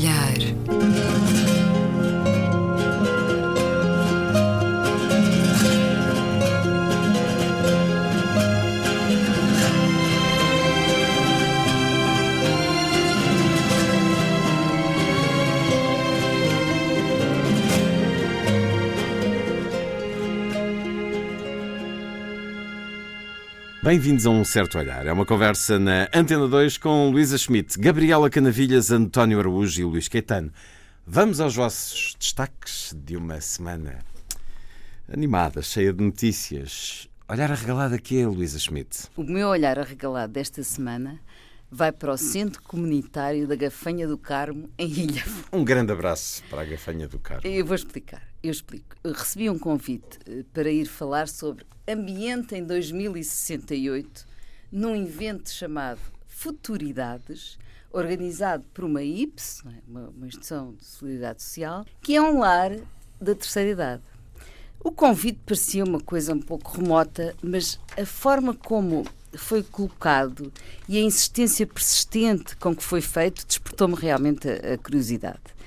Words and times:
olhar. 0.00 0.49
Bem-vindos 23.90 24.24
a 24.24 24.30
um 24.30 24.44
certo 24.44 24.78
olhar. 24.78 25.04
É 25.04 25.12
uma 25.12 25.26
conversa 25.26 25.76
na 25.76 26.08
Antena 26.14 26.46
2 26.46 26.78
com 26.78 27.10
Luísa 27.10 27.36
Schmidt, 27.36 27.76
Gabriela 27.76 28.30
Canavilhas, 28.30 28.92
António 28.92 29.40
Araújo 29.40 29.80
e 29.80 29.84
Luís 29.84 30.06
Caetano. 30.06 30.52
Vamos 31.04 31.40
aos 31.40 31.56
vossos 31.56 32.14
destaques 32.16 32.94
de 32.96 33.16
uma 33.16 33.40
semana 33.40 33.98
animada, 35.12 35.60
cheia 35.60 35.92
de 35.92 36.04
notícias. 36.04 37.08
Olhar 37.28 37.50
arregalado 37.50 37.96
aqui 37.96 38.20
é 38.20 38.28
Luísa 38.28 38.60
Schmidt. 38.60 39.08
O 39.16 39.24
meu 39.24 39.48
olhar 39.48 39.76
arregalado 39.76 40.34
desta 40.34 40.62
semana 40.62 41.18
vai 41.68 41.90
para 41.90 42.12
o 42.12 42.16
Centro 42.16 42.62
Comunitário 42.62 43.48
da 43.48 43.56
Gafanha 43.56 44.06
do 44.06 44.16
Carmo, 44.16 44.70
em 44.78 44.88
Ilha. 44.88 45.24
Um 45.52 45.64
grande 45.64 45.90
abraço 45.90 46.44
para 46.48 46.62
a 46.62 46.64
Gafanha 46.64 47.08
do 47.08 47.18
Carmo. 47.18 47.44
Eu 47.44 47.66
vou 47.66 47.74
explicar. 47.74 48.22
Eu 48.40 48.52
explico. 48.52 48.94
Eu 49.02 49.12
recebi 49.12 49.50
um 49.50 49.58
convite 49.58 50.18
eh, 50.26 50.44
para 50.52 50.70
ir 50.70 50.86
falar 50.86 51.26
sobre 51.26 51.64
ambiente 51.92 52.54
em 52.54 52.64
2068 52.64 54.26
num 54.70 54.94
evento 54.94 55.50
chamado 55.50 56.00
Futuridades, 56.26 57.58
organizado 57.92 58.64
por 58.72 58.84
uma 58.84 59.02
IPS, 59.02 59.62
é? 59.66 59.80
uma, 59.86 60.26
instituição 60.26 60.74
de 60.74 60.84
solidariedade 60.84 61.42
social, 61.42 61.84
que 62.00 62.16
é 62.16 62.22
um 62.22 62.38
lar 62.38 62.70
da 63.20 63.34
terceira 63.34 63.70
idade. 63.70 64.02
O 64.82 64.90
convite 64.90 65.40
parecia 65.44 65.84
uma 65.84 66.00
coisa 66.00 66.32
um 66.32 66.40
pouco 66.40 66.80
remota, 66.80 67.34
mas 67.42 67.78
a 67.98 68.06
forma 68.06 68.54
como 68.54 69.04
foi 69.34 69.62
colocado 69.62 70.50
e 70.88 70.96
a 70.96 71.00
insistência 71.02 71.66
persistente 71.66 72.56
com 72.56 72.74
que 72.74 72.82
foi 72.82 73.00
feito 73.00 73.46
despertou-me 73.46 73.94
realmente 73.94 74.48
a, 74.48 74.74
a 74.74 74.78
curiosidade. 74.78 75.60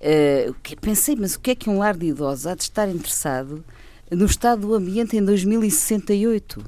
Uh, 0.00 0.76
pensei, 0.80 1.16
mas 1.16 1.34
o 1.34 1.40
que 1.40 1.52
é 1.52 1.54
que 1.54 1.70
um 1.70 1.78
lar 1.78 1.96
de 1.96 2.06
idosos 2.06 2.46
há 2.46 2.54
de 2.54 2.62
estar 2.62 2.88
interessado 2.88 3.64
no 4.10 4.26
estado 4.26 4.66
do 4.66 4.74
ambiente 4.74 5.16
em 5.16 5.24
2068? 5.24 6.60
Uh, 6.60 6.64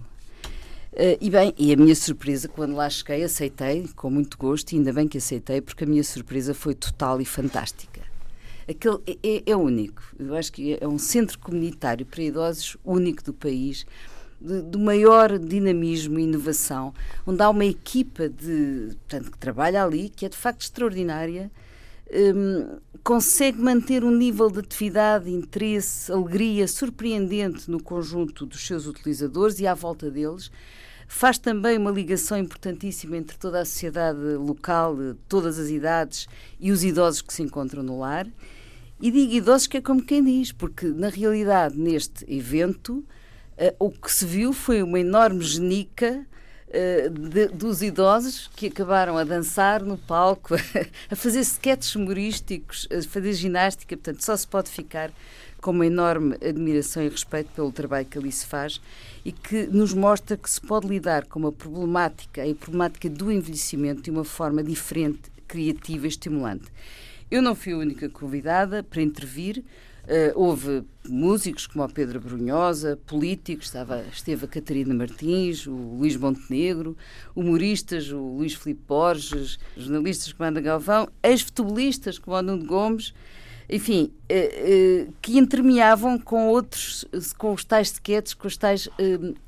eh, 0.95 1.19
e 1.21 1.31
bem, 1.31 1.55
e 1.59 1.73
a 1.73 1.77
minha 1.77 1.95
surpresa, 1.95 2.49
quando 2.49 2.75
lá 2.75 2.89
cheguei, 2.89 3.25
aceitei 3.25 3.89
com 3.97 4.11
muito 4.11 4.39
gosto, 4.39 4.73
e 4.73 4.77
ainda 4.77 4.93
bem 4.93 5.09
que 5.09 5.19
aceitei, 5.19 5.61
porque 5.61 5.85
a 5.85 5.87
minha 5.87 6.05
surpresa 6.05 6.55
foi 6.55 6.75
total 6.75 7.21
e 7.21 7.25
fantástica. 7.25 8.03
Aquele 8.69 8.99
é, 9.07 9.17
é, 9.23 9.43
é 9.47 9.57
único. 9.57 10.03
Eu 10.19 10.35
acho 10.37 10.53
que 10.53 10.79
é 10.81 10.87
um 10.87 10.99
centro 10.99 11.39
comunitário 11.39 12.07
para 12.07 12.23
idosos 12.23 12.77
único 12.85 13.23
do 13.25 13.33
país 13.33 13.85
do 14.43 14.79
maior 14.79 15.39
dinamismo 15.39 16.19
e 16.19 16.25
inovação, 16.25 16.93
onde 17.25 17.41
há 17.43 17.49
uma 17.49 17.65
equipa 17.65 18.29
de, 18.29 18.89
portanto, 19.09 19.31
que 19.31 19.39
trabalha 19.39 19.85
ali, 19.85 20.09
que 20.09 20.27
é 20.27 20.29
de 20.29 20.37
facto 20.37 20.63
extraordinária, 20.63 21.51
um, 22.13 22.79
consegue 23.03 23.59
manter 23.59 24.05
um 24.05 24.11
nível 24.11 24.51
de 24.51 24.61
atividade, 24.61 25.31
interesse, 25.31 26.13
alegria 26.13 26.69
surpreendente 26.69 27.71
no 27.71 27.83
conjunto 27.83 28.47
dos 28.47 28.67
seus 28.67 28.87
utilizadores 28.87 29.59
e 29.61 29.67
à 29.67 29.75
volta 29.75 30.11
deles. 30.11 30.51
Faz 31.09 31.39
também 31.39 31.77
uma 31.77 31.91
ligação 31.91 32.39
importantíssima 32.39 33.17
entre 33.17 33.37
toda 33.37 33.61
a 33.61 33.65
sociedade 33.65 34.19
local, 34.37 34.97
todas 35.29 35.59
as 35.59 35.69
idades 35.69 36.27
e 36.59 36.71
os 36.71 36.85
idosos 36.85 37.23
que 37.23 37.33
se 37.33 37.43
encontram 37.43 37.83
no 37.83 37.99
lar. 37.99 38.27
E 39.01 39.11
digo 39.11 39.33
idosos 39.33 39.67
que 39.67 39.79
é 39.79 39.81
como 39.81 40.03
quem 40.03 40.23
diz, 40.23 40.53
porque 40.53 40.87
na 40.87 41.09
realidade 41.09 41.79
neste 41.79 42.25
evento 42.33 43.05
Uh, 43.53 43.87
o 43.87 43.91
que 43.91 44.11
se 44.11 44.25
viu 44.25 44.53
foi 44.53 44.83
uma 44.83 44.99
enorme 44.99 45.45
genica 45.45 46.27
de, 47.11 47.49
dos 47.49 47.83
idosos 47.83 48.51
que 48.57 48.67
acabaram 48.67 49.19
a 49.19 49.25
dançar 49.25 49.83
no 49.83 49.99
palco, 49.99 50.55
a 51.11 51.17
fazer 51.17 51.41
sketches 51.41 51.95
humorísticos, 51.95 52.89
a 52.91 53.03
fazer 53.03 53.33
ginástica. 53.35 53.97
Portanto, 53.97 54.25
só 54.25 54.37
se 54.37 54.47
pode 54.47 54.71
ficar 54.71 55.11
com 55.61 55.71
uma 55.71 55.87
enorme 55.87 56.35
admiração 56.45 57.03
e 57.03 57.09
respeito 57.09 57.51
pelo 57.55 57.71
trabalho 57.71 58.07
que 58.07 58.19
ali 58.19 58.33
se 58.33 58.45
faz 58.45 58.81
e 59.25 59.31
que 59.31 59.67
nos 59.69 59.95
mostra 59.95 60.37
que 60.37 60.51
se 60.51 60.61
pode 60.61 60.89
lidar 60.89 61.27
com 61.27 61.39
uma 61.39 61.53
problemática, 61.53 62.43
a 62.43 62.55
problemática 62.55 63.09
do 63.09 63.31
envelhecimento, 63.31 64.03
de 64.03 64.11
uma 64.11 64.25
forma 64.25 64.63
diferente, 64.63 65.31
criativa 65.47 66.07
e 66.07 66.09
estimulante. 66.09 66.65
Eu 67.31 67.41
não 67.41 67.55
fui 67.55 67.73
a 67.73 67.79
única 67.79 68.09
convidada 68.09 68.83
para 68.83 69.01
intervir. 69.01 69.63
Uh, 70.13 70.31
houve 70.35 70.85
músicos 71.09 71.67
como 71.67 71.83
o 71.83 71.89
Pedro 71.89 72.21
Brunhosa, 72.21 72.99
políticos, 73.07 73.69
estava, 73.69 74.05
esteve 74.13 74.45
a 74.45 74.49
Catarina 74.49 74.93
Martins, 74.93 75.67
o 75.67 75.73
Luís 75.73 76.19
Montenegro, 76.19 76.95
humoristas, 77.35 78.13
o 78.13 78.19
Luís 78.19 78.53
Filipe 78.53 78.83
Borges, 78.87 79.59
jornalistas 79.75 80.31
como 80.35 80.47
Ana 80.47 80.61
Galvão, 80.61 81.09
ex-futebolistas 81.23 82.19
como 82.19 82.37
o 82.37 82.43
Nuno 82.43 82.67
Gomes, 82.67 83.15
enfim, 83.71 84.13
uh, 84.31 85.09
uh, 85.09 85.15
que 85.23 85.39
entremeavam 85.39 86.19
com 86.19 86.47
outros, 86.49 87.07
com 87.39 87.55
os 87.55 87.65
tais 87.65 87.91
sketches, 87.93 88.35
com 88.35 88.47
as 88.47 88.59
tais 88.59 88.91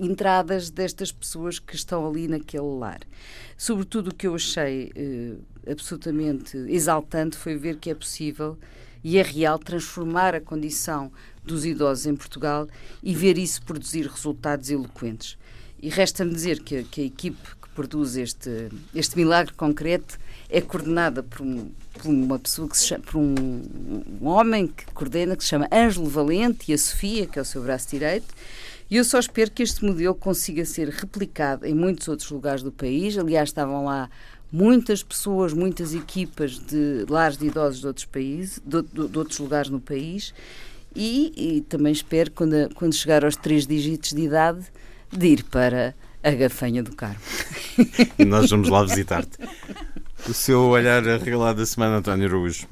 entradas 0.00 0.70
destas 0.70 1.12
pessoas 1.12 1.58
que 1.58 1.76
estão 1.76 2.08
ali 2.08 2.26
naquele 2.26 2.78
lar. 2.78 3.00
Sobretudo 3.54 4.08
o 4.08 4.14
que 4.14 4.26
eu 4.26 4.34
achei 4.34 4.90
absolutamente 5.70 6.56
exaltante 6.56 7.36
foi 7.36 7.54
ver 7.54 7.76
que 7.76 7.90
é 7.90 7.94
possível 7.94 8.56
e 9.04 9.18
é 9.18 9.22
real 9.22 9.58
transformar 9.58 10.34
a 10.34 10.40
condição 10.40 11.12
dos 11.44 11.66
idosos 11.66 12.06
em 12.06 12.16
Portugal 12.16 12.66
e 13.02 13.14
ver 13.14 13.36
isso 13.36 13.62
produzir 13.62 14.06
resultados 14.06 14.70
eloquentes. 14.70 15.36
E 15.80 15.90
resta-me 15.90 16.32
dizer 16.32 16.60
que, 16.60 16.82
que, 16.84 17.02
a 17.02 17.04
equipe 17.04 17.56
que 17.60 17.68
produz 17.74 18.16
este, 18.16 18.70
este 18.94 19.16
milagre 19.16 19.52
concreto 19.52 20.18
é 20.48 20.62
coordenada 20.62 21.22
por, 21.22 21.42
um, 21.42 21.70
por 21.92 22.06
uma 22.06 22.38
pessoa 22.38 22.66
que 22.66 22.78
se 22.78 22.86
chama, 22.86 23.04
por 23.04 23.18
um, 23.18 23.34
um, 24.22 24.26
homem 24.26 24.66
que 24.66 24.86
coordena, 24.86 25.36
que 25.36 25.44
se 25.44 25.50
chama 25.50 25.68
Ângelo 25.70 26.08
Valente 26.08 26.70
e 26.70 26.74
a 26.74 26.78
Sofia, 26.78 27.26
que 27.26 27.38
é 27.38 27.42
o 27.42 27.44
seu 27.44 27.62
braço 27.62 27.90
direito. 27.90 28.34
E 28.90 28.96
eu 28.96 29.04
só 29.04 29.18
espero 29.18 29.50
que 29.50 29.62
este 29.62 29.84
modelo 29.84 30.14
consiga 30.14 30.64
ser 30.64 30.88
replicado 30.88 31.66
em 31.66 31.74
muitos 31.74 32.06
outros 32.08 32.30
lugares 32.30 32.62
do 32.62 32.70
país. 32.70 33.18
Aliás, 33.18 33.48
estavam 33.48 33.84
lá 33.84 34.08
muitas 34.54 35.02
pessoas, 35.02 35.52
muitas 35.52 35.92
equipas 35.92 36.60
de 36.60 37.04
lares 37.08 37.36
de 37.36 37.46
idosos 37.46 37.80
de 37.80 37.88
outros 37.88 38.06
países, 38.06 38.62
de, 38.64 38.82
de, 38.82 39.08
de 39.08 39.18
outros 39.18 39.40
lugares 39.40 39.68
no 39.68 39.80
país, 39.80 40.32
e, 40.94 41.32
e, 41.36 41.60
também 41.62 41.92
espero, 41.92 42.30
quando, 42.30 42.72
quando 42.72 42.94
chegar 42.94 43.24
aos 43.24 43.34
três 43.34 43.66
dígitos 43.66 44.12
de 44.12 44.22
idade, 44.22 44.64
de 45.10 45.26
ir 45.26 45.42
para 45.42 45.92
a 46.22 46.30
Gafanha 46.30 46.84
do 46.84 46.94
Carmo. 46.94 47.18
Nós 48.24 48.48
vamos 48.48 48.68
lá 48.68 48.84
visitar-te. 48.84 49.38
O 50.28 50.32
seu 50.32 50.60
olhar 50.60 51.02
regalado 51.02 51.58
da 51.58 51.66
semana, 51.66 51.96
António 51.96 52.28
Araújo. 52.28 52.68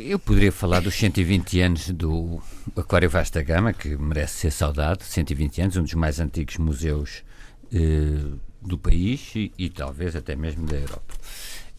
Eu 0.00 0.20
poderia 0.20 0.52
falar 0.52 0.78
dos 0.78 0.94
120 0.94 1.60
anos 1.60 1.90
do 1.90 2.40
Aquário 2.76 3.10
Vasta 3.10 3.42
Gama, 3.42 3.72
que 3.72 3.96
merece 3.96 4.42
ser 4.42 4.52
saudado. 4.52 5.02
120 5.02 5.60
anos, 5.60 5.76
um 5.76 5.82
dos 5.82 5.94
mais 5.94 6.20
antigos 6.20 6.56
museus 6.58 7.24
eh, 7.72 8.36
do 8.68 8.78
país 8.78 9.32
e, 9.34 9.52
e, 9.58 9.68
talvez 9.68 10.16
até 10.16 10.34
mesmo 10.34 10.66
da 10.66 10.76
Europa. 10.76 11.14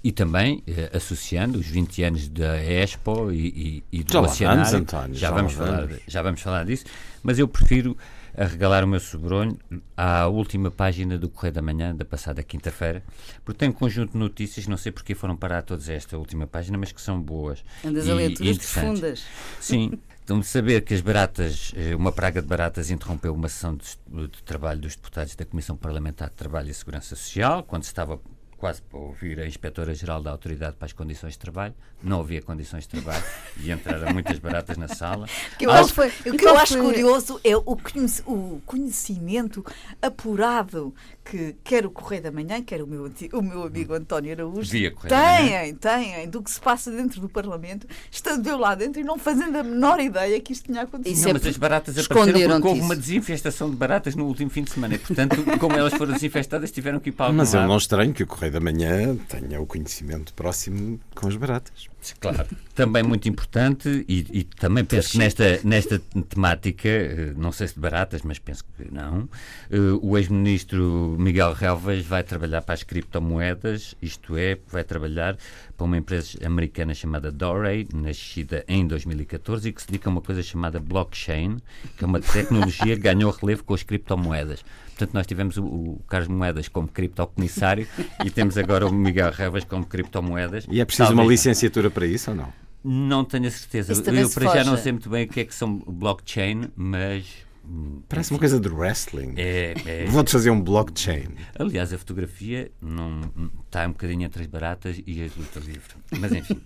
E 0.03 0.11
também 0.11 0.61
eh, 0.67 0.91
associando 0.93 1.57
os 1.57 1.65
20 1.65 2.03
anos 2.03 2.27
da 2.27 2.61
Expo 2.61 3.31
e, 3.31 3.83
e, 3.91 3.99
e 3.99 4.03
do 4.03 4.13
já 4.13 4.21
Oceanário. 4.21 4.77
António, 4.77 5.15
já, 5.15 5.27
já 5.27 5.33
vamos 5.33 5.53
falar, 5.53 5.89
já 6.07 6.21
vamos 6.21 6.41
falar 6.41 6.65
disso, 6.65 6.85
mas 7.23 7.39
eu 7.39 7.47
prefiro 7.47 7.97
regalar 8.37 8.83
o 8.83 8.87
meu 8.87 8.99
sobronho 8.99 9.57
à 9.95 10.27
última 10.27 10.69
página 10.69 11.17
do 11.17 11.29
Correio 11.29 11.53
da 11.53 11.61
Manhã 11.61 11.95
da 11.95 12.03
passada 12.03 12.43
quinta-feira, 12.43 13.01
porque 13.43 13.59
tem 13.59 13.69
um 13.69 13.73
conjunto 13.73 14.11
de 14.11 14.17
notícias, 14.17 14.67
não 14.67 14.77
sei 14.77 14.91
porque 14.91 15.15
foram 15.15 15.37
parar 15.37 15.61
todas 15.61 15.87
esta 15.87 16.17
última 16.17 16.45
página, 16.45 16.77
mas 16.77 16.91
que 16.91 17.01
são 17.01 17.21
boas. 17.21 17.63
Andas 17.83 18.05
e, 18.05 18.11
a 18.11 18.15
leituras 18.15 18.57
profundas. 18.57 19.23
Sim, 19.61 19.93
Então, 20.25 20.39
de 20.39 20.47
saber 20.47 20.81
que 20.81 20.91
as 20.91 21.01
baratas, 21.01 21.71
eh, 21.75 21.95
uma 21.95 22.11
praga 22.11 22.41
de 22.41 22.47
baratas 22.47 22.89
interrompeu 22.89 23.31
uma 23.31 23.47
sessão 23.47 23.75
de, 23.75 23.85
de, 24.27 24.41
trabalho 24.41 24.81
dos 24.81 24.95
deputados 24.95 25.35
da 25.35 25.45
Comissão 25.45 25.77
Parlamentar 25.77 26.29
de 26.29 26.35
Trabalho 26.35 26.67
e 26.67 26.73
Segurança 26.73 27.15
Social, 27.15 27.61
quando 27.61 27.83
estava 27.83 28.19
quase 28.57 28.81
para 28.81 28.97
ouvir 28.97 29.39
a 29.39 29.45
Inspetora-Geral 29.45 30.23
da 30.23 30.31
Autoridade 30.31 30.77
para 30.77 30.87
as 30.87 30.93
Condições 30.93 31.33
de 31.33 31.39
Trabalho. 31.39 31.75
Não 32.01 32.21
havia 32.21 32.41
condições 32.41 32.87
de 32.87 32.89
trabalho 32.89 33.23
e 33.61 33.71
entraram 33.71 34.11
muitas 34.11 34.39
baratas 34.39 34.77
na 34.77 34.87
sala. 34.87 35.27
Que 35.59 35.67
eu 35.67 35.71
acho, 35.71 35.93
foi, 35.93 36.07
o 36.07 36.35
que 36.35 36.45
eu 36.47 36.57
acho 36.57 36.79
curioso 36.79 37.39
é 37.43 37.55
o 37.55 38.61
conhecimento 38.65 39.63
apurado 40.01 40.91
que 41.25 41.55
quer 41.63 41.85
o 41.85 41.89
Correio 41.89 42.21
da 42.21 42.31
Manhã, 42.31 42.61
quer 42.61 42.83
o 42.83 42.87
meu, 42.87 43.11
o 43.33 43.41
meu 43.41 43.63
amigo 43.63 43.93
António 43.95 44.31
Araújo, 44.31 44.71
têm, 44.71 45.75
têm 45.75 46.29
do 46.29 46.41
que 46.43 46.51
se 46.51 46.61
passa 46.61 46.91
dentro 46.91 47.19
do 47.19 47.27
Parlamento, 47.27 47.87
estando 48.11 48.45
eu 48.47 48.57
lá 48.57 48.75
dentro 48.75 49.01
e 49.01 49.03
não 49.03 49.17
fazendo 49.17 49.57
a 49.57 49.63
menor 49.63 49.99
ideia 49.99 50.39
que 50.39 50.53
isto 50.53 50.65
tinha 50.65 50.83
acontecido. 50.83 51.23
Não, 51.23 51.29
é 51.31 51.33
mas 51.33 51.47
as 51.47 51.57
baratas 51.57 51.97
apareceram 51.97 52.61
porque 52.61 52.67
houve 52.67 52.81
uma 52.81 52.95
desinfestação 52.95 53.69
de 53.69 53.75
baratas 53.75 54.15
no 54.15 54.25
último 54.25 54.51
fim 54.51 54.63
de 54.63 54.71
semana 54.71 54.95
e, 54.95 54.99
portanto, 54.99 55.43
como 55.59 55.75
elas 55.75 55.93
foram 55.93 56.13
desinfestadas, 56.13 56.71
tiveram 56.71 56.99
que 56.99 57.09
ir 57.09 57.13
para 57.13 57.25
algum 57.25 57.37
Mas 57.37 57.53
lado. 57.53 57.63
eu 57.63 57.67
não 57.67 57.77
estranho 57.77 58.13
que 58.13 58.21
o 58.21 58.27
Correio 58.27 58.53
da 58.53 58.59
Manhã 58.59 59.15
tenha 59.27 59.59
o 59.59 59.65
conhecimento 59.65 60.31
próximo 60.33 60.99
com 61.15 61.27
as 61.27 61.35
baratas. 61.35 61.87
Claro, 62.13 62.45
também 62.73 63.03
muito 63.03 63.27
importante 63.27 64.05
e, 64.07 64.25
e 64.31 64.43
também 64.43 64.83
penso 64.83 65.11
que 65.11 65.17
nesta, 65.17 65.59
nesta 65.63 65.99
temática, 66.29 66.87
eh, 66.87 67.33
não 67.35 67.51
sei 67.51 67.67
se 67.67 67.75
de 67.75 67.79
baratas, 67.79 68.21
mas 68.21 68.37
penso 68.37 68.63
que 68.77 68.93
não, 68.93 69.29
eh, 69.69 69.77
o 70.01 70.17
ex-ministro 70.17 71.15
Miguel 71.19 71.53
Relvas 71.53 72.05
vai 72.05 72.23
trabalhar 72.23 72.61
para 72.61 72.73
as 72.73 72.83
criptomoedas, 72.83 73.95
isto 74.01 74.37
é, 74.37 74.57
vai 74.69 74.83
trabalhar 74.83 75.37
para 75.77 75.85
uma 75.85 75.97
empresa 75.97 76.37
americana 76.45 76.93
chamada 76.93 77.31
Dorey, 77.31 77.87
nascida 77.93 78.63
em 78.67 78.85
2014 78.85 79.69
e 79.69 79.73
que 79.73 79.81
se 79.81 79.87
dedica 79.87 80.09
a 80.09 80.11
uma 80.11 80.21
coisa 80.21 80.43
chamada 80.43 80.79
blockchain, 80.79 81.57
que 81.97 82.03
é 82.03 82.07
uma 82.07 82.19
tecnologia 82.19 82.95
que 82.95 83.01
ganhou 83.01 83.31
relevo 83.31 83.63
com 83.63 83.73
as 83.73 83.83
criptomoedas. 83.83 84.63
Portanto, 84.95 85.13
nós 85.13 85.27
tivemos 85.27 85.57
o, 85.57 85.65
o 85.65 86.01
Carlos 86.07 86.29
Moedas 86.29 86.69
como 86.69 86.87
criptocomissário 86.87 87.85
e 88.23 88.29
temos 88.29 88.57
agora 88.57 88.87
o 88.87 88.93
Miguel 88.93 89.29
Revas 89.31 89.65
como 89.65 89.85
criptomoedas. 89.85 90.65
E 90.71 90.79
é 90.79 90.85
preciso 90.85 91.09
Talvez... 91.09 91.25
uma 91.25 91.29
licenciatura 91.29 91.91
para 91.91 92.07
isso 92.07 92.31
ou 92.31 92.37
não? 92.37 92.53
Não 92.81 93.25
tenho 93.25 93.47
a 93.47 93.51
certeza. 93.51 93.93
Eu 93.93 94.29
para 94.29 94.53
já 94.53 94.63
não 94.63 94.77
sei 94.77 94.93
muito 94.93 95.09
bem 95.09 95.25
o 95.25 95.27
que 95.27 95.41
é 95.41 95.45
que 95.45 95.53
são 95.53 95.79
blockchain, 95.79 96.69
mas 96.75 97.25
hum, 97.67 98.01
Parece 98.07 98.31
uma 98.31 98.39
coisa 98.39 98.57
de 98.57 98.69
wrestling. 98.69 99.33
É, 99.35 99.73
é. 99.85 100.05
Vou-te 100.05 100.31
fazer 100.31 100.49
um 100.49 100.61
blockchain. 100.61 101.29
Aliás, 101.59 101.91
a 101.91 101.97
fotografia 101.97 102.71
não 102.79 103.21
está 103.65 103.85
um 103.85 103.91
bocadinho 103.91 104.23
entre 104.23 104.43
as 104.43 104.47
baratas 104.47 105.01
e 105.05 105.23
as 105.23 105.35
lutas 105.35 105.65
livre. 105.65 105.95
Mas 106.17 106.31
enfim. 106.31 106.61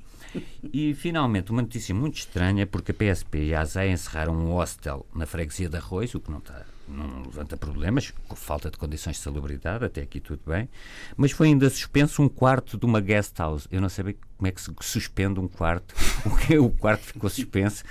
e 0.71 0.93
finalmente, 0.93 1.51
uma 1.51 1.63
notícia 1.63 1.95
muito 1.95 2.17
estranha, 2.17 2.67
porque 2.67 2.91
a 2.91 2.93
PSP 2.93 3.45
e 3.45 3.55
a 3.55 3.61
ASAI 3.61 3.89
encerraram 3.89 4.33
um 4.33 4.51
hostel 4.51 5.07
na 5.15 5.25
freguesia 5.25 5.67
de 5.67 5.77
Arroz, 5.77 6.13
o 6.13 6.19
que 6.19 6.29
não 6.29 6.39
está 6.39 6.63
não 6.89 7.23
levanta 7.23 7.55
problemas, 7.55 8.13
com 8.27 8.35
falta 8.35 8.69
de 8.69 8.77
condições 8.77 9.17
de 9.17 9.21
salubridade, 9.21 9.85
até 9.85 10.01
aqui 10.01 10.19
tudo 10.19 10.41
bem, 10.45 10.69
mas 11.15 11.31
foi 11.31 11.47
ainda 11.47 11.69
suspenso 11.69 12.21
um 12.21 12.29
quarto 12.29 12.77
de 12.77 12.85
uma 12.85 12.99
guest 12.99 13.37
house. 13.37 13.67
Eu 13.71 13.81
não 13.81 13.89
sabia 13.89 14.15
como 14.37 14.47
é 14.47 14.51
que 14.51 14.61
se 14.61 14.73
suspende 14.81 15.39
um 15.39 15.47
quarto, 15.47 15.93
o 16.25 16.35
que 16.35 16.57
o 16.57 16.69
quarto 16.69 17.03
ficou 17.03 17.29
suspenso, 17.29 17.83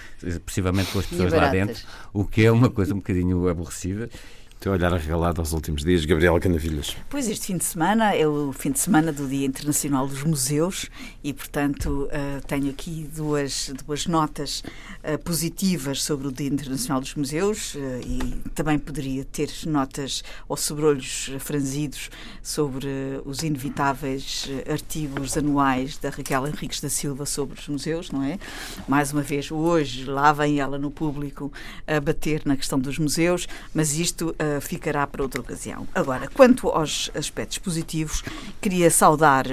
possivelmente 0.45 0.93
com 0.93 0.99
as 0.99 1.06
pessoas 1.06 1.33
lá 1.33 1.49
dentro, 1.49 1.83
o 2.12 2.25
que 2.25 2.45
é 2.45 2.50
uma 2.50 2.71
coisa 2.71 2.93
um 2.93 2.99
bocadinho 2.99 3.49
aborrecida. 3.49 4.11
Teu 4.61 4.73
olhar 4.73 4.93
arregalado 4.93 5.41
aos 5.41 5.53
últimos 5.53 5.85
dias, 5.85 6.05
Gabriela 6.05 6.41
Canavilhas. 6.41 6.97
Pois, 7.09 7.29
este 7.29 7.47
fim 7.47 7.57
de 7.57 7.65
semana 7.65 8.13
é 8.17 8.27
o 8.27 8.53
fim 8.53 8.73
de 8.73 8.81
semana 8.81 9.13
do 9.13 9.29
Dia 9.29 9.47
Internacional 9.47 10.09
dos 10.09 10.25
Museus 10.25 10.91
e, 11.23 11.33
portanto, 11.33 12.09
uh, 12.09 12.45
tenho 12.45 12.69
aqui 12.69 13.09
duas, 13.15 13.73
duas 13.87 14.07
notas 14.07 14.65
uh, 15.05 15.17
positivas 15.23 16.03
sobre 16.03 16.27
o 16.27 16.33
Dia 16.33 16.49
Internacional 16.49 17.01
dos 17.01 17.15
Museus 17.15 17.77
uh, 17.77 17.79
e 18.05 18.51
também 18.53 18.81
poderia 18.81 19.25
ter 19.25 19.49
notas 19.65 20.25
ou 20.49 20.57
sobrolhos 20.57 21.31
franzidos 21.39 22.11
sobre 22.43 22.89
os 23.25 23.45
inevitáveis 23.45 24.49
artigos 24.69 25.37
anuais 25.37 25.97
da 25.99 26.11
Raquel 26.11 26.49
Henriques 26.49 26.81
da 26.81 26.89
Silva 26.89 27.27
sobre 27.27 27.61
os 27.61 27.69
museus, 27.69 28.11
não 28.11 28.25
é? 28.25 28.41
Mais 28.89 29.13
uma 29.13 29.23
vez, 29.23 29.53
hoje, 29.53 30.05
lá 30.05 30.33
vem 30.33 30.59
ela 30.59 30.79
no 30.79 30.91
público 30.91 31.53
a 31.87 32.01
bater 32.01 32.43
na 32.45 32.57
questão 32.57 32.79
dos 32.81 32.99
museus, 32.99 33.47
mas 33.73 33.97
isto 33.97 34.35
ficará 34.61 35.06
para 35.06 35.23
outra 35.23 35.41
ocasião. 35.41 35.87
Agora, 35.95 36.29
quanto 36.29 36.69
aos 36.69 37.11
aspectos 37.15 37.59
positivos, 37.59 38.23
queria 38.61 38.91
saudar 38.91 39.47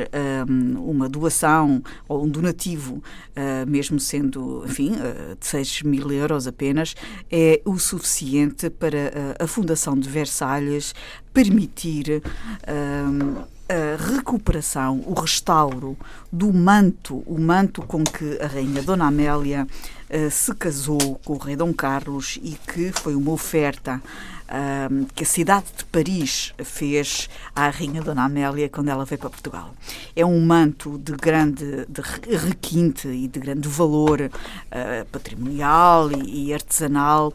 um, 0.47 0.89
uma 0.89 1.09
doação 1.09 1.83
ou 2.07 2.23
um 2.23 2.29
donativo, 2.29 2.95
uh, 2.95 3.69
mesmo 3.69 3.99
sendo, 3.99 4.63
enfim, 4.65 4.91
uh, 4.93 5.35
de 5.39 5.45
6 5.45 5.83
mil 5.83 6.11
euros 6.11 6.47
apenas, 6.47 6.95
é 7.31 7.61
o 7.65 7.77
suficiente 7.77 8.69
para 8.69 9.35
a 9.39 9.47
Fundação 9.47 9.97
de 9.97 10.09
Versalhes 10.09 10.93
permitir 11.33 12.21
hum, 12.67 13.43
a 13.67 14.11
recuperação, 14.13 15.03
o 15.05 15.13
restauro 15.19 15.97
do 16.31 16.53
manto, 16.53 17.23
o 17.25 17.39
manto 17.39 17.81
com 17.81 18.03
que 18.03 18.37
a 18.39 18.47
rainha 18.47 18.83
Dona 18.83 19.07
Amélia 19.07 19.67
uh, 20.09 20.31
se 20.31 20.53
casou 20.53 21.19
com 21.25 21.33
o 21.33 21.37
rei 21.37 21.55
Dom 21.55 21.73
Carlos 21.73 22.39
e 22.43 22.57
que 22.71 22.91
foi 22.91 23.15
uma 23.15 23.31
oferta 23.31 24.01
uh, 24.49 25.05
que 25.13 25.23
a 25.23 25.27
cidade 25.27 25.65
de 25.77 25.85
Paris 25.85 26.53
fez 26.63 27.29
à 27.55 27.69
Rainha 27.69 28.01
Dona 28.01 28.25
Amélia 28.25 28.69
quando 28.69 28.89
ela 28.89 29.05
veio 29.05 29.19
para 29.19 29.29
Portugal. 29.29 29.73
É 30.15 30.25
um 30.25 30.39
manto 30.45 30.97
de 30.97 31.13
grande 31.13 31.85
de 31.87 32.37
requinte 32.37 33.07
e 33.07 33.27
de 33.27 33.39
grande 33.39 33.67
valor 33.67 34.21
uh, 34.21 35.05
patrimonial 35.11 36.11
e, 36.11 36.47
e 36.47 36.53
artesanal 36.53 37.33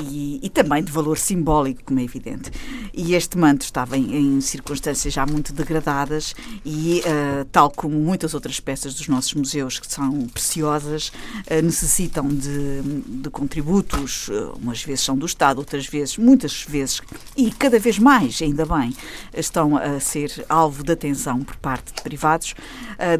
e, 0.00 0.40
e, 0.42 0.48
também 0.48 0.82
de 0.82 0.90
valor 0.90 1.18
simbólico, 1.18 1.82
como 1.84 2.00
é 2.00 2.04
evidente. 2.04 2.50
E 2.94 3.14
este 3.14 3.36
manto 3.36 3.62
estava 3.62 3.98
em, 3.98 4.36
em 4.36 4.40
circunstâncias 4.40 5.12
já 5.12 5.26
muito 5.26 5.52
degradadas 5.52 6.34
e, 6.64 7.00
uh, 7.00 7.44
tal 7.46 7.70
como 7.70 7.94
muitas 7.96 8.34
outras 8.34 8.60
peças 8.60 8.94
dos 8.94 9.08
nossos 9.08 9.34
museus 9.34 9.78
que 9.78 9.90
são 9.90 10.26
preciosas, 10.28 11.08
uh, 11.08 11.62
necessitam 11.62 12.28
de, 12.28 12.82
de 13.22 13.30
contributos, 13.30 14.30
umas 14.60 14.82
vezes 14.82 15.04
são 15.04 15.16
do 15.16 15.26
Estado, 15.26 15.58
outras 15.58 15.86
vezes, 15.86 16.16
muitas 16.16 16.49
vezes, 16.68 17.00
e 17.36 17.50
cada 17.50 17.78
vez 17.78 17.98
mais, 17.98 18.40
ainda 18.42 18.64
bem, 18.66 18.94
estão 19.34 19.76
a 19.76 19.98
ser 20.00 20.44
alvo 20.48 20.82
de 20.82 20.92
atenção 20.92 21.42
por 21.42 21.56
parte 21.56 21.92
de 21.94 22.02
privados. 22.02 22.54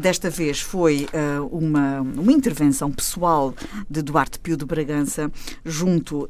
desta 0.01 0.29
vez 0.29 0.59
foi 0.59 1.07
uma, 1.51 2.01
uma 2.01 2.31
intervenção 2.31 2.91
pessoal 2.91 3.53
de 3.89 4.01
Duarte 4.01 4.39
Pio 4.39 4.57
de 4.57 4.65
Bragança 4.65 5.31
junto 5.65 6.27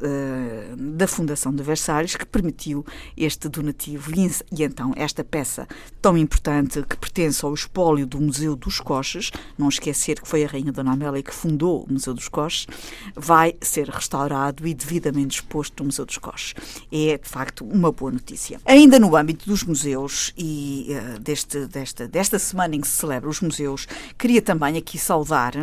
da 0.78 1.08
Fundação 1.08 1.54
de 1.54 1.64
Versalhes 1.64 2.16
que 2.16 2.26
permitiu 2.26 2.86
este 3.16 3.50
donativo 3.50 4.12
e, 4.16 4.30
e, 4.52 4.64
então 4.64 4.94
esta 4.96 5.24
peça 5.24 5.68
tão 6.02 6.18
importante 6.18 6.82
que 6.84 6.98
pertence 6.98 7.44
ao 7.46 7.54
espólio 7.54 8.06
do 8.06 8.20
Museu 8.20 8.56
dos 8.56 8.80
Coches, 8.80 9.32
não 9.58 9.70
esquecer 9.70 10.20
que 10.20 10.28
foi 10.28 10.44
a 10.44 10.48
Rainha 10.48 10.72
Dona 10.72 10.94
Amélia 10.94 11.24
que 11.24 11.34
fundou 11.34 11.84
o 11.84 11.94
Museu 11.94 12.14
dos 12.14 12.28
Coches, 12.28 12.68
vai 13.16 13.56
ser 13.62 13.90
restaurado 13.90 14.68
e 14.68 14.74
devidamente 14.74 15.36
exposto 15.36 15.80
no 15.80 15.86
Museu 15.86 16.06
dos 16.06 16.18
Coches. 16.18 16.54
É, 16.92 17.18
de 17.18 17.30
facto, 17.30 17.64
uma 17.64 17.90
boa 17.90 18.12
notícia. 18.12 18.60
Ainda 18.66 19.00
no 19.00 19.16
âmbito 19.16 19.46
dos 19.46 19.64
museus 19.64 20.34
e 20.38 20.88
uh, 20.90 21.20
deste, 21.20 21.66
desta, 21.68 22.06
desta 22.06 22.38
semana 22.38 22.76
em 22.76 22.82
que 22.82 22.88
se 22.88 22.98
celebra 22.98 23.30
os 23.30 23.40
museus, 23.40 23.88
queria 24.18 24.42
também 24.42 24.78
aqui 24.78 24.98
saudar 24.98 25.54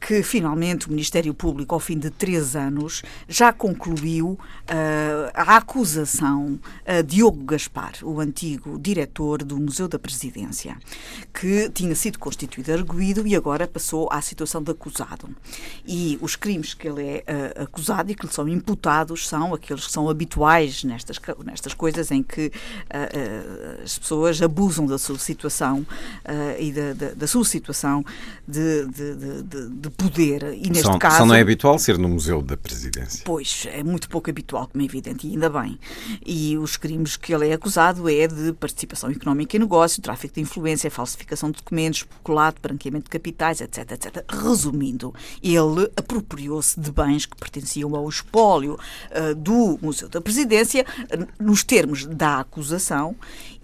que, 0.00 0.22
finalmente, 0.24 0.88
o 0.88 0.90
Ministério 0.90 1.32
Público, 1.32 1.74
ao 1.74 1.80
fim 1.80 1.96
de 1.96 2.10
três 2.10 2.56
anos, 2.56 3.02
já 3.28 3.52
concluiu 3.52 4.30
uh, 4.30 4.38
a 5.32 5.56
acusação 5.58 6.58
a 6.84 7.02
Diogo 7.02 7.44
Gaspar, 7.44 7.92
o 8.02 8.18
antigo 8.18 8.76
diretor 8.78 9.44
do 9.44 9.56
Museu 9.56 9.86
da 9.86 9.98
Presidência, 9.98 10.76
que 11.32 11.70
tinha 11.70 11.94
sido 11.94 12.18
constituído 12.18 12.72
arguído 12.72 13.26
e 13.26 13.36
agora 13.36 13.68
passou 13.68 14.08
à 14.10 14.20
situação 14.20 14.60
de 14.60 14.72
acusado. 14.72 15.28
E 15.86 16.18
os 16.20 16.34
crimes 16.34 16.74
que 16.74 16.88
ele 16.88 17.02
é 17.02 17.24
uh, 17.58 17.62
acusado 17.62 18.10
e 18.10 18.14
que 18.16 18.26
lhe 18.26 18.32
são 18.32 18.48
imputados 18.48 19.28
são 19.28 19.54
aqueles 19.54 19.86
que 19.86 19.92
são 19.92 20.08
habituais 20.08 20.63
nestas, 20.84 21.20
nestas 21.44 21.74
coisas 21.74 22.10
em 22.10 22.22
que 22.22 22.46
uh, 22.46 23.82
as 23.82 23.98
pessoas 23.98 24.40
abusam 24.40 24.86
da 24.86 24.98
sua 24.98 25.18
situação 25.18 25.86
e 26.58 26.72
da, 26.72 26.92
da, 26.92 27.14
da, 27.14 27.26
sua 27.26 27.44
situação 27.44 28.04
de, 28.46 28.86
de, 28.86 29.42
de, 29.42 29.68
de 29.68 29.90
poder. 29.90 30.54
E 30.54 30.68
neste 30.68 30.84
só, 30.84 30.98
caso. 30.98 31.18
Só 31.18 31.26
não 31.26 31.34
é 31.34 31.40
habitual 31.40 31.78
ser 31.78 31.98
no 31.98 32.08
Museu 32.08 32.40
da 32.42 32.56
Presidência. 32.56 33.22
Pois, 33.24 33.66
é 33.70 33.82
muito 33.82 34.04
muito 34.04 34.08
pouco 34.08 34.30
habitual, 34.30 34.68
como 34.68 34.82
é 34.82 34.84
evidente, 34.84 35.26
e 35.26 35.30
ainda 35.30 35.48
bem. 35.48 35.78
E 36.24 36.56
os 36.58 36.76
crimes 36.76 37.16
que 37.16 37.34
ele 37.34 37.48
é 37.48 37.52
acusado 37.54 38.08
é 38.08 38.26
de 38.26 38.52
participação 38.52 39.10
económica 39.10 39.56
em 39.56 39.60
negócio, 39.60 40.02
tráfico 40.02 40.34
de 40.34 40.40
influência, 40.40 40.90
falsificação 40.90 41.50
de 41.50 41.58
documentos, 41.58 42.02
peculato, 42.02 42.60
branqueamento 42.60 43.04
de 43.04 43.10
capitais, 43.10 43.60
etc, 43.60 43.92
etc. 43.92 44.24
Resumindo, 44.28 45.14
ele 45.42 45.90
apropriou-se 45.96 46.78
de 46.78 46.90
bens 46.90 47.26
que 47.26 47.36
pertenciam 47.36 47.94
ao 47.94 48.08
espólio 48.08 48.74
uh, 48.74 49.34
do 49.34 49.78
Museu 49.80 50.08
da 50.08 50.20
Presidência, 50.20 50.53
uh, 50.62 51.26
nos 51.38 51.62
termos 51.62 52.06
da 52.06 52.40
acusação, 52.40 53.16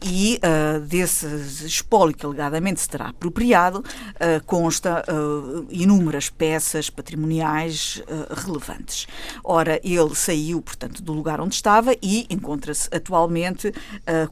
e 0.02 0.40
uh, 0.42 0.80
desse 0.80 1.26
espólio 1.66 2.14
que 2.14 2.25
alegadamente 2.25 2.80
se 2.80 2.88
terá 2.88 3.09
apropriado, 3.09 3.80
uh, 3.80 4.44
consta 4.47 5.04
uh, 5.06 5.66
inúmeras 5.70 6.30
peças 6.30 6.88
patrimoniais 6.88 8.02
relevantes. 8.44 9.06
Ora, 9.44 9.80
ele 9.85 10.14
saiu, 10.14 10.62
portanto, 10.62 11.02
do 11.02 11.12
lugar 11.12 11.40
onde 11.40 11.54
estava 11.54 11.94
e 12.02 12.26
encontra-se 12.30 12.88
atualmente 12.92 13.73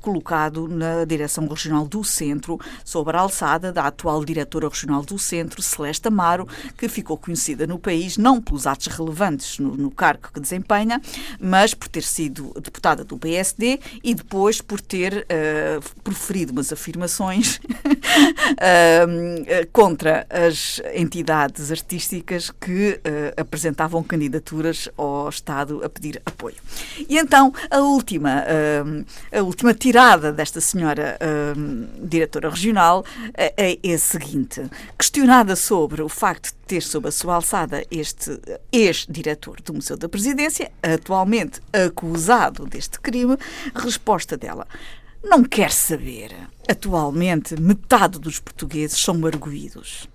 colocado 0.01 0.69
na 0.69 1.05
Direção 1.05 1.47
Regional 1.47 1.87
do 1.87 2.03
Centro, 2.05 2.59
sob 2.85 3.11
a 3.11 3.21
alçada 3.21 3.73
da 3.73 3.87
atual 3.87 4.25
Diretora 4.25 4.69
Regional 4.69 5.03
do 5.03 5.19
Centro, 5.19 5.63
Celeste 5.63 6.09
Amaro, 6.09 6.47
que 6.77 6.89
ficou 6.89 7.17
conhecida 7.17 7.67
no 7.67 7.79
país 7.79 8.17
não 8.17 8.41
pelos 8.41 8.67
atos 8.67 8.87
relevantes 8.87 9.59
no, 9.59 9.77
no 9.77 9.91
cargo 9.91 10.29
que 10.33 10.41
desempenha, 10.41 11.01
mas 11.41 11.75
por 11.75 11.89
ter 11.89 12.03
sido 12.03 12.48
deputada 12.61 13.05
do 13.05 13.19
PSD 13.19 13.81
e 14.03 14.15
depois 14.15 14.61
por 14.61 14.81
ter 14.81 15.27
uh, 15.27 16.01
proferido 16.03 16.53
umas 16.53 16.73
afirmações 16.73 17.57
uh, 17.57 17.61
contra 19.73 20.27
as 20.31 20.81
entidades 20.95 21.71
artísticas 21.71 22.51
que 22.51 22.93
uh, 22.93 23.41
apresentavam 23.41 24.03
candidaturas 24.03 24.89
ao 24.97 25.29
Estado 25.29 25.85
a 25.85 25.89
pedir 25.89 26.21
apoio. 26.25 26.57
E 27.09 27.19
então 27.19 27.53
a 27.71 27.79
última, 27.79 28.45
uh, 28.45 29.05
a 29.37 29.43
última 29.43 29.75
tirada 29.75 30.33
desta 30.33 30.61
senhora 30.61 31.19
uh, 31.21 32.07
diretora 32.07 32.51
regional 32.51 33.05
é, 33.35 33.79
é 33.83 33.95
a 33.95 33.99
seguinte: 33.99 34.63
questionada 34.97 35.55
sobre 35.57 36.03
o 36.03 36.09
facto 36.09 36.58
ter 36.69 36.83
sob 36.83 37.09
a 37.09 37.11
sua 37.11 37.37
alçada 37.37 37.83
este 37.91 38.39
ex-diretor 38.71 39.61
do 39.63 39.73
Museu 39.73 39.97
da 39.97 40.09
Presidência, 40.09 40.71
atualmente 40.83 41.61
acusado 41.73 42.67
deste 42.67 43.01
crime, 43.01 43.39
resposta 43.75 44.37
dela. 44.37 44.67
Não 45.25 45.43
quer 45.43 45.73
saber. 45.73 46.37
Atualmente, 46.69 47.59
metade 47.59 48.19
dos 48.19 48.39
portugueses 48.39 49.01
são 49.01 49.25
arguídos. 49.27 50.07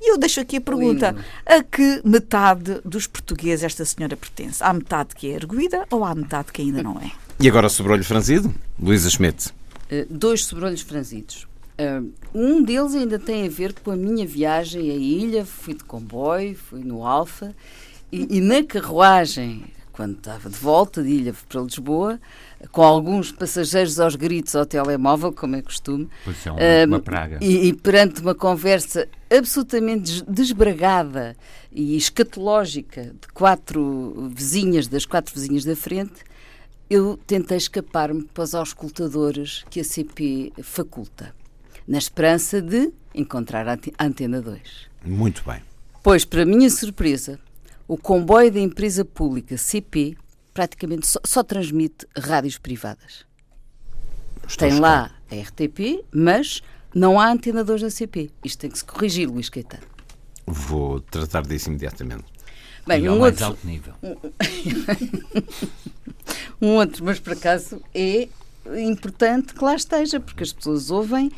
E 0.00 0.12
eu 0.12 0.16
deixo 0.16 0.40
aqui 0.40 0.56
a 0.56 0.60
pergunta: 0.60 1.10
Lindo. 1.10 1.24
a 1.44 1.62
que 1.62 2.00
metade 2.04 2.80
dos 2.84 3.06
portugueses 3.06 3.64
esta 3.64 3.84
senhora 3.84 4.16
pertence? 4.16 4.62
Há 4.62 4.72
metade 4.72 5.14
que 5.14 5.28
é 5.28 5.34
erguida 5.34 5.84
ou 5.90 6.04
há 6.04 6.14
metade 6.14 6.52
que 6.52 6.62
ainda 6.62 6.82
não 6.82 6.98
é? 6.98 7.10
E 7.38 7.48
agora 7.48 7.66
o 7.66 7.70
sobrolho 7.70 8.04
franzido? 8.04 8.54
Luísa 8.78 9.10
Schmidt. 9.10 9.48
Uh, 9.90 10.06
dois 10.08 10.44
sobrolhos 10.44 10.82
franzidos. 10.82 11.49
Uh, 11.80 12.12
um 12.34 12.62
deles 12.62 12.94
ainda 12.94 13.18
tem 13.18 13.46
a 13.46 13.48
ver 13.48 13.72
com 13.72 13.90
a 13.90 13.96
minha 13.96 14.26
viagem 14.26 14.90
à 14.90 14.94
ilha. 14.94 15.44
Fui 15.44 15.74
de 15.74 15.84
comboio, 15.84 16.54
fui 16.54 16.84
no 16.84 17.06
Alfa 17.06 17.54
e, 18.12 18.38
e 18.38 18.40
na 18.40 18.64
carruagem, 18.64 19.64
quando 19.92 20.16
estava 20.16 20.50
de 20.50 20.56
volta 20.56 21.02
de 21.02 21.08
ilha 21.08 21.34
para 21.48 21.60
Lisboa, 21.60 22.20
com 22.72 22.82
alguns 22.82 23.30
passageiros 23.30 24.00
aos 24.00 24.16
gritos 24.16 24.56
ao 24.56 24.66
telemóvel, 24.66 25.32
como 25.32 25.54
é 25.56 25.62
costume. 25.62 26.08
Pois 26.24 26.44
é, 26.44 26.50
uma, 26.50 26.58
uh, 26.58 26.86
uma 26.86 27.00
praga. 27.00 27.38
E, 27.40 27.68
e, 27.68 27.72
perante 27.72 28.20
uma 28.20 28.34
conversa 28.34 29.08
absolutamente 29.30 30.24
desbragada 30.28 31.36
e 31.70 31.96
escatológica 31.96 33.04
de 33.04 33.28
quatro 33.32 34.28
vizinhas, 34.34 34.88
das 34.88 35.06
quatro 35.06 35.32
vizinhas 35.32 35.64
da 35.64 35.76
frente, 35.76 36.24
eu 36.88 37.16
tentei 37.24 37.56
escapar-me 37.56 38.24
para 38.24 38.42
os 38.42 38.54
auscultadores 38.54 39.64
que 39.70 39.78
a 39.78 39.84
CP 39.84 40.52
faculta, 40.60 41.32
na 41.90 41.98
esperança 41.98 42.62
de 42.62 42.92
encontrar 43.12 43.66
a 43.66 43.76
Antena 43.98 44.40
2. 44.40 44.60
Muito 45.04 45.42
bem. 45.44 45.60
Pois, 46.04 46.24
para 46.24 46.46
minha 46.46 46.70
surpresa, 46.70 47.40
o 47.88 47.98
comboio 47.98 48.52
da 48.52 48.60
empresa 48.60 49.04
pública 49.04 49.56
CP 49.58 50.16
praticamente 50.54 51.08
só, 51.08 51.18
só 51.24 51.42
transmite 51.42 52.06
rádios 52.16 52.58
privadas. 52.58 53.26
Estou 54.46 54.68
Tem 54.68 54.78
lá 54.78 55.10
a 55.28 55.34
RTP, 55.34 56.04
mas 56.14 56.62
não 56.94 57.18
há 57.18 57.28
antena 57.28 57.64
2 57.64 57.82
da 57.82 57.90
CP. 57.90 58.30
Isto 58.44 58.60
tem 58.60 58.70
que 58.70 58.78
se 58.78 58.84
corrigir, 58.84 59.28
Luís 59.28 59.48
Caetano. 59.48 59.82
Vou 60.46 61.00
tratar 61.00 61.42
disso 61.42 61.70
imediatamente. 61.70 62.24
Bem, 62.86 63.04
e 63.04 63.10
um 63.10 63.20
outro, 63.20 63.46
alto 63.46 63.66
nível. 63.66 63.94
um 66.62 66.68
outro, 66.68 67.04
mas 67.04 67.18
por 67.18 67.32
acaso 67.32 67.82
é 67.92 68.28
importante 68.78 69.54
que 69.54 69.64
lá 69.64 69.74
esteja, 69.74 70.20
porque 70.20 70.44
as 70.44 70.52
pessoas 70.52 70.92
ouvem 70.92 71.32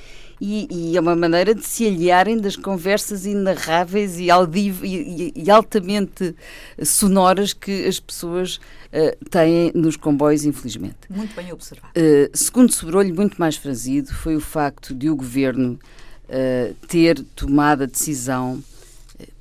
e, 0.45 0.67
e, 0.69 0.97
é 0.97 1.01
uma 1.01 1.15
maneira 1.15 1.55
de 1.55 1.65
se 1.65 1.87
aliarem 1.87 2.37
das 2.37 2.57
conversas 2.57 3.25
inarráveis 3.25 4.19
e, 4.19 4.29
audiv, 4.29 4.85
e, 4.85 5.33
e 5.37 5.49
altamente 5.49 6.35
sonoras 6.83 7.53
que 7.53 7.87
as 7.87 8.01
pessoas 8.01 8.57
uh, 8.57 9.25
têm 9.31 9.71
nos 9.73 9.97
comboios, 9.97 10.45
infelizmente. 10.45 10.97
Muito 11.09 11.33
bem 11.37 11.53
observado. 11.53 11.93
Uh, 11.97 12.37
segundo 12.37 12.73
sobrolho, 12.73 13.15
muito 13.15 13.37
mais 13.39 13.55
frazido, 13.55 14.13
foi 14.13 14.35
o 14.35 14.41
facto 14.41 14.93
de 14.93 15.09
o 15.09 15.15
governo 15.15 15.79
uh, 16.25 16.75
ter 16.89 17.23
tomado 17.37 17.85
a 17.85 17.87
decisão 17.87 18.61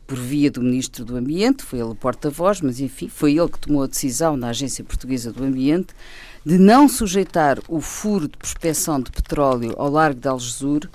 por 0.05 0.19
via 0.19 0.51
do 0.51 0.61
Ministro 0.61 1.03
do 1.03 1.15
Ambiente, 1.15 1.63
foi 1.63 1.79
ele 1.79 1.89
o 1.89 1.95
porta-voz, 1.95 2.61
mas 2.61 2.79
enfim, 2.79 3.09
foi 3.09 3.39
ele 3.39 3.49
que 3.49 3.57
tomou 3.57 3.81
a 3.81 3.87
decisão 3.87 4.37
na 4.37 4.49
Agência 4.49 4.83
Portuguesa 4.83 5.31
do 5.31 5.43
Ambiente 5.43 5.95
de 6.45 6.57
não 6.57 6.89
sujeitar 6.89 7.59
o 7.67 7.79
furo 7.79 8.27
de 8.27 8.37
prospecção 8.37 8.99
de 8.99 9.11
petróleo 9.11 9.75
ao 9.77 9.89
largo 9.89 10.19
de 10.19 10.27
Algesur 10.27 10.89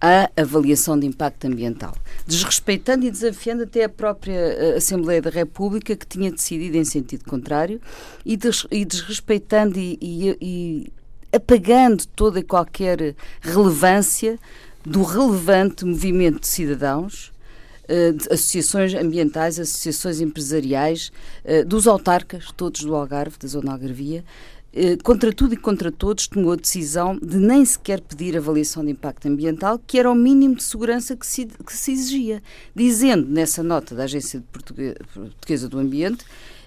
à 0.00 0.30
avaliação 0.36 0.98
de 0.98 1.06
impacto 1.06 1.46
ambiental, 1.46 1.94
desrespeitando 2.26 3.06
e 3.06 3.10
desafiando 3.10 3.62
até 3.62 3.84
a 3.84 3.88
própria 3.88 4.34
eh, 4.34 4.76
Assembleia 4.76 5.22
da 5.22 5.30
República, 5.30 5.96
que 5.96 6.06
tinha 6.06 6.30
decidido 6.30 6.76
em 6.76 6.84
sentido 6.84 7.24
contrário, 7.24 7.80
e, 8.24 8.36
des, 8.36 8.66
e 8.70 8.84
desrespeitando 8.84 9.78
e, 9.78 9.98
e, 10.00 10.36
e 10.40 10.92
apagando 11.34 12.06
toda 12.08 12.40
e 12.40 12.42
qualquer 12.42 13.14
relevância 13.40 14.38
do 14.84 15.02
relevante 15.02 15.84
movimento 15.84 16.40
de 16.40 16.46
cidadãos 16.46 17.32
de 17.88 18.32
associações 18.32 18.94
ambientais, 18.94 19.58
associações 19.58 20.20
empresariais, 20.20 21.12
eh, 21.44 21.64
dos 21.64 21.86
autarcas, 21.86 22.50
todos 22.56 22.82
do 22.82 22.94
Algarve, 22.94 23.36
da 23.38 23.48
zona 23.48 23.72
algarvia, 23.72 24.24
eh, 24.72 24.98
contra 25.02 25.32
tudo 25.32 25.54
e 25.54 25.56
contra 25.56 25.90
todos, 25.90 26.26
tomou 26.26 26.52
a 26.52 26.56
decisão 26.56 27.18
de 27.18 27.38
nem 27.38 27.64
sequer 27.64 28.00
pedir 28.00 28.36
avaliação 28.36 28.84
de 28.84 28.90
impacto 28.90 29.26
ambiental, 29.26 29.80
que 29.86 29.98
era 29.98 30.10
o 30.10 30.14
mínimo 30.14 30.56
de 30.56 30.64
segurança 30.64 31.16
que 31.16 31.26
se, 31.26 31.46
que 31.46 31.72
se 31.74 31.92
exigia, 31.92 32.42
dizendo 32.74 33.26
nessa 33.26 33.62
nota 33.62 33.94
da 33.94 34.04
Agência 34.04 34.42
Portuguesa 34.52 35.68
do 35.68 35.78
Ambiente, 35.78 36.24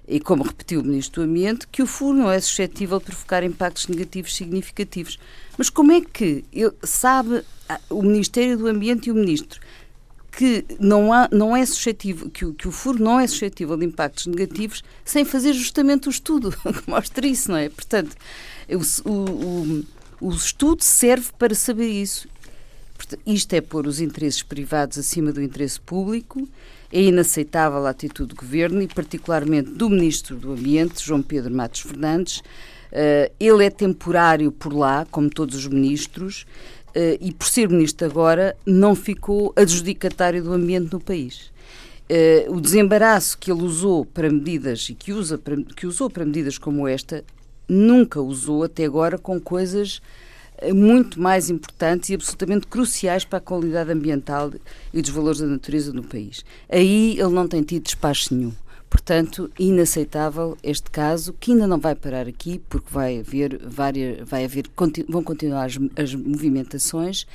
e 0.07 0.19
como 0.19 0.41
repetiu 0.41 0.81
o 0.81 0.83
Ministro 0.83 1.21
do 1.21 1.29
Ambiente, 1.29 1.67
que 1.67 1.83
o 1.83 1.87
furo 1.87 2.17
não 2.17 2.31
é 2.31 2.39
suscetível 2.39 2.97
de 2.97 3.05
provocar 3.05 3.43
impactos 3.43 3.87
negativos 3.87 4.35
significativos. 4.35 5.19
Mas 5.55 5.69
como 5.69 5.91
é 5.91 6.01
que 6.01 6.43
eu, 6.51 6.73
sabe 6.81 7.43
o 7.91 8.01
Ministério 8.01 8.57
do 8.57 8.65
Ambiente 8.65 9.09
e 9.09 9.11
o 9.11 9.15
Ministro 9.15 9.59
que 10.31 10.63
não, 10.79 11.11
há, 11.11 11.27
não 11.31 11.55
é 11.55 11.65
suscetível, 11.65 12.29
que 12.29 12.45
o, 12.45 12.53
que 12.53 12.67
o 12.67 12.71
furo 12.71 13.01
não 13.01 13.19
é 13.19 13.27
suscetível 13.27 13.75
de 13.75 13.85
impactos 13.85 14.27
negativos 14.27 14.83
sem 15.03 15.25
fazer 15.25 15.53
justamente 15.53 16.07
o 16.07 16.11
estudo 16.11 16.51
que 16.83 16.89
mostra 16.89 17.25
isso, 17.25 17.51
não 17.51 17.57
é? 17.57 17.69
Portanto, 17.69 18.15
o, 18.69 19.09
o, 19.09 19.85
o 20.21 20.31
estudo 20.31 20.83
serve 20.83 21.29
para 21.37 21.55
saber 21.55 21.87
isso. 21.87 22.27
Isto 23.25 23.53
é 23.53 23.61
pôr 23.61 23.87
os 23.87 23.99
interesses 23.99 24.43
privados 24.43 24.97
acima 24.97 25.31
do 25.31 25.41
interesse 25.41 25.79
público. 25.79 26.47
É 26.91 27.01
inaceitável 27.01 27.85
a 27.85 27.89
atitude 27.89 28.29
do 28.29 28.35
governo 28.35 28.81
e, 28.81 28.87
particularmente, 28.87 29.71
do 29.71 29.89
Ministro 29.89 30.35
do 30.35 30.51
Ambiente, 30.51 31.03
João 31.03 31.21
Pedro 31.21 31.53
Matos 31.53 31.81
Fernandes. 31.81 32.39
Uh, 32.91 33.31
ele 33.39 33.63
é 33.63 33.69
temporário 33.69 34.51
por 34.51 34.73
lá, 34.73 35.05
como 35.11 35.29
todos 35.29 35.55
os 35.55 35.67
ministros. 35.67 36.45
Uh, 36.89 37.17
e 37.21 37.31
por 37.31 37.47
ser 37.47 37.69
ministro 37.69 38.07
agora, 38.07 38.55
não 38.65 38.95
ficou 38.95 39.53
adjudicatário 39.55 40.43
do 40.43 40.53
ambiente 40.53 40.91
no 40.91 40.99
país. 40.99 41.51
Uh, 42.09 42.55
o 42.55 42.59
desembaraço 42.59 43.37
que 43.37 43.51
ele 43.51 43.61
usou 43.61 44.03
para 44.03 44.29
medidas 44.29 44.87
e 44.89 44.95
que, 44.95 45.13
usa 45.13 45.37
para, 45.37 45.55
que 45.75 45.85
usou 45.85 46.09
para 46.09 46.25
medidas 46.25 46.57
como 46.57 46.87
esta, 46.87 47.23
nunca 47.67 48.19
usou 48.19 48.63
até 48.63 48.85
agora 48.85 49.17
com 49.17 49.39
coisas 49.39 50.01
eh, 50.57 50.73
muito 50.73 51.21
mais 51.21 51.49
importantes 51.49 52.09
e 52.09 52.15
absolutamente 52.15 52.67
cruciais 52.67 53.23
para 53.23 53.37
a 53.37 53.41
qualidade 53.41 53.91
ambiental 53.91 54.51
e 54.93 55.01
dos 55.01 55.11
valores 55.11 55.39
da 55.39 55.47
natureza 55.47 55.93
no 55.93 56.03
país. 56.03 56.43
Aí 56.67 57.11
ele 57.19 57.29
não 57.29 57.47
tem 57.47 57.61
tido 57.61 57.83
despacho 57.83 58.33
nenhum. 58.33 58.51
Portanto, 58.89 59.51
inaceitável 59.59 60.57
este 60.63 60.89
caso, 60.89 61.33
que 61.39 61.51
ainda 61.51 61.67
não 61.67 61.79
vai 61.79 61.93
parar 61.93 62.27
aqui, 62.27 62.59
porque 62.67 62.87
vai 62.89 63.19
haver 63.19 63.59
várias, 63.63 64.27
vai 64.27 64.45
haver, 64.45 64.65
vão 65.07 65.23
continuar 65.23 65.65
as, 65.65 65.77
as 65.95 66.15
movimentações 66.15 67.27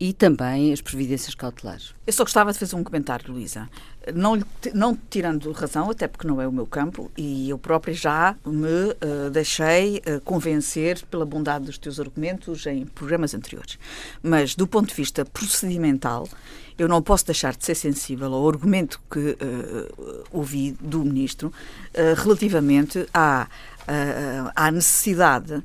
e 0.00 0.12
também 0.12 0.72
as 0.72 0.80
previdências 0.80 1.34
cautelares. 1.34 1.94
Eu 2.06 2.12
só 2.12 2.22
gostava 2.22 2.52
de 2.52 2.58
fazer 2.58 2.76
um 2.76 2.84
comentário, 2.84 3.32
Luísa. 3.32 3.68
Não, 4.14 4.40
não 4.72 4.96
tirando 5.10 5.50
razão, 5.52 5.90
até 5.90 6.06
porque 6.06 6.26
não 6.26 6.40
é 6.40 6.46
o 6.46 6.52
meu 6.52 6.66
campo, 6.66 7.10
e 7.16 7.50
eu 7.50 7.58
própria 7.58 7.92
já 7.92 8.36
me 8.46 8.66
uh, 8.66 9.30
deixei 9.30 9.98
uh, 9.98 10.20
convencer 10.24 11.04
pela 11.10 11.26
bondade 11.26 11.64
dos 11.64 11.78
teus 11.78 11.98
argumentos 11.98 12.64
em 12.66 12.86
programas 12.86 13.34
anteriores. 13.34 13.78
Mas, 14.22 14.54
do 14.54 14.66
ponto 14.66 14.88
de 14.88 14.94
vista 14.94 15.24
procedimental, 15.24 16.28
eu 16.78 16.86
não 16.88 17.02
posso 17.02 17.26
deixar 17.26 17.56
de 17.56 17.64
ser 17.64 17.74
sensível 17.74 18.32
ao 18.32 18.48
argumento 18.48 19.00
que 19.10 19.18
uh, 19.18 20.24
ouvi 20.30 20.72
do 20.80 21.00
Ministro 21.00 21.48
uh, 21.48 22.14
relativamente 22.22 23.06
à, 23.12 23.48
uh, 23.82 24.52
à 24.54 24.70
necessidade 24.70 25.62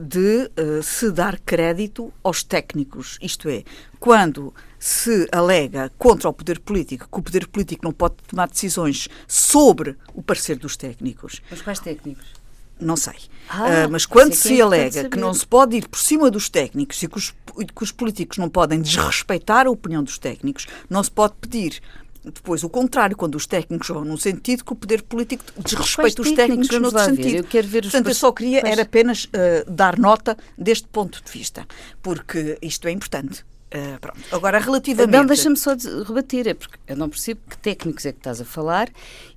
de 0.00 0.50
se 0.82 1.10
dar 1.10 1.38
crédito 1.40 2.10
aos 2.24 2.42
técnicos. 2.42 3.18
Isto 3.20 3.50
é, 3.50 3.64
quando 4.00 4.54
se 4.78 5.28
alega 5.30 5.92
contra 5.98 6.26
o 6.26 6.32
poder 6.32 6.58
político 6.60 7.06
que 7.06 7.18
o 7.18 7.22
poder 7.22 7.46
político 7.46 7.84
não 7.84 7.92
pode 7.92 8.14
tomar 8.26 8.48
decisões 8.48 9.10
sobre 9.26 9.94
o 10.14 10.22
parecer 10.22 10.56
dos 10.56 10.74
técnicos. 10.74 11.42
Mas 11.50 11.60
quais 11.60 11.80
técnicos? 11.80 12.37
Não 12.80 12.96
sei. 12.96 13.14
Ah, 13.48 13.86
uh, 13.86 13.90
mas 13.90 14.04
quando 14.04 14.34
se 14.34 14.60
alega 14.60 15.08
que 15.08 15.18
não 15.18 15.32
se 15.32 15.46
pode 15.46 15.76
ir 15.76 15.88
por 15.88 15.98
cima 15.98 16.30
dos 16.30 16.48
técnicos 16.48 17.02
e 17.02 17.08
que 17.08 17.16
os, 17.16 17.30
que 17.30 17.82
os 17.82 17.90
políticos 17.90 18.38
não 18.38 18.48
podem 18.48 18.80
desrespeitar 18.80 19.66
a 19.66 19.70
opinião 19.70 20.02
dos 20.02 20.18
técnicos, 20.18 20.66
não 20.88 21.02
se 21.02 21.10
pode 21.10 21.34
pedir 21.40 21.80
depois 22.24 22.62
o 22.62 22.68
contrário, 22.68 23.16
quando 23.16 23.34
os 23.36 23.46
técnicos 23.46 23.88
vão 23.88 24.04
num 24.04 24.16
sentido 24.16 24.64
que 24.64 24.72
o 24.72 24.76
poder 24.76 25.02
político 25.02 25.44
desrespeita 25.58 26.22
os 26.22 26.32
técnicos 26.32 26.78
no 26.78 26.86
outro 26.86 27.04
sentido. 27.04 27.36
Eu 27.36 27.44
quero 27.44 27.66
ver 27.66 27.84
os 27.84 27.90
Portanto, 27.90 28.08
eu 28.08 28.14
só 28.14 28.32
queria 28.32 28.62
era 28.66 28.82
apenas 28.82 29.24
uh, 29.24 29.70
dar 29.70 29.98
nota 29.98 30.36
deste 30.56 30.86
ponto 30.88 31.22
de 31.22 31.30
vista, 31.30 31.66
porque 32.02 32.58
isto 32.60 32.86
é 32.86 32.90
importante. 32.90 33.44
Uh, 33.68 34.00
pronto. 34.00 34.18
Agora, 34.32 34.58
relativamente. 34.58 35.14
Não, 35.14 35.26
deixa-me 35.26 35.56
só 35.56 35.74
rebater, 36.06 36.48
é 36.48 36.54
porque 36.54 36.78
eu 36.86 36.96
não 36.96 37.08
percebo 37.08 37.40
que 37.48 37.58
técnicos 37.58 38.06
é 38.06 38.12
que 38.12 38.18
estás 38.18 38.40
a 38.40 38.44
falar 38.44 38.88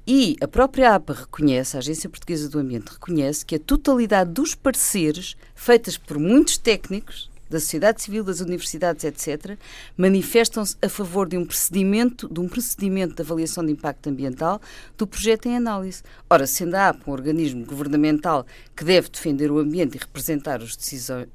e 0.05 0.35
a 0.41 0.47
própria 0.47 0.95
APA 0.95 1.13
reconhece, 1.13 1.75
a 1.75 1.79
Agência 1.79 2.09
Portuguesa 2.09 2.49
do 2.49 2.59
Ambiente 2.59 2.89
reconhece 2.89 3.45
que 3.45 3.55
a 3.55 3.59
totalidade 3.59 4.31
dos 4.31 4.55
pareceres 4.55 5.35
feitas 5.53 5.97
por 5.97 6.17
muitos 6.17 6.57
técnicos 6.57 7.29
da 7.51 7.59
sociedade 7.59 8.01
civil, 8.01 8.23
das 8.23 8.39
universidades, 8.39 9.03
etc., 9.03 9.57
manifestam-se 9.97 10.77
a 10.81 10.87
favor 10.87 11.27
de 11.27 11.37
um 11.37 11.45
procedimento, 11.45 12.33
de 12.33 12.39
um 12.39 12.47
procedimento 12.47 13.13
de 13.13 13.21
avaliação 13.21 13.63
de 13.65 13.73
impacto 13.73 14.07
ambiental 14.07 14.61
do 14.97 15.05
projeto 15.05 15.47
em 15.47 15.57
análise. 15.57 16.01
Ora, 16.29 16.47
sendo 16.47 16.75
a 16.75 16.89
APA 16.89 17.03
um 17.05 17.11
organismo 17.11 17.65
governamental 17.65 18.45
que 18.75 18.85
deve 18.85 19.09
defender 19.09 19.51
o 19.51 19.59
ambiente 19.59 19.95
e 19.95 19.99
representar 19.99 20.61
os, 20.61 20.77
decisões, 20.77 21.27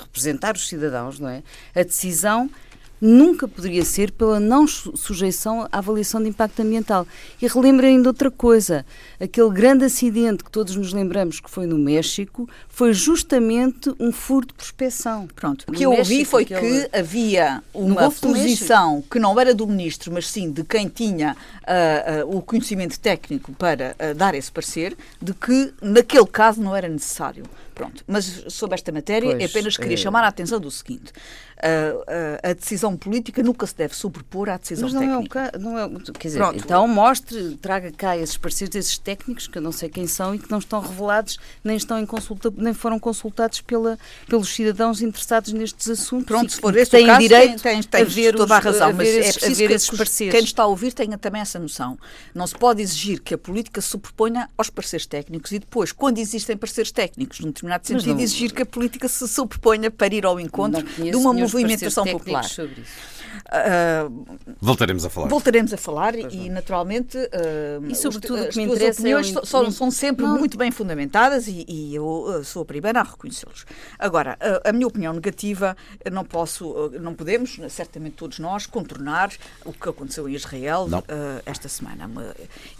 representar 0.00 0.56
os 0.56 0.66
cidadãos, 0.66 1.20
não 1.20 1.28
é? 1.28 1.42
A 1.74 1.82
decisão 1.82 2.50
nunca 3.00 3.46
poderia 3.46 3.84
ser 3.84 4.10
pela 4.10 4.40
não 4.40 4.66
sujeição 4.66 5.68
à 5.70 5.78
avaliação 5.78 6.22
de 6.22 6.28
impacto 6.28 6.60
ambiental. 6.60 7.06
E 7.40 7.46
relembro 7.46 7.86
ainda 7.86 8.08
outra 8.08 8.30
coisa: 8.30 8.84
aquele 9.20 9.50
grande 9.50 9.84
acidente 9.84 10.44
que 10.44 10.50
todos 10.50 10.76
nos 10.76 10.92
lembramos 10.92 11.40
que 11.40 11.50
foi 11.50 11.66
no 11.66 11.78
México 11.78 12.48
foi 12.68 12.92
justamente 12.92 13.92
um 13.98 14.12
furo 14.12 14.46
de 14.46 14.54
prospeção. 14.54 15.28
Pronto. 15.34 15.64
O 15.68 15.72
que 15.72 15.84
eu 15.84 15.92
ouvi 15.92 16.24
foi 16.24 16.42
aquele... 16.42 16.60
que 16.60 16.96
havia 16.96 17.62
uma 17.72 18.10
posição 18.10 19.02
que 19.10 19.18
não 19.18 19.38
era 19.38 19.54
do 19.54 19.66
ministro, 19.66 20.12
mas 20.12 20.28
sim 20.28 20.50
de 20.50 20.64
quem 20.64 20.88
tinha 20.88 21.36
uh, 21.62 22.26
uh, 22.26 22.36
o 22.36 22.42
conhecimento 22.42 22.98
técnico 22.98 23.52
para 23.52 23.94
uh, 23.98 24.14
dar 24.14 24.34
esse 24.34 24.50
parecer, 24.50 24.96
de 25.20 25.34
que 25.34 25.72
naquele 25.80 26.26
caso 26.26 26.60
não 26.60 26.74
era 26.74 26.88
necessário. 26.88 27.44
Pronto. 27.78 28.04
Mas 28.06 28.44
sobre 28.48 28.74
esta 28.74 28.90
matéria, 28.90 29.36
pois, 29.36 29.50
apenas 29.50 29.76
queria 29.76 29.94
é... 29.94 29.96
chamar 29.96 30.24
a 30.24 30.28
atenção 30.28 30.58
do 30.58 30.70
seguinte: 30.70 31.12
a, 31.60 32.50
a, 32.50 32.52
decisão 32.52 32.96
política 32.96 33.42
nunca 33.42 33.66
se 33.66 33.74
deve 33.74 33.94
sobrepor 33.94 34.48
à 34.48 34.56
decisão 34.56 34.88
Mas 34.88 34.94
não 34.94 35.00
técnica. 35.00 35.50
É 35.52 35.56
o, 35.56 35.60
não 35.60 35.78
é, 35.78 35.88
quer 36.18 36.28
dizer, 36.28 36.38
Pronto. 36.38 36.56
então 36.56 36.88
mostre, 36.88 37.56
traga 37.62 37.90
cá 37.92 38.16
esses 38.16 38.36
pareceres 38.36 38.70
desses 38.70 38.98
técnicos, 38.98 39.46
que 39.46 39.58
eu 39.58 39.62
não 39.62 39.72
sei 39.72 39.88
quem 39.88 40.06
são 40.06 40.34
e 40.34 40.38
que 40.38 40.50
não 40.50 40.58
estão 40.58 40.80
revelados, 40.80 41.38
nem, 41.62 41.76
estão 41.76 41.98
em 41.98 42.06
consulta, 42.06 42.52
nem 42.56 42.74
foram 42.74 42.98
consultados 42.98 43.60
pela, 43.60 43.98
pelos 44.28 44.48
cidadãos 44.48 45.00
interessados 45.00 45.52
nestes 45.52 45.88
assuntos. 45.88 46.26
Pronto, 46.26 46.52
se 46.52 46.60
for 46.60 46.76
esse 46.76 46.90
têm 46.90 47.04
o 47.04 47.06
caso, 47.06 47.20
direito 47.20 47.62
tens, 47.62 47.86
tens, 47.86 48.02
a 48.02 48.04
ver 48.04 48.34
toda 48.34 48.44
os, 48.44 48.50
a 48.52 48.58
razão, 48.58 48.92
mas 48.92 49.08
é 49.08 49.32
preciso 49.32 49.54
ver 49.54 49.68
que 49.68 49.74
esses 49.74 49.90
pareceres. 49.90 50.34
quem 50.34 50.44
está 50.44 50.62
a 50.64 50.66
ouvir 50.66 50.92
tenha 50.92 51.16
também 51.16 51.40
essa 51.40 51.58
noção. 51.58 51.96
Não 52.34 52.46
se 52.46 52.54
pode 52.54 52.82
exigir 52.82 53.20
que 53.20 53.34
a 53.34 53.38
política 53.38 53.80
se 53.80 53.88
sobreponha 53.88 54.48
aos 54.56 54.70
pareceres 54.70 55.06
técnicos 55.06 55.52
e 55.52 55.58
depois, 55.58 55.92
quando 55.92 56.18
existem 56.18 56.56
pareceres 56.56 56.90
técnicos, 56.90 57.40
num 57.40 57.48
determinado 57.48 57.67
sentido, 57.88 58.14
não, 58.14 58.20
exigir 58.20 58.52
que 58.52 58.62
a 58.62 58.66
política 58.66 59.08
se 59.08 59.26
sobreponha 59.28 59.90
para 59.90 60.14
ir 60.14 60.24
ao 60.24 60.40
encontro 60.40 60.82
de 60.82 61.16
uma 61.16 61.32
movimentação 61.32 62.04
popular. 62.04 62.44
Sobre 62.44 62.80
isso. 62.80 63.17
Uh, 63.48 64.26
voltaremos 64.60 65.06
a 65.06 65.10
falar. 65.10 65.28
Voltaremos 65.28 65.72
a 65.72 65.78
falar 65.78 66.14
e, 66.14 66.50
naturalmente, 66.50 67.16
uh, 67.16 67.86
e 67.88 67.94
sobretudo 67.94 68.40
as, 68.40 68.46
o 68.46 68.48
que 68.50 68.56
me 68.58 68.64
interessa 68.64 69.00
opiniões 69.00 69.34
é 69.34 69.46
são, 69.46 69.70
são, 69.70 69.90
sempre 69.90 70.26
não. 70.26 70.38
muito 70.38 70.58
bem 70.58 70.70
fundamentadas 70.70 71.48
e, 71.48 71.64
e 71.66 71.94
eu 71.94 72.42
sou 72.44 72.62
a 72.62 72.64
primeira 72.66 73.00
a 73.00 73.02
reconhecê-los. 73.02 73.64
Agora, 73.98 74.36
a, 74.38 74.68
a 74.68 74.72
minha 74.72 74.86
opinião 74.86 75.14
negativa, 75.14 75.74
não 76.12 76.26
posso, 76.26 76.90
não 77.00 77.14
podemos, 77.14 77.58
certamente 77.70 78.16
todos 78.16 78.38
nós, 78.38 78.66
contornar 78.66 79.30
o 79.64 79.72
que 79.72 79.88
aconteceu 79.88 80.28
em 80.28 80.34
Israel 80.34 80.86
uh, 80.86 81.42
esta 81.46 81.70
semana. 81.70 82.10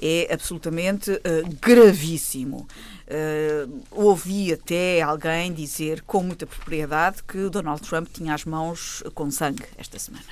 É 0.01 0.29
absolutamente 0.31 1.19
gravíssimo. 1.61 2.69
Uh, 3.09 3.81
ouvi 3.91 4.53
até 4.53 5.01
alguém 5.01 5.51
dizer 5.51 6.03
com 6.03 6.23
muita 6.23 6.47
propriedade 6.47 7.23
que 7.23 7.49
Donald 7.49 7.81
Trump 7.81 8.09
tinha 8.13 8.35
as 8.35 8.45
mãos 8.45 9.03
com 9.15 9.31
sangue 9.31 9.65
esta 9.79 9.99
semana 9.99 10.27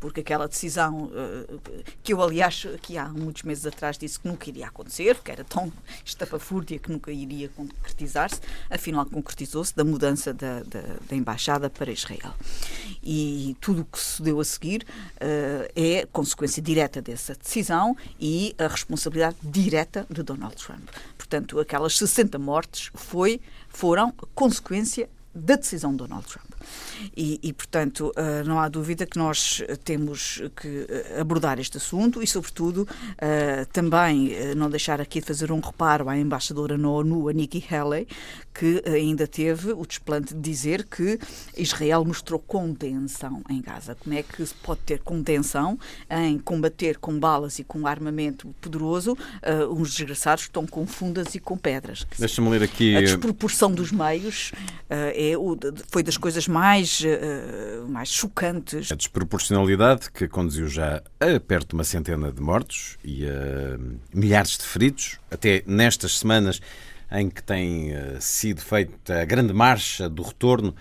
porque 0.00 0.20
aquela 0.20 0.48
decisão 0.48 1.04
uh, 1.04 1.60
que 2.02 2.12
eu, 2.12 2.22
aliás, 2.22 2.66
que 2.82 2.96
há 2.96 3.08
muitos 3.08 3.42
meses 3.42 3.66
atrás 3.66 3.98
disse 3.98 4.18
que 4.18 4.26
nunca 4.26 4.48
iria 4.48 4.66
acontecer, 4.66 5.14
porque 5.14 5.30
era 5.30 5.44
tão 5.44 5.70
estapafúrdia 6.04 6.78
que 6.78 6.90
nunca 6.90 7.12
iria 7.12 7.48
concretizar-se, 7.50 8.40
afinal 8.68 9.04
concretizou-se 9.06 9.76
da 9.76 9.84
mudança 9.84 10.32
da, 10.32 10.62
da, 10.62 10.80
da, 11.08 11.14
embaixada 11.14 11.68
para 11.68 11.92
Israel. 11.92 12.34
E 13.02 13.56
tudo 13.60 13.82
o 13.82 13.84
que 13.84 13.98
se 13.98 14.22
deu 14.22 14.40
a 14.40 14.44
seguir 14.44 14.86
uh, 15.16 15.70
é 15.76 16.06
consequência 16.10 16.62
direta 16.62 17.02
dessa 17.02 17.34
decisão 17.34 17.96
e 18.18 18.54
a 18.58 18.66
responsabilidade 18.66 19.36
direta 19.42 20.06
de 20.10 20.22
Donald 20.22 20.56
Trump. 20.56 20.88
Portanto, 21.16 21.60
aquelas 21.60 21.96
60 21.98 22.38
mortes 22.38 22.90
foi, 22.94 23.40
foram 23.68 24.12
consequência 24.34 25.08
da 25.34 25.56
decisão 25.56 25.92
de 25.92 25.98
Donald 25.98 26.26
Trump. 26.26 26.49
E, 27.16 27.40
e, 27.42 27.52
portanto, 27.52 28.12
uh, 28.16 28.46
não 28.46 28.58
há 28.58 28.68
dúvida 28.68 29.06
que 29.06 29.18
nós 29.18 29.62
temos 29.84 30.42
que 30.56 30.86
eh, 30.88 31.20
abordar 31.20 31.58
este 31.58 31.76
assunto 31.76 32.22
e, 32.22 32.26
sobretudo, 32.26 32.82
uh, 32.82 33.66
também 33.72 34.28
uh, 34.28 34.54
não 34.54 34.70
deixar 34.70 35.00
aqui 35.00 35.20
de 35.20 35.26
fazer 35.26 35.50
um 35.50 35.60
reparo 35.60 36.08
à 36.08 36.16
embaixadora 36.16 36.76
na 36.76 36.88
ONU, 36.88 37.28
a 37.28 37.32
Nikki 37.32 37.64
Haley, 37.70 38.06
que 38.54 38.82
ainda 38.86 39.26
teve 39.26 39.72
o 39.72 39.86
desplante 39.86 40.34
de 40.34 40.40
dizer 40.40 40.84
que 40.84 41.18
Israel 41.56 42.04
mostrou 42.04 42.38
contenção 42.38 43.42
em 43.48 43.60
Gaza. 43.60 43.94
Como 43.94 44.14
é 44.14 44.22
que 44.22 44.44
se 44.44 44.54
pode 44.54 44.80
ter 44.80 45.00
contenção 45.00 45.78
em 46.10 46.38
combater 46.38 46.98
com 46.98 47.18
balas 47.18 47.58
e 47.58 47.64
com 47.64 47.86
armamento 47.86 48.54
poderoso 48.60 49.16
uns 49.70 49.94
desgraçados 49.94 50.44
que 50.44 50.50
estão 50.50 50.66
com 50.66 50.86
fundas 50.86 51.34
e 51.34 51.40
com 51.40 51.56
pedras? 51.56 52.06
Deixa-me 52.18 52.50
ler 52.50 52.62
aqui. 52.62 52.96
A 52.96 53.00
desproporção 53.00 53.72
dos 53.72 53.92
meios 53.92 54.52
é, 54.88 55.32
foi 55.88 56.02
das 56.02 56.16
coisas 56.16 56.48
mais, 56.48 56.59
uh, 56.60 57.88
mais 57.88 58.08
chocantes. 58.08 58.92
A 58.92 58.94
desproporcionalidade 58.94 60.10
que 60.10 60.28
conduziu 60.28 60.68
já 60.68 61.02
a 61.18 61.40
perto 61.40 61.70
de 61.70 61.74
uma 61.74 61.84
centena 61.84 62.30
de 62.30 62.40
mortos 62.40 62.98
e 63.04 63.24
a 63.26 63.78
milhares 64.14 64.58
de 64.58 64.64
feridos, 64.64 65.18
até 65.30 65.62
nestas 65.66 66.18
semanas 66.18 66.60
em 67.10 67.28
que 67.28 67.42
tem 67.42 67.92
uh, 67.92 68.20
sido 68.20 68.60
feita 68.60 69.22
a 69.22 69.24
grande 69.24 69.52
marcha 69.52 70.08
do 70.08 70.22
retorno. 70.22 70.74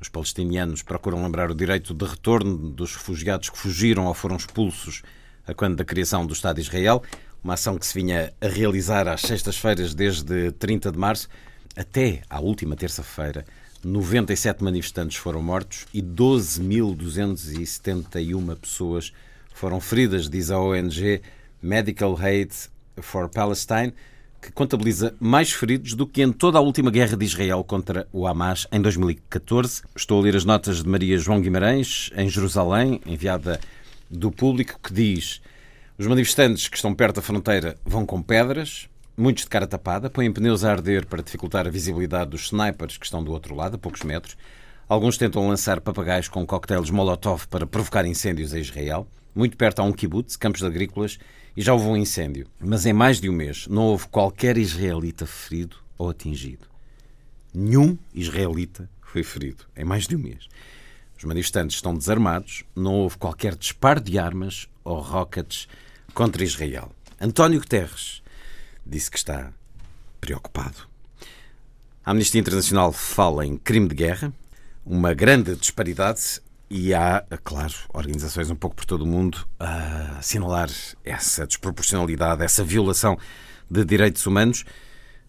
Os 0.00 0.08
palestinianos 0.08 0.82
procuram 0.82 1.22
lembrar 1.22 1.50
o 1.50 1.54
direito 1.54 1.94
de 1.94 2.04
retorno 2.04 2.70
dos 2.70 2.94
refugiados 2.94 3.48
que 3.50 3.58
fugiram 3.58 4.06
ou 4.06 4.14
foram 4.14 4.36
expulsos 4.36 5.02
a 5.46 5.54
quando 5.54 5.76
da 5.76 5.84
criação 5.84 6.26
do 6.26 6.32
Estado 6.32 6.56
de 6.56 6.62
Israel, 6.62 7.02
uma 7.42 7.54
ação 7.54 7.76
que 7.76 7.86
se 7.86 7.94
vinha 7.94 8.32
a 8.40 8.46
realizar 8.46 9.08
às 9.08 9.22
sextas-feiras 9.22 9.94
desde 9.94 10.52
30 10.52 10.92
de 10.92 10.98
março 10.98 11.28
até 11.76 12.22
à 12.28 12.40
última 12.40 12.76
terça-feira. 12.76 13.44
97 13.84 14.62
manifestantes 14.62 15.16
foram 15.16 15.42
mortos 15.42 15.86
e 15.92 16.00
12.271 16.00 18.56
pessoas 18.56 19.12
foram 19.52 19.80
feridas, 19.80 20.28
diz 20.28 20.50
a 20.50 20.58
ONG 20.58 21.20
Medical 21.60 22.16
Aid 22.20 22.52
for 23.00 23.28
Palestine, 23.28 23.92
que 24.40 24.50
contabiliza 24.50 25.14
mais 25.20 25.52
feridos 25.52 25.94
do 25.94 26.06
que 26.06 26.22
em 26.22 26.32
toda 26.32 26.58
a 26.58 26.60
última 26.60 26.90
guerra 26.90 27.16
de 27.16 27.24
Israel 27.24 27.62
contra 27.62 28.08
o 28.12 28.26
Hamas 28.26 28.66
em 28.72 28.80
2014. 28.80 29.82
Estou 29.94 30.20
a 30.20 30.22
ler 30.22 30.36
as 30.36 30.44
notas 30.44 30.82
de 30.82 30.88
Maria 30.88 31.18
João 31.18 31.40
Guimarães, 31.40 32.10
em 32.16 32.28
Jerusalém, 32.28 33.00
enviada 33.06 33.60
do 34.10 34.32
público, 34.32 34.80
que 34.82 34.92
diz: 34.92 35.40
Os 35.96 36.06
manifestantes 36.06 36.66
que 36.66 36.76
estão 36.76 36.92
perto 36.92 37.16
da 37.16 37.22
fronteira 37.22 37.76
vão 37.84 38.04
com 38.04 38.20
pedras, 38.20 38.88
muitos 39.16 39.44
de 39.44 39.50
cara 39.50 39.66
tapada, 39.66 40.10
põem 40.10 40.32
pneus 40.32 40.64
a 40.64 40.72
arder 40.72 41.06
para 41.06 41.22
dificultar 41.22 41.66
a 41.66 41.70
visibilidade 41.70 42.30
dos 42.30 42.46
snipers 42.46 42.96
que 42.96 43.04
estão 43.04 43.22
do 43.22 43.32
outro 43.32 43.54
lado, 43.54 43.76
a 43.76 43.78
poucos 43.78 44.02
metros. 44.02 44.36
Alguns 44.88 45.16
tentam 45.16 45.48
lançar 45.48 45.80
papagaios 45.80 46.28
com 46.28 46.46
coquetéis 46.46 46.90
Molotov 46.90 47.46
para 47.48 47.66
provocar 47.66 48.04
incêndios 48.04 48.52
em 48.52 48.60
Israel. 48.60 49.06
Muito 49.34 49.56
perto 49.56 49.80
há 49.80 49.82
um 49.84 49.92
kibbutz, 49.92 50.36
campos 50.36 50.62
agrícolas, 50.62 51.18
e 51.56 51.62
já 51.62 51.72
houve 51.72 51.86
um 51.86 51.96
incêndio. 51.96 52.46
Mas 52.58 52.84
em 52.84 52.92
mais 52.92 53.20
de 53.20 53.28
um 53.28 53.32
mês 53.32 53.66
não 53.68 53.84
houve 53.84 54.08
qualquer 54.08 54.58
israelita 54.58 55.26
ferido 55.26 55.76
ou 55.96 56.10
atingido. 56.10 56.66
Nenhum 57.54 57.96
israelita 58.14 58.88
foi 59.00 59.22
ferido 59.22 59.64
em 59.76 59.84
mais 59.84 60.06
de 60.06 60.16
um 60.16 60.18
mês. 60.18 60.48
Os 61.16 61.24
manifestantes 61.24 61.76
estão 61.76 61.94
desarmados, 61.94 62.64
não 62.74 62.94
houve 62.94 63.16
qualquer 63.16 63.54
disparo 63.54 64.00
de 64.00 64.18
armas 64.18 64.68
ou 64.82 65.00
rockets 65.00 65.68
contra 66.12 66.42
Israel. 66.42 66.90
António 67.20 67.60
Guterres 67.60 68.21
disse 68.84 69.10
que 69.10 69.16
está 69.18 69.52
preocupado. 70.20 70.88
A 72.04 72.10
Amnistia 72.10 72.40
Internacional 72.40 72.92
fala 72.92 73.46
em 73.46 73.56
crime 73.56 73.88
de 73.88 73.94
guerra, 73.94 74.32
uma 74.84 75.14
grande 75.14 75.54
disparidade 75.54 76.40
e 76.68 76.94
há, 76.94 77.24
claro, 77.44 77.74
organizações 77.92 78.50
um 78.50 78.56
pouco 78.56 78.74
por 78.74 78.84
todo 78.84 79.02
o 79.02 79.06
mundo 79.06 79.46
a 79.60 80.18
assinalar 80.18 80.70
essa 81.04 81.46
desproporcionalidade, 81.46 82.42
essa 82.42 82.64
violação 82.64 83.18
de 83.70 83.84
direitos 83.84 84.26
humanos, 84.26 84.64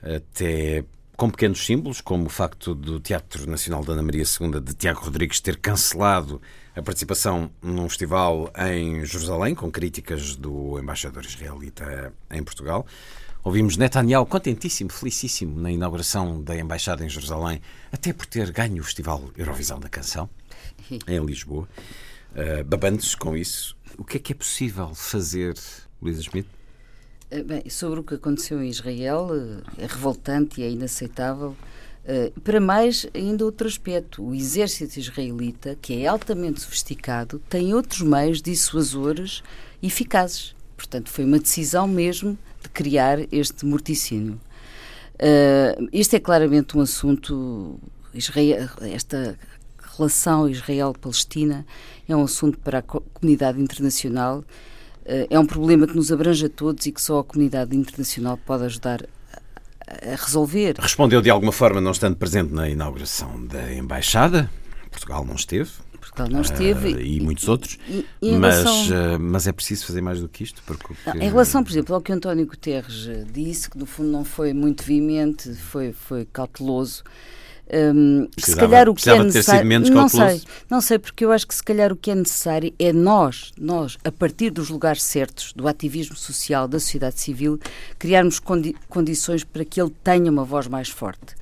até 0.02 0.84
com 1.16 1.30
pequenos 1.30 1.66
símbolos, 1.66 2.02
como 2.02 2.26
o 2.26 2.30
facto 2.30 2.74
do 2.74 3.00
Teatro 3.00 3.50
Nacional 3.50 3.84
da 3.84 3.94
Ana 3.94 4.02
Maria 4.02 4.24
II 4.24 4.60
de 4.60 4.74
Tiago 4.74 5.02
Rodrigues 5.02 5.40
ter 5.40 5.58
cancelado 5.58 6.42
a 6.76 6.82
participação 6.82 7.52
num 7.62 7.88
festival 7.88 8.52
em 8.58 9.06
Jerusalém, 9.06 9.54
com 9.54 9.72
críticas 9.72 10.36
do 10.36 10.80
embaixador 10.80 11.24
israelita 11.24 12.12
em 12.32 12.44
Portugal. 12.44 12.86
Ouvimos 13.46 13.76
Netanyahu 13.76 14.26
contentíssimo, 14.26 14.90
felicíssimo 14.90 15.60
na 15.60 15.70
inauguração 15.70 16.42
da 16.42 16.56
Embaixada 16.56 17.04
em 17.04 17.10
Jerusalém, 17.10 17.60
até 17.92 18.14
por 18.14 18.26
ter 18.26 18.50
ganho 18.52 18.82
o 18.82 18.86
Festival 18.86 19.22
Eurovisão 19.36 19.82
da 19.82 19.90
Canção. 19.90 20.30
em 21.06 21.26
Lisboa, 21.26 21.68
uh, 22.32 22.64
babando-se 22.64 23.18
com 23.18 23.36
isso. 23.36 23.76
O 23.98 24.06
que 24.06 24.16
é 24.16 24.20
que 24.22 24.32
é 24.32 24.36
possível 24.36 24.96
fazer, 24.96 25.56
Luísa 26.02 26.22
Schmidt? 26.22 26.48
Bem, 27.46 27.70
sobre 27.70 28.00
o 28.00 28.04
que 28.04 28.16
aconteceu 28.16 28.64
em 28.64 28.70
Israel, 28.70 29.30
é 29.78 29.88
revoltante 29.88 30.62
e 30.62 30.64
é 30.64 30.70
inaceitável. 30.70 31.54
Uh, 32.06 32.40
para 32.42 32.62
mais, 32.62 33.06
ainda 33.14 33.44
outro 33.44 33.68
aspecto: 33.68 34.24
o 34.24 34.34
exército 34.34 34.98
israelita, 34.98 35.78
que 35.82 36.02
é 36.02 36.08
altamente 36.08 36.62
sofisticado, 36.62 37.40
tem 37.50 37.74
outros 37.74 38.02
meios 38.02 38.42
dissuasores 38.42 39.44
eficazes. 39.82 40.56
Portanto, 40.78 41.10
foi 41.10 41.26
uma 41.26 41.40
decisão 41.40 41.88
mesmo 41.90 42.38
criar 42.74 43.20
este 43.32 43.66
morticínio. 43.66 44.40
Uh, 45.16 45.88
este 45.92 46.18
é 46.18 46.20
claramente 46.20 46.78
um 46.78 46.82
assunto. 46.82 47.80
Israel, 48.14 48.70
esta 48.82 49.38
relação 49.98 50.48
Israel-Palestina 50.48 51.66
é 52.08 52.16
um 52.16 52.24
assunto 52.24 52.60
para 52.60 52.80
a 52.80 52.82
comunidade 52.82 53.62
internacional. 53.62 54.40
Uh, 55.06 55.28
é 55.30 55.40
um 55.40 55.46
problema 55.46 55.88
que 55.88 55.96
nos 55.96 56.12
abrange 56.12 56.46
a 56.46 56.50
todos 56.50 56.86
e 56.86 56.92
que 56.92 57.02
só 57.02 57.20
a 57.20 57.24
comunidade 57.24 57.76
internacional 57.76 58.38
pode 58.38 58.66
ajudar 58.66 59.06
a 59.88 60.16
resolver. 60.16 60.76
Respondeu 60.80 61.22
de 61.22 61.30
alguma 61.30 61.52
forma, 61.52 61.80
não 61.80 61.92
estando 61.92 62.16
presente 62.16 62.54
na 62.54 62.70
inauguração 62.70 63.46
da 63.46 63.74
embaixada. 63.74 64.50
Portugal 64.90 65.26
não 65.26 65.36
esteve. 65.36 65.72
Portugal 66.14 66.30
não 66.30 66.42
esteve. 66.42 66.94
Uh, 66.94 67.02
e, 67.02 67.20
muitos 67.20 67.48
outros. 67.48 67.78
E, 67.88 68.06
e 68.22 68.32
mas, 68.34 68.64
relação... 68.64 69.16
uh, 69.16 69.20
mas 69.20 69.48
é 69.48 69.52
preciso 69.52 69.86
fazer 69.86 70.02
mais 70.02 70.22
do 70.22 70.30
que 70.30 70.44
isto. 70.44 70.62
Porque... 70.66 70.94
Não, 71.06 71.16
em 71.16 71.30
relação, 71.30 71.64
por 71.64 71.72
exemplo, 71.72 71.96
ao 71.96 72.02
que 72.02 72.12
António 72.12 72.46
Guterres 72.46 73.10
disse, 73.32 73.70
que 73.70 73.78
no 73.78 73.86
fundo 73.86 74.10
não 74.10 74.24
foi 74.24 74.54
muito 74.54 74.84
veemente, 74.84 75.54
foi, 75.56 75.92
foi 75.92 76.26
cauteloso. 76.26 77.04
Um, 77.74 78.28
se 78.38 78.56
calhar 78.56 78.90
o 78.90 78.94
que 78.94 79.10
é 79.10 79.24
necessário. 79.24 79.80
não 79.90 80.10
sei, 80.10 80.42
não 80.70 80.82
sei, 80.82 81.00
porque 81.00 81.24
eu 81.24 81.32
acho 81.32 81.48
que 81.48 81.56
se 81.56 81.64
calhar 81.64 81.92
o 81.94 81.96
que 81.96 82.12
é 82.12 82.16
necessário 82.16 82.74
é 82.78 82.92
nós, 82.92 83.52
nós, 83.58 83.98
a 84.04 84.12
partir 84.12 84.52
dos 84.52 84.70
lugares 84.70 85.02
certos, 85.02 85.54
do 85.54 85.68
ativismo 85.68 86.16
social, 86.16 86.68
da 86.68 86.80
sociedade 86.80 87.20
civil, 87.20 87.58
criarmos 87.98 88.38
condi 88.38 88.76
condições 88.90 89.44
para 89.44 89.64
que 89.64 89.82
ele 89.82 89.92
tenha 90.04 90.30
uma 90.30 90.44
voz 90.44 90.68
mais 90.68 90.90
forte. 90.90 91.36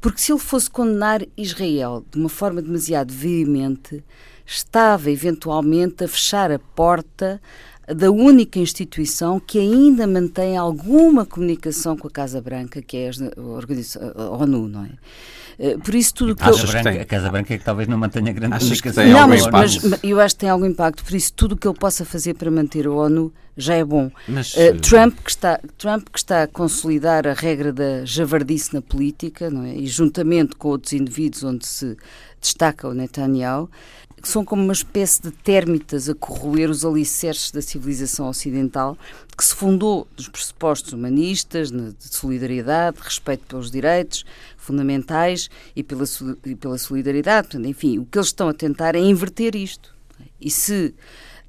Porque 0.00 0.20
se 0.20 0.32
ele 0.32 0.38
fosse 0.38 0.70
condenar 0.70 1.22
Israel 1.36 2.04
de 2.10 2.18
uma 2.18 2.28
forma 2.28 2.62
demasiado 2.62 3.12
veemente, 3.12 4.04
estava 4.44 5.10
eventualmente 5.10 6.04
a 6.04 6.08
fechar 6.08 6.52
a 6.52 6.58
porta 6.58 7.40
da 7.86 8.10
única 8.10 8.58
instituição 8.58 9.38
que 9.38 9.58
ainda 9.58 10.06
mantém 10.06 10.56
alguma 10.56 11.24
comunicação 11.24 11.96
com 11.96 12.08
a 12.08 12.10
Casa 12.10 12.40
Branca, 12.40 12.82
que 12.82 12.96
é 12.96 13.10
a, 13.10 14.30
ONU, 14.30 14.68
não 14.68 14.84
é? 14.84 14.90
Eh, 15.58 15.78
por 15.78 15.94
isso 15.94 16.14
tudo 16.14 16.36
que, 16.36 16.46
eu... 16.46 16.66
Branca, 16.66 16.90
a 16.90 17.04
Casa 17.04 17.30
Branca 17.30 17.54
é 17.54 17.58
que 17.58 17.64
talvez 17.64 17.88
não 17.88 17.96
mantenha 17.96 18.32
grande 18.32 18.54
Achas 18.54 18.80
comunicação. 18.80 19.06
não, 19.06 19.28
mas, 19.28 19.46
mas, 19.46 20.02
eu 20.02 20.20
acho 20.20 20.34
que 20.34 20.40
tem 20.40 20.50
algum 20.50 20.66
impacto. 20.66 21.04
Por 21.04 21.14
isso 21.14 21.32
tudo 21.32 21.52
o 21.52 21.56
que 21.56 21.66
ele 21.66 21.78
possa 21.78 22.04
fazer 22.04 22.34
para 22.34 22.50
manter 22.50 22.86
a 22.86 22.90
ONU 22.90 23.32
já 23.56 23.74
é 23.74 23.84
bom. 23.84 24.10
Mas, 24.28 24.54
uh, 24.54 24.78
Trump, 24.82 25.18
que 25.24 25.30
está, 25.30 25.58
Trump 25.78 26.08
que 26.12 26.18
está 26.18 26.42
a 26.42 26.46
consolidar 26.46 27.26
a 27.26 27.32
regra 27.32 27.72
da 27.72 28.04
javardice 28.04 28.74
na 28.74 28.82
política, 28.82 29.48
não 29.48 29.64
é? 29.64 29.74
e 29.74 29.86
juntamente 29.86 30.54
com 30.56 30.68
outros 30.68 30.92
indivíduos 30.92 31.42
onde 31.42 31.66
se 31.66 31.96
destaca 32.40 32.86
o 32.86 32.92
Netanyahu, 32.92 33.70
que 34.20 34.28
são 34.28 34.44
como 34.44 34.62
uma 34.62 34.72
espécie 34.72 35.22
de 35.22 35.30
térmitas 35.30 36.08
a 36.08 36.14
corroer 36.14 36.68
os 36.68 36.84
alicerces 36.84 37.50
da 37.50 37.62
civilização 37.62 38.28
ocidental, 38.28 38.96
que 39.36 39.44
se 39.44 39.54
fundou 39.54 40.06
dos 40.16 40.28
pressupostos 40.28 40.92
humanistas, 40.92 41.70
de 41.70 41.94
solidariedade, 42.00 42.96
de 42.96 43.02
respeito 43.04 43.44
pelos 43.46 43.70
direitos 43.70 44.24
fundamentais 44.66 45.48
e 45.74 45.82
pela, 45.82 46.04
e 46.44 46.54
pela 46.54 46.78
solidariedade. 46.78 47.48
Portanto, 47.48 47.68
enfim, 47.68 47.98
o 47.98 48.04
que 48.04 48.18
eles 48.18 48.28
estão 48.28 48.48
a 48.48 48.54
tentar 48.54 48.94
é 48.94 49.00
inverter 49.00 49.54
isto. 49.54 49.94
E 50.40 50.50
se 50.50 50.94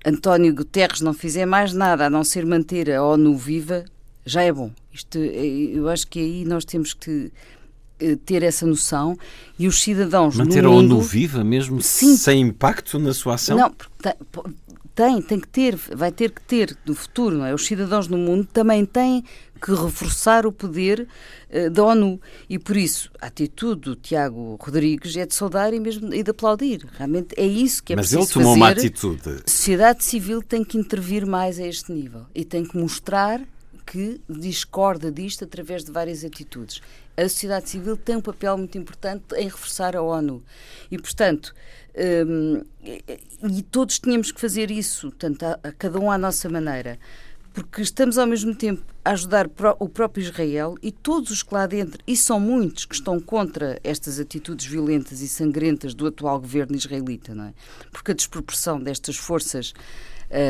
António 0.05 0.53
Guterres 0.53 1.01
não 1.01 1.13
fizer 1.13 1.45
mais 1.45 1.73
nada 1.73 2.05
a 2.05 2.09
não 2.09 2.23
ser 2.23 2.45
manter 2.45 2.91
a 2.91 3.03
ONU 3.03 3.35
viva, 3.35 3.85
já 4.25 4.41
é 4.43 4.51
bom. 4.51 4.71
Isto, 4.93 5.17
eu 5.17 5.89
acho 5.89 6.07
que 6.07 6.19
aí 6.19 6.45
nós 6.45 6.65
temos 6.65 6.93
que 6.93 7.31
eh, 7.99 8.17
ter 8.25 8.43
essa 8.43 8.65
noção 8.65 9.17
e 9.57 9.67
os 9.67 9.81
cidadãos 9.81 10.35
manter 10.35 10.63
no 10.63 10.69
a 10.69 10.71
mundo, 10.73 10.95
ONU 10.95 11.01
viva 11.01 11.43
mesmo 11.43 11.81
sim, 11.81 12.15
sem 12.15 12.41
impacto 12.41 12.99
na 12.99 13.13
sua 13.13 13.35
ação 13.35 13.57
não 13.57 13.73
tem 14.97 15.21
tem 15.21 15.39
que 15.39 15.47
ter 15.47 15.75
vai 15.75 16.11
ter 16.11 16.31
que 16.31 16.41
ter 16.41 16.75
no 16.83 16.95
futuro 16.95 17.37
não 17.37 17.45
é 17.45 17.53
os 17.53 17.67
cidadãos 17.67 18.07
no 18.07 18.17
mundo 18.17 18.47
também 18.51 18.83
têm 18.83 19.23
que 19.61 19.71
reforçar 19.71 20.47
o 20.47 20.51
poder 20.51 21.07
uh, 21.51 21.69
da 21.69 21.83
ONU 21.83 22.19
e 22.49 22.57
por 22.57 22.75
isso 22.75 23.11
a 23.21 23.27
atitude 23.27 23.81
do 23.81 23.95
Tiago 23.95 24.57
Rodrigues 24.59 25.15
é 25.15 25.27
de 25.27 25.35
saudar 25.35 25.71
e 25.71 25.79
mesmo 25.79 26.11
e 26.11 26.23
de 26.23 26.31
aplaudir 26.31 26.83
realmente 26.97 27.35
é 27.37 27.45
isso 27.45 27.83
que 27.83 27.93
é 27.93 27.95
mas 27.95 28.09
preciso 28.09 28.27
ele 28.27 28.33
tomou 28.33 28.53
fazer. 28.55 28.59
uma 28.59 28.69
atitude 28.71 29.29
a 29.29 29.49
sociedade 29.49 30.03
civil 30.03 30.41
tem 30.41 30.63
que 30.63 30.79
intervir 30.79 31.27
mais 31.27 31.59
a 31.59 31.67
este 31.67 31.91
nível 31.91 32.25
e 32.33 32.43
tem 32.43 32.65
que 32.65 32.75
mostrar 32.75 33.39
que 33.85 34.19
discorda 34.27 35.09
disto 35.09 35.45
através 35.45 35.85
de 35.85 35.93
várias 35.93 36.25
atitudes. 36.25 36.81
A 37.15 37.23
sociedade 37.23 37.69
civil 37.69 37.95
tem 37.95 38.17
um 38.17 38.21
papel 38.21 38.57
muito 38.57 38.77
importante 38.77 39.33
em 39.35 39.45
reforçar 39.45 39.95
a 39.95 40.01
ONU. 40.01 40.43
E, 40.91 40.97
portanto, 40.97 41.55
um, 41.97 42.61
e, 42.83 43.61
todos 43.63 43.99
tínhamos 43.99 44.31
que 44.31 44.39
fazer 44.39 44.69
isso, 44.69 45.09
portanto, 45.09 45.43
a, 45.43 45.59
a, 45.63 45.71
cada 45.71 45.99
um 45.99 46.11
à 46.11 46.17
nossa 46.17 46.49
maneira. 46.49 46.99
Porque 47.53 47.81
estamos 47.81 48.19
ao 48.19 48.27
mesmo 48.27 48.53
tempo 48.53 48.83
a 49.03 49.11
ajudar 49.11 49.49
o 49.79 49.89
próprio 49.89 50.21
Israel 50.21 50.75
e 50.79 50.91
todos 50.91 51.31
os 51.31 51.41
que 51.41 51.51
lá 51.55 51.65
dentro, 51.65 51.99
e 52.05 52.15
são 52.15 52.39
muitos 52.39 52.85
que 52.85 52.93
estão 52.93 53.19
contra 53.19 53.79
estas 53.83 54.19
atitudes 54.19 54.67
violentas 54.67 55.21
e 55.21 55.27
sangrentas 55.27 55.95
do 55.95 56.05
atual 56.05 56.39
governo 56.39 56.75
israelita, 56.75 57.33
não 57.33 57.45
é? 57.45 57.53
Porque 57.91 58.11
a 58.11 58.13
desproporção 58.13 58.79
destas 58.79 59.17
forças 59.17 59.73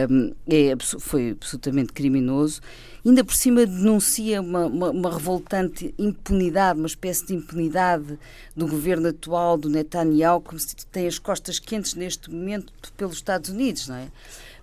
um, 0.09 0.33
é, 0.47 0.75
foi 0.99 1.31
absolutamente 1.31 1.93
criminoso. 1.93 2.61
Ainda 3.05 3.23
por 3.23 3.35
cima 3.35 3.65
denuncia 3.65 4.41
uma, 4.41 4.65
uma, 4.65 4.89
uma, 4.89 5.13
revoltante 5.13 5.93
impunidade, 5.97 6.79
uma 6.79 6.87
espécie 6.87 7.25
de 7.27 7.35
impunidade 7.35 8.17
do 8.55 8.67
governo 8.67 9.09
atual, 9.09 9.57
do 9.57 9.69
Netanyahu, 9.69 10.41
como 10.41 10.59
se 10.59 10.75
tem 10.91 11.07
as 11.07 11.17
costas 11.17 11.59
quentes 11.59 11.93
neste 11.93 12.29
momento 12.31 12.73
pelos 12.97 13.15
Estados 13.15 13.49
Unidos, 13.49 13.87
não 13.87 13.95
é? 13.95 14.07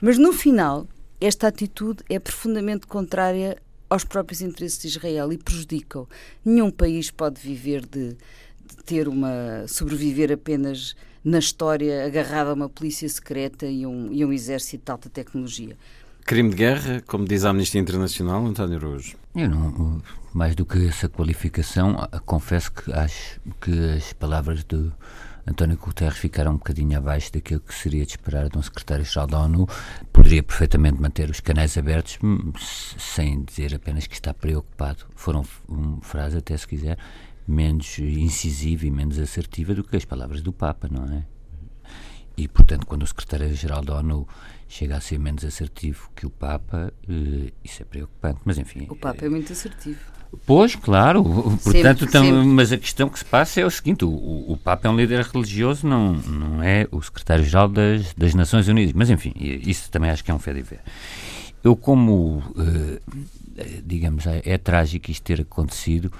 Mas 0.00 0.18
no 0.18 0.32
final, 0.32 0.86
esta 1.20 1.48
atitude 1.48 2.02
é 2.08 2.18
profundamente 2.18 2.86
contrária 2.86 3.56
aos 3.88 4.04
próprios 4.04 4.42
interesses 4.42 4.80
de 4.80 4.88
Israel 4.88 5.32
e 5.32 5.38
prejudica-o. 5.38 6.08
Nenhum 6.44 6.70
país 6.70 7.10
pode 7.10 7.40
viver 7.40 7.86
de, 7.86 8.10
de 8.10 8.76
ter 8.84 9.08
uma. 9.08 9.66
sobreviver 9.68 10.32
apenas 10.32 10.94
na 11.24 11.38
história 11.38 12.04
agarrado 12.04 12.48
a 12.48 12.52
uma 12.52 12.68
polícia 12.68 13.08
secreta 13.08 13.66
e 13.66 13.86
um, 13.86 14.12
e 14.12 14.24
um 14.24 14.32
exército 14.32 14.84
de 14.84 14.92
alta 14.92 15.08
tecnologia. 15.08 15.76
Crime 16.24 16.48
de 16.48 16.56
guerra, 16.56 17.02
como 17.06 17.26
diz 17.26 17.44
a 17.44 17.50
Amnistia 17.50 17.78
Internacional, 17.78 18.46
António 18.46 18.78
Araújo? 18.78 19.14
Eu 19.36 19.46
não, 19.46 20.00
mais 20.32 20.54
do 20.56 20.64
que 20.64 20.88
essa 20.88 21.06
qualificação, 21.06 22.08
confesso 22.24 22.72
que 22.72 22.90
acho 22.94 23.38
que 23.60 23.90
as 23.90 24.14
palavras 24.14 24.64
de 24.64 24.90
António 25.46 25.76
Guterres 25.76 26.16
ficaram 26.16 26.52
um 26.52 26.56
bocadinho 26.56 26.96
abaixo 26.96 27.30
daquilo 27.30 27.60
que 27.60 27.74
seria 27.74 28.06
de 28.06 28.12
esperar 28.12 28.48
de 28.48 28.56
um 28.56 28.62
secretário-geral 28.62 29.26
da 29.26 29.40
ONU. 29.40 29.68
Poderia 30.10 30.42
perfeitamente 30.42 30.98
manter 30.98 31.28
os 31.28 31.40
canais 31.40 31.76
abertos, 31.76 32.18
hum, 32.24 32.54
sem 32.58 33.44
dizer 33.44 33.74
apenas 33.74 34.06
que 34.06 34.14
está 34.14 34.32
preocupado. 34.32 35.04
Foram 35.14 35.44
uma 35.68 36.00
frase, 36.00 36.38
até 36.38 36.56
se 36.56 36.66
quiser, 36.66 36.96
menos 37.46 37.98
incisiva 37.98 38.86
e 38.86 38.90
menos 38.90 39.18
assertiva 39.18 39.74
do 39.74 39.84
que 39.84 39.94
as 39.94 40.06
palavras 40.06 40.40
do 40.40 40.54
Papa, 40.54 40.88
não 40.90 41.04
é? 41.04 41.26
E, 42.34 42.48
portanto, 42.48 42.86
quando 42.86 43.02
o 43.02 43.06
secretário-geral 43.06 43.84
da 43.84 43.98
ONU 43.98 44.26
chega 44.68 44.96
a 44.96 45.00
ser 45.00 45.18
menos 45.18 45.44
assertivo 45.44 46.10
que 46.14 46.26
o 46.26 46.30
Papa, 46.30 46.92
uh, 47.08 47.52
isso 47.62 47.82
é 47.82 47.84
preocupante. 47.84 48.40
Mas, 48.44 48.58
enfim. 48.58 48.86
O 48.88 48.96
Papa 48.96 49.24
é, 49.24 49.26
é 49.26 49.30
muito 49.30 49.52
assertivo. 49.52 49.98
Pois, 50.46 50.74
claro. 50.74 51.22
Portanto, 51.22 52.00
sempre, 52.00 52.06
tam, 52.06 52.24
sempre. 52.24 52.44
mas 52.44 52.72
a 52.72 52.78
questão 52.78 53.08
que 53.08 53.18
se 53.18 53.24
passa 53.24 53.60
é 53.60 53.64
o 53.64 53.70
seguinte: 53.70 54.04
o, 54.04 54.10
o, 54.10 54.56
Papa 54.56 54.88
é 54.88 54.90
um 54.90 54.96
líder 54.96 55.24
religioso, 55.24 55.86
não, 55.86 56.14
não 56.14 56.62
é 56.62 56.88
o 56.90 57.00
secretário-geral 57.00 57.68
das, 57.68 58.12
das 58.14 58.34
Nações 58.34 58.66
Unidas. 58.68 58.92
Mas, 58.92 59.10
enfim, 59.10 59.32
isso 59.36 59.90
também 59.90 60.10
acho 60.10 60.24
que 60.24 60.30
é 60.30 60.34
um 60.34 60.38
fé 60.38 60.52
de 60.52 60.62
ver. 60.62 60.80
Eu, 61.62 61.76
como, 61.76 62.38
uh, 62.38 63.00
digamos, 63.84 64.26
é, 64.26 64.42
é 64.44 64.58
trágico 64.58 65.10
isto 65.10 65.22
ter 65.22 65.40
acontecido 65.40 66.12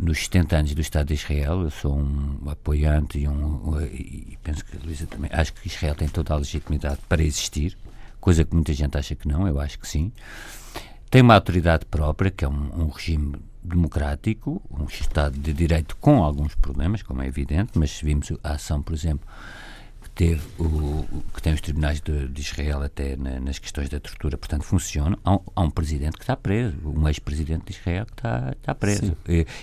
nos 0.00 0.24
70 0.24 0.56
anos 0.56 0.74
do 0.74 0.80
Estado 0.80 1.08
de 1.08 1.14
Israel, 1.14 1.62
eu 1.62 1.70
sou 1.70 1.94
um 1.94 2.48
apoiante 2.48 3.18
e, 3.18 3.28
um, 3.28 3.78
e 3.82 4.38
penso 4.42 4.64
que 4.64 4.76
a 4.76 4.80
Luísa 4.82 5.06
também, 5.06 5.30
acho 5.32 5.52
que 5.52 5.68
Israel 5.68 5.94
tem 5.94 6.08
toda 6.08 6.32
a 6.32 6.38
legitimidade 6.38 6.98
para 7.06 7.22
existir, 7.22 7.76
coisa 8.20 8.44
que 8.44 8.54
muita 8.54 8.72
gente 8.72 8.96
acha 8.96 9.14
que 9.14 9.26
não, 9.26 9.46
eu 9.46 9.58
acho 9.58 9.78
que 9.78 9.88
sim. 9.88 10.12
Tem 11.10 11.22
uma 11.22 11.34
autoridade 11.34 11.84
própria, 11.86 12.30
que 12.30 12.44
é 12.44 12.48
um, 12.48 12.82
um 12.84 12.88
regime 12.88 13.36
democrático, 13.62 14.62
um 14.70 14.84
Estado 14.84 15.38
de 15.38 15.52
Direito 15.52 15.96
com 15.96 16.22
alguns 16.22 16.54
problemas, 16.54 17.02
como 17.02 17.22
é 17.22 17.26
evidente, 17.26 17.72
mas 17.74 18.00
vimos 18.00 18.32
a 18.42 18.52
ação, 18.52 18.82
por 18.82 18.94
exemplo, 18.94 19.26
que 20.14 20.24
teve 20.24 20.42
o, 20.58 21.06
que 21.34 21.42
tem 21.42 21.54
os 21.54 21.60
tribunais 21.60 22.00
de, 22.00 22.28
de 22.28 22.40
Israel 22.40 22.82
até 22.82 23.16
na, 23.16 23.40
nas 23.40 23.58
questões 23.58 23.88
da 23.88 24.00
tortura, 24.00 24.36
portanto 24.36 24.64
funcionam. 24.64 25.18
Há 25.24 25.34
um, 25.34 25.40
há 25.54 25.60
um 25.62 25.70
presidente 25.70 26.16
que 26.16 26.22
está 26.22 26.36
preso, 26.36 26.76
um 26.84 27.08
ex-presidente 27.08 27.66
de 27.66 27.78
Israel 27.78 28.06
que 28.06 28.12
está, 28.12 28.54
está 28.56 28.74
preso. 28.74 29.16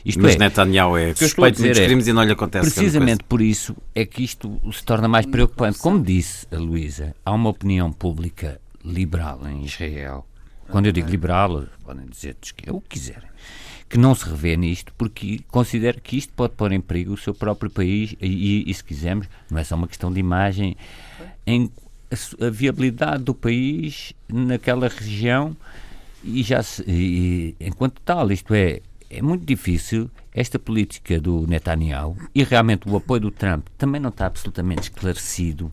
Isto 0.05 0.21
Mas 0.21 0.35
é, 0.35 0.39
Netanyahu 0.39 0.97
é 0.97 1.13
suspeito 1.13 1.57
de 1.57 1.63
muitos 1.63 1.79
é, 1.79 1.85
crimes 1.85 2.07
e 2.07 2.13
não 2.13 2.23
lhe 2.23 2.31
acontece 2.31 2.71
Precisamente 2.71 3.23
por 3.23 3.41
isso 3.41 3.75
é 3.93 4.05
que 4.05 4.23
isto 4.23 4.59
se 4.71 4.83
torna 4.83 5.07
mais 5.07 5.25
preocupante. 5.25 5.79
Como 5.79 6.01
disse 6.01 6.47
a 6.51 6.57
Luísa, 6.57 7.15
há 7.25 7.31
uma 7.31 7.49
opinião 7.49 7.91
pública 7.91 8.59
liberal 8.83 9.47
em 9.47 9.65
Israel. 9.65 10.25
Quando 10.69 10.87
eu 10.87 10.91
digo 10.91 11.09
liberal, 11.09 11.65
podem 11.83 12.05
dizer 12.07 12.35
é 12.65 12.71
o 12.71 12.81
que 12.81 12.89
quiserem 12.89 13.29
que 13.89 13.97
não 13.97 14.13
se 14.13 14.27
revê 14.27 14.57
nisto 14.57 14.93
porque 14.97 15.39
considera 15.47 15.99
que 15.99 16.17
isto 16.17 16.33
pode 16.33 16.53
pôr 16.55 16.71
em 16.71 16.81
perigo 16.81 17.13
o 17.13 17.17
seu 17.17 17.33
próprio 17.33 17.69
país 17.69 18.15
e, 18.21 18.69
e 18.69 18.73
se 18.73 18.83
quisermos, 18.83 19.27
não 19.49 19.57
é 19.59 19.63
só 19.63 19.75
uma 19.75 19.87
questão 19.87 20.11
de 20.11 20.19
imagem, 20.19 20.75
em 21.45 21.71
a, 22.11 22.47
a 22.47 22.49
viabilidade 22.49 23.23
do 23.23 23.33
país 23.33 24.13
naquela 24.27 24.87
região 24.87 25.55
e 26.23 26.43
já 26.43 26.61
se, 26.63 26.83
e, 26.87 27.55
enquanto 27.59 28.01
tal, 28.01 28.31
isto 28.31 28.53
é, 28.53 28.81
é 29.09 29.21
muito 29.21 29.45
difícil 29.45 30.09
esta 30.33 30.59
política 30.59 31.19
do 31.19 31.47
Netanyahu 31.47 32.17
e 32.35 32.43
realmente 32.43 32.89
o 32.89 32.95
apoio 32.95 33.21
do 33.21 33.31
Trump 33.31 33.67
também 33.77 34.01
não 34.01 34.09
está 34.09 34.25
absolutamente 34.25 34.83
esclarecido 34.83 35.71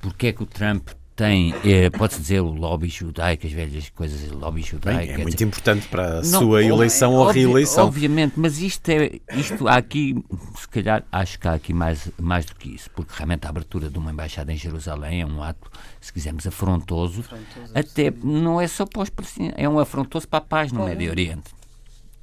porque 0.00 0.28
é 0.28 0.32
que 0.32 0.42
o 0.42 0.46
Trump 0.46 0.88
tem, 1.20 1.54
é, 1.66 1.90
pode-se 1.90 2.18
dizer, 2.18 2.40
o 2.40 2.50
lobby 2.50 2.88
judaico, 2.88 3.46
as 3.46 3.52
velhas 3.52 3.90
coisas, 3.90 4.26
lobby 4.30 4.62
judaico. 4.62 5.00
Bem, 5.00 5.10
é 5.10 5.18
muito 5.18 5.32
dizer, 5.32 5.44
importante 5.44 5.86
para 5.88 6.20
a 6.20 6.22
não, 6.22 6.40
sua 6.40 6.64
eleição 6.64 7.12
ou 7.12 7.30
reeleição. 7.30 7.86
Obviamente, 7.86 8.40
mas 8.40 8.58
isto 8.58 8.88
é, 8.88 9.20
isto 9.34 9.68
há 9.68 9.76
aqui, 9.76 10.16
se 10.56 10.66
calhar, 10.66 11.04
acho 11.12 11.38
que 11.38 11.46
há 11.46 11.52
aqui 11.52 11.74
mais, 11.74 12.10
mais 12.18 12.46
do 12.46 12.54
que 12.54 12.74
isso, 12.74 12.90
porque 12.92 13.12
realmente 13.14 13.46
a 13.46 13.50
abertura 13.50 13.90
de 13.90 13.98
uma 13.98 14.10
embaixada 14.10 14.50
em 14.50 14.56
Jerusalém 14.56 15.20
é 15.20 15.26
um 15.26 15.42
ato, 15.42 15.70
se 16.00 16.10
quisermos, 16.10 16.46
afrontoso, 16.46 17.20
afrontoso 17.20 17.72
até 17.74 18.10
não 18.24 18.58
é 18.58 18.66
só 18.66 18.86
para 18.86 19.02
os 19.02 19.10
palestinos, 19.10 19.52
é 19.58 19.68
um 19.68 19.78
afrontoso 19.78 20.26
para 20.26 20.38
a 20.38 20.42
paz 20.42 20.72
no 20.72 20.86
Médio 20.86 21.10
Oriente. 21.10 21.50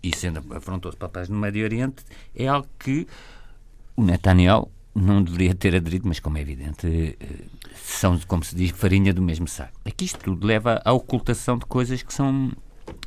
E 0.01 0.15
sendo 0.15 0.43
afrontoso 0.55 0.97
para 0.97 1.05
a 1.05 1.11
paz 1.11 1.29
no 1.29 1.37
Médio 1.37 1.63
Oriente, 1.63 2.03
é 2.35 2.47
algo 2.47 2.67
que 2.79 3.05
o 3.95 4.03
Netanyahu 4.03 4.71
não 4.97 5.21
deveria 5.21 5.53
ter 5.53 5.75
aderido, 5.75 6.07
mas 6.07 6.19
como 6.19 6.37
é 6.37 6.41
evidente, 6.41 7.15
eh, 7.19 7.45
são, 7.75 8.19
como 8.27 8.43
se 8.43 8.55
diz, 8.55 8.71
farinha 8.71 9.13
do 9.13 9.21
mesmo 9.21 9.47
saco. 9.47 9.79
É 9.85 9.91
que 9.91 10.05
isto 10.05 10.19
tudo 10.19 10.45
leva 10.45 10.81
à 10.83 10.91
ocultação 10.91 11.57
de 11.57 11.65
coisas 11.65 12.01
que 12.01 12.13
são, 12.13 12.51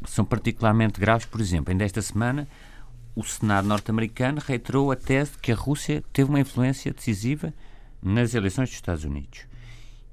são 0.07 0.25
particularmente 0.25 1.01
graves. 1.01 1.27
Por 1.27 1.41
exemplo, 1.41 1.73
ainda 1.73 1.85
esta 1.85 2.01
semana, 2.01 2.47
o 3.15 3.25
Senado 3.25 3.67
norte-americano 3.67 4.41
reiterou 4.41 4.93
a 4.93 4.97
tese 4.97 5.33
de 5.33 5.39
que 5.39 5.51
a 5.51 5.57
Rússia 5.57 6.05
teve 6.13 6.31
uma 6.31 6.41
influência 6.41 6.93
decisiva 6.93 7.53
nas 8.01 8.35
eleições 8.35 8.69
dos 8.69 8.77
Estados 8.77 9.05
Unidos. 9.05 9.41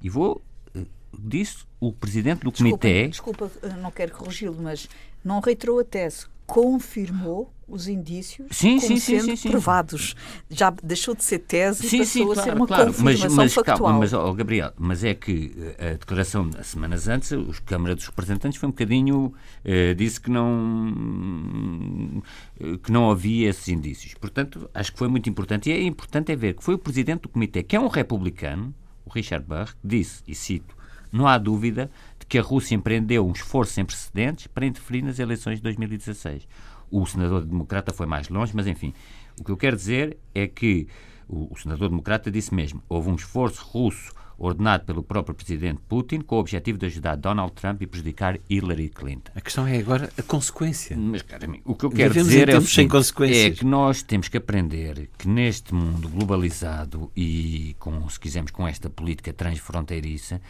E 0.02 0.10
vou 0.10 0.42
eh, 0.74 0.84
disse 1.16 1.64
o 1.78 1.92
presidente 1.92 2.42
do 2.42 2.50
comitê. 2.50 3.06
Desculpa, 3.06 3.50
não 3.80 3.92
quero 3.92 4.12
corrigi-lo, 4.12 4.60
mas 4.60 4.88
não 5.24 5.38
reiterou 5.38 5.78
a 5.78 5.84
tese, 5.84 6.26
confirmou 6.48 7.52
os 7.68 7.86
indícios 7.86 8.48
sim, 8.50 8.80
como 8.80 8.98
sim, 8.98 8.98
sendo 8.98 9.36
sim, 9.36 9.50
provados. 9.50 10.16
Já 10.48 10.72
deixou 10.82 11.14
de 11.14 11.22
ser 11.22 11.40
tese 11.40 11.86
e 11.94 11.98
passou 11.98 12.24
claro, 12.24 12.40
a 12.40 12.42
ser 12.42 12.56
uma 12.56 12.66
claro. 12.66 12.86
confirmação 12.86 13.28
mas, 13.28 13.36
mas, 13.36 13.54
factual. 13.54 13.78
Calma, 13.78 13.98
mas, 13.98 14.12
oh, 14.14 14.32
Gabriel, 14.32 14.72
mas 14.78 15.04
é 15.04 15.12
que 15.12 15.52
eh, 15.78 15.90
a 15.90 15.92
declaração, 15.98 16.50
semanas 16.62 17.06
antes, 17.06 17.32
os 17.32 17.60
Câmara 17.60 17.94
dos 17.94 18.06
Representantes 18.06 18.58
foi 18.58 18.66
um 18.66 18.72
bocadinho, 18.72 19.34
eh, 19.62 19.92
disse 19.92 20.18
que 20.18 20.30
não, 20.30 22.22
eh, 22.58 22.78
que 22.82 22.90
não 22.90 23.10
havia 23.10 23.50
esses 23.50 23.68
indícios. 23.68 24.14
Portanto, 24.14 24.70
acho 24.72 24.90
que 24.90 24.98
foi 24.98 25.08
muito 25.08 25.28
importante. 25.28 25.68
E 25.68 25.72
é 25.74 25.82
importante 25.82 26.32
é 26.32 26.36
ver 26.36 26.54
que 26.54 26.64
foi 26.64 26.72
o 26.72 26.78
Presidente 26.78 27.22
do 27.22 27.28
Comitê, 27.28 27.62
que 27.62 27.76
é 27.76 27.80
um 27.80 27.88
republicano, 27.88 28.74
o 29.04 29.10
Richard 29.10 29.44
Burr, 29.46 29.66
que 29.66 29.86
disse, 29.86 30.22
e 30.26 30.34
cito, 30.34 30.74
não 31.12 31.26
há 31.26 31.36
dúvida 31.38 31.90
de 32.17 32.17
que 32.28 32.38
a 32.38 32.42
Rússia 32.42 32.74
empreendeu 32.74 33.26
um 33.26 33.32
esforço 33.32 33.72
sem 33.72 33.84
precedentes 33.84 34.46
para 34.46 34.66
interferir 34.66 35.02
nas 35.02 35.18
eleições 35.18 35.56
de 35.56 35.62
2016. 35.62 36.46
O 36.90 37.06
senador 37.06 37.44
democrata 37.44 37.92
foi 37.92 38.06
mais 38.06 38.28
longe, 38.28 38.54
mas 38.54 38.66
enfim, 38.66 38.92
o 39.40 39.44
que 39.44 39.50
eu 39.50 39.56
quero 39.56 39.76
dizer 39.76 40.16
é 40.34 40.46
que 40.46 40.88
o, 41.28 41.52
o 41.52 41.56
senador 41.56 41.88
democrata 41.88 42.30
disse 42.30 42.54
mesmo: 42.54 42.82
houve 42.88 43.10
um 43.10 43.14
esforço 43.14 43.64
russo 43.64 44.12
ordenado 44.38 44.84
pelo 44.84 45.02
próprio 45.02 45.34
presidente 45.34 45.80
Putin 45.88 46.20
com 46.20 46.36
o 46.36 46.38
objetivo 46.38 46.78
de 46.78 46.86
ajudar 46.86 47.16
Donald 47.16 47.52
Trump 47.54 47.82
e 47.82 47.86
prejudicar 47.86 48.38
Hillary 48.48 48.88
Clinton. 48.88 49.32
A 49.34 49.40
questão 49.40 49.66
é 49.66 49.78
agora 49.78 50.10
a 50.16 50.22
consequência. 50.22 50.96
Mas, 50.96 51.22
cara, 51.22 51.48
o 51.64 51.74
que 51.74 51.84
eu 51.84 51.90
quero 51.90 52.14
Vivemos 52.14 52.28
dizer 52.28 52.48
é, 52.48 52.60
sem 52.60 52.88
é 53.32 53.50
que 53.50 53.64
nós 53.64 54.02
temos 54.02 54.28
que 54.28 54.36
aprender 54.36 55.10
que 55.18 55.26
neste 55.26 55.74
mundo 55.74 56.08
globalizado 56.08 57.10
e, 57.16 57.74
com, 57.80 58.08
se 58.08 58.20
quisermos, 58.20 58.52
com 58.52 58.66
esta 58.66 58.88
política 58.88 59.32
transfronteiriça, 59.32 60.40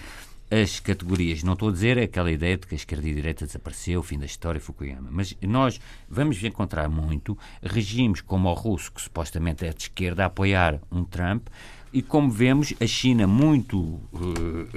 as 0.51 0.81
categorias. 0.81 1.43
Não 1.43 1.53
estou 1.53 1.69
a 1.69 1.73
dizer 1.73 1.99
aquela 1.99 2.31
ideia 2.31 2.57
de 2.57 2.67
que 2.67 2.75
a 2.75 2.77
esquerda 2.77 3.07
e 3.07 3.13
a 3.13 3.15
direita 3.15 3.47
desapareceu, 3.47 4.01
o 4.01 4.03
fim 4.03 4.19
da 4.19 4.27
história, 4.27 4.61
Fukuyama. 4.61 5.09
Mas 5.11 5.37
nós 5.43 5.81
vamos 6.09 6.43
encontrar 6.43 6.89
muito 6.89 7.37
regimes 7.63 8.21
como 8.21 8.49
o 8.49 8.55
russo, 8.55 8.93
que 8.93 9.01
supostamente 9.01 9.65
é 9.65 9.73
de 9.73 9.83
esquerda, 9.83 10.25
a 10.25 10.27
apoiar 10.27 10.81
um 10.91 11.05
Trump, 11.05 11.49
e 11.93 12.03
como 12.03 12.31
vemos, 12.31 12.75
a 12.81 12.87
China 12.87 13.27
muito, 13.27 13.79
uh, 13.79 14.69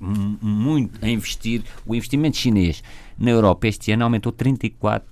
muito 0.00 1.02
a 1.02 1.08
investir, 1.08 1.62
o 1.86 1.94
investimento 1.94 2.36
chinês 2.36 2.82
na 3.18 3.30
Europa 3.30 3.66
este 3.66 3.90
ano 3.92 4.04
aumentou 4.04 4.32
34%. 4.32 5.02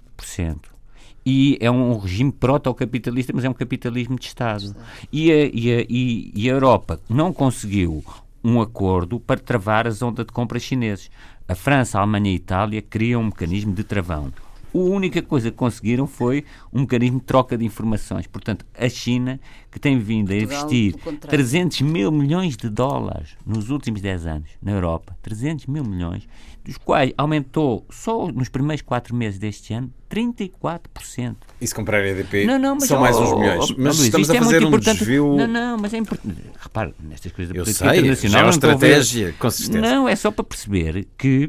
E 1.25 1.59
é 1.61 1.69
um 1.69 1.97
regime 1.99 2.31
proto-capitalista, 2.31 3.33
mas 3.35 3.45
é 3.45 3.49
um 3.49 3.55
capitalismo 3.55 4.17
de 4.17 4.27
Estado. 4.27 4.77
E 5.13 5.33
a, 5.33 5.45
e 5.47 5.73
a, 5.73 5.87
e 5.89 6.49
a 6.49 6.53
Europa 6.53 7.01
não 7.09 7.33
conseguiu 7.33 8.05
um 8.47 8.61
acordo 8.61 9.19
para 9.19 9.41
travar 9.41 9.89
a 9.89 10.07
onda 10.07 10.25
de 10.25 10.33
compras 10.33 10.63
chineses. 10.63 11.11
A 11.49 11.55
França, 11.57 11.99
a 11.99 12.03
Alemanha 12.03 12.31
e 12.31 12.33
a 12.35 12.37
Itália 12.37 12.81
criam 12.81 13.21
um 13.21 13.25
mecanismo 13.27 13.75
de 13.75 13.83
travão. 13.83 14.33
A 14.73 14.79
única 14.79 15.21
coisa 15.21 15.51
que 15.51 15.57
conseguiram 15.57 16.07
foi 16.07 16.45
um 16.73 16.83
mecanismo 16.83 17.19
de 17.19 17.25
troca 17.25 17.59
de 17.59 17.65
informações. 17.65 18.29
Portanto, 18.29 18.65
a 18.79 18.89
China, 18.89 19.41
que 19.69 19.81
tem 19.81 19.99
vindo 19.99 20.31
a 20.31 20.37
investir 20.37 20.95
300 21.29 21.81
mil 21.81 22.13
milhões 22.13 22.57
de 22.57 22.69
dólares 22.69 23.37
nos 23.45 23.69
últimos 23.69 24.01
10 24.01 24.27
anos 24.27 24.51
na 24.63 24.71
Europa, 24.73 25.17
300 25.23 25.67
mil 25.67 25.83
milhões, 25.83 26.29
dos 26.67 26.77
quais 26.79 27.13
aumentou 27.17 27.87
só 27.89 28.27
nos 28.27 28.49
primeiros 28.49 28.83
4 28.83 29.15
meses 29.15 29.39
deste 29.39 29.73
ano 29.73 29.93
34%. 30.11 31.37
E 31.61 31.67
se 31.67 31.75
comprar 31.75 32.03
a 32.03 32.09
EDP, 32.09 32.45
não, 32.45 32.59
não, 32.59 32.81
são 32.81 33.01
mais 33.01 33.17
uns 33.17 33.39
milhões. 33.39 33.71
Mas 33.79 33.99
Luís, 33.99 34.01
estamos 34.01 34.31
a 34.31 34.35
é 34.35 34.39
fazer 34.39 34.63
é 34.63 34.67
um 34.67 34.79
desvio... 34.79 35.37
Não, 35.37 35.47
não, 35.47 35.79
mas 35.79 35.95
é 35.95 35.99
importante. 35.99 36.43
Repare, 36.59 36.93
nestas 37.01 37.31
coisas 37.31 37.55
da 37.55 37.63
política 37.63 37.91
sei, 37.91 37.99
internacional... 38.01 38.41
é 38.41 38.45
uma 38.45 38.51
estratégia, 38.51 39.35
certeza. 39.51 39.81
Não, 39.81 40.09
é 40.09 40.17
só 40.17 40.33
para 40.33 40.45
perceber 40.45 41.07
que 41.17 41.49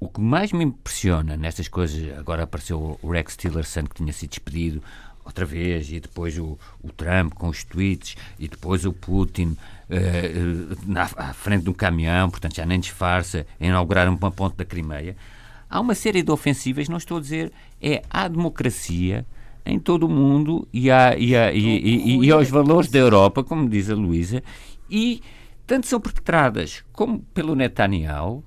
o 0.00 0.08
que 0.08 0.20
mais 0.20 0.52
me 0.52 0.64
impressiona 0.64 1.36
nestas 1.36 1.68
coisas, 1.68 2.16
agora 2.18 2.44
apareceu 2.44 2.98
o 3.02 3.10
Rex 3.10 3.36
Tillerson 3.36 3.84
que 3.84 3.96
tinha 3.96 4.12
sido 4.12 4.30
despedido 4.30 4.82
outra 5.28 5.44
vez, 5.44 5.90
e 5.92 6.00
depois 6.00 6.36
o, 6.38 6.58
o 6.82 6.90
Trump 6.90 7.34
com 7.34 7.48
os 7.48 7.62
tweets, 7.62 8.16
e 8.38 8.48
depois 8.48 8.84
o 8.84 8.92
Putin 8.92 9.56
uh, 9.88 10.76
na, 10.86 11.02
à 11.02 11.32
frente 11.32 11.64
de 11.64 11.70
um 11.70 11.74
caminhão, 11.74 12.30
portanto 12.30 12.56
já 12.56 12.66
nem 12.66 12.80
disfarça, 12.80 13.46
a 13.60 13.66
inaugurar 13.66 14.08
uma 14.08 14.30
ponte 14.30 14.56
da 14.56 14.64
Crimeia. 14.64 15.16
Há 15.70 15.80
uma 15.80 15.94
série 15.94 16.22
de 16.22 16.30
ofensivas, 16.30 16.88
não 16.88 16.96
estou 16.96 17.18
a 17.18 17.20
dizer, 17.20 17.52
é 17.80 18.02
a 18.10 18.26
democracia 18.26 19.24
em 19.64 19.78
todo 19.78 20.06
o 20.06 20.08
mundo 20.08 20.66
e, 20.72 20.90
há, 20.90 21.14
e, 21.16 21.34
e, 21.34 21.58
e, 21.58 22.24
e 22.24 22.30
aos 22.30 22.48
valores 22.48 22.90
da 22.90 22.98
Europa, 22.98 23.44
como 23.44 23.68
diz 23.68 23.90
a 23.90 23.94
Luísa, 23.94 24.42
e 24.90 25.20
tanto 25.66 25.86
são 25.86 26.00
perpetradas 26.00 26.82
como 26.90 27.20
pelo 27.34 27.54
Netanyahu, 27.54 28.42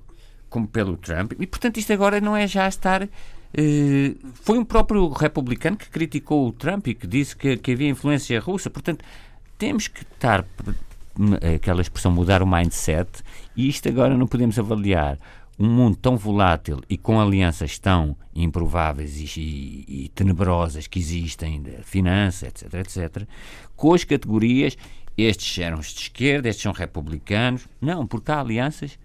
como 0.50 0.66
pelo 0.66 0.96
Trump, 0.96 1.32
e 1.38 1.46
portanto 1.46 1.76
isto 1.78 1.92
agora 1.92 2.20
não 2.20 2.36
é 2.36 2.46
já 2.46 2.66
estar. 2.66 3.08
Uh, 3.52 4.16
foi 4.34 4.58
um 4.58 4.64
próprio 4.64 5.08
republicano 5.08 5.76
que 5.76 5.90
criticou 5.90 6.48
o 6.48 6.52
Trump 6.52 6.86
e 6.86 6.94
que 6.94 7.06
disse 7.06 7.36
que, 7.36 7.56
que 7.56 7.72
havia 7.72 7.88
influência 7.88 8.40
russa. 8.40 8.70
Portanto, 8.70 9.04
temos 9.58 9.88
que 9.88 10.02
estar, 10.02 10.44
aquela 11.54 11.82
expressão, 11.82 12.10
mudar 12.10 12.42
o 12.42 12.46
mindset, 12.46 13.22
e 13.56 13.68
isto 13.68 13.88
agora 13.88 14.16
não 14.16 14.26
podemos 14.26 14.58
avaliar 14.58 15.18
um 15.58 15.68
mundo 15.68 15.96
tão 15.96 16.16
volátil 16.16 16.80
e 16.88 16.96
com 16.96 17.20
alianças 17.20 17.78
tão 17.78 18.16
improváveis 18.34 19.36
e, 19.36 19.40
e, 19.40 20.04
e 20.04 20.08
tenebrosas 20.08 20.86
que 20.86 20.98
existem, 20.98 21.62
de 21.62 21.70
etc., 21.70 22.74
etc., 22.74 23.28
com 23.76 23.92
as 23.92 24.02
categorias, 24.02 24.76
estes 25.16 25.58
eram 25.58 25.78
os 25.78 25.88
de 25.88 26.00
esquerda, 26.00 26.48
estes 26.48 26.62
são 26.62 26.72
republicanos. 26.72 27.68
Não, 27.80 28.06
porque 28.06 28.32
há 28.32 28.40
alianças 28.40 28.98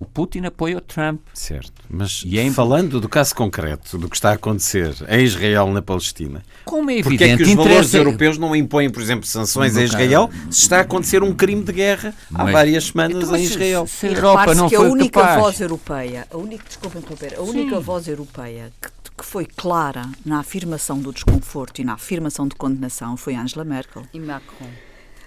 o 0.00 0.06
Putin 0.06 0.46
apoia 0.46 0.78
o 0.78 0.80
Trump. 0.80 1.20
Certo. 1.34 1.72
Mas 1.88 2.24
é 2.32 2.50
falando 2.50 3.00
do 3.00 3.08
caso 3.08 3.34
concreto, 3.34 3.98
do 3.98 4.08
que 4.08 4.16
está 4.16 4.30
a 4.30 4.32
acontecer 4.32 4.96
em 5.06 5.22
Israel, 5.22 5.70
na 5.70 5.82
Palestina, 5.82 6.42
como 6.64 6.90
é 6.90 6.98
evidente, 6.98 7.18
porque 7.18 7.24
é 7.24 7.36
que 7.36 7.42
os 7.42 7.48
interessa... 7.50 7.68
valores 7.68 7.94
europeus 7.94 8.38
não 8.38 8.56
impõem, 8.56 8.88
por 8.88 9.02
exemplo, 9.02 9.26
sanções 9.26 9.76
a 9.76 9.82
Israel 9.82 10.30
se 10.50 10.62
está 10.62 10.78
a 10.78 10.80
acontecer 10.80 11.22
um 11.22 11.34
crime 11.34 11.62
de 11.62 11.72
guerra 11.72 12.14
há 12.32 12.50
várias 12.50 12.84
semanas 12.84 13.24
então, 13.24 13.36
em 13.36 13.42
Israel? 13.42 13.86
Se, 13.86 13.98
se 13.98 14.06
a 14.06 14.10
Europa 14.12 14.54
não 14.54 14.68
que 14.68 14.74
a 14.74 14.80
única 14.80 15.20
capaz... 15.20 15.40
voz 15.40 15.60
europeia, 15.60 16.26
a 16.30 16.36
única, 16.36 16.64
desculpa 16.66 16.98
interromper, 16.98 17.34
a 17.36 17.42
única 17.42 17.76
Sim. 17.76 17.82
voz 17.82 18.08
europeia 18.08 18.72
que, 18.80 18.88
que 19.18 19.24
foi 19.24 19.44
clara 19.44 20.08
na 20.24 20.38
afirmação 20.40 20.98
do 20.98 21.12
desconforto 21.12 21.80
e 21.80 21.84
na 21.84 21.92
afirmação 21.94 22.48
de 22.48 22.54
condenação 22.54 23.18
foi 23.18 23.34
Angela 23.34 23.64
Merkel. 23.64 24.06
E 24.14 24.18
Macron. 24.18 24.68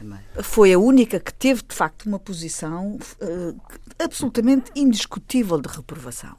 também. 0.04 0.20
Foi 0.42 0.74
a 0.74 0.80
única 0.80 1.20
que 1.20 1.34
teve, 1.34 1.62
de 1.68 1.74
facto, 1.74 2.06
uma 2.06 2.20
posição 2.20 2.98
uh, 3.22 3.62
absolutamente 4.00 4.72
indiscutível 4.76 5.60
de 5.60 5.70
reprovação. 5.70 6.36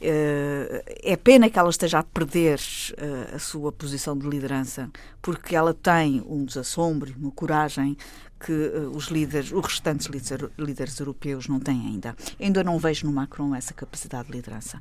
Uh, 0.00 0.78
é 1.02 1.16
pena 1.16 1.50
que 1.50 1.58
ela 1.58 1.70
esteja 1.70 1.98
a 1.98 2.04
perder 2.04 2.60
uh, 2.60 3.34
a 3.34 3.38
sua 3.40 3.72
posição 3.72 4.16
de 4.16 4.28
liderança, 4.28 4.88
porque 5.20 5.56
ela 5.56 5.74
tem 5.74 6.22
um 6.28 6.44
desassombro, 6.44 7.12
uma 7.18 7.32
coragem 7.32 7.96
que 8.38 8.52
uh, 8.52 8.92
os 8.94 9.06
líderes, 9.06 9.50
os 9.50 9.66
restantes 9.66 10.06
líderes, 10.06 10.48
líderes, 10.56 11.00
europeus 11.00 11.48
não 11.48 11.58
têm 11.58 11.80
ainda. 11.88 12.14
Ainda 12.40 12.62
não 12.62 12.78
vejo 12.78 13.06
no 13.06 13.12
Macron 13.12 13.52
essa 13.56 13.74
capacidade 13.74 14.28
de 14.28 14.34
liderança. 14.34 14.80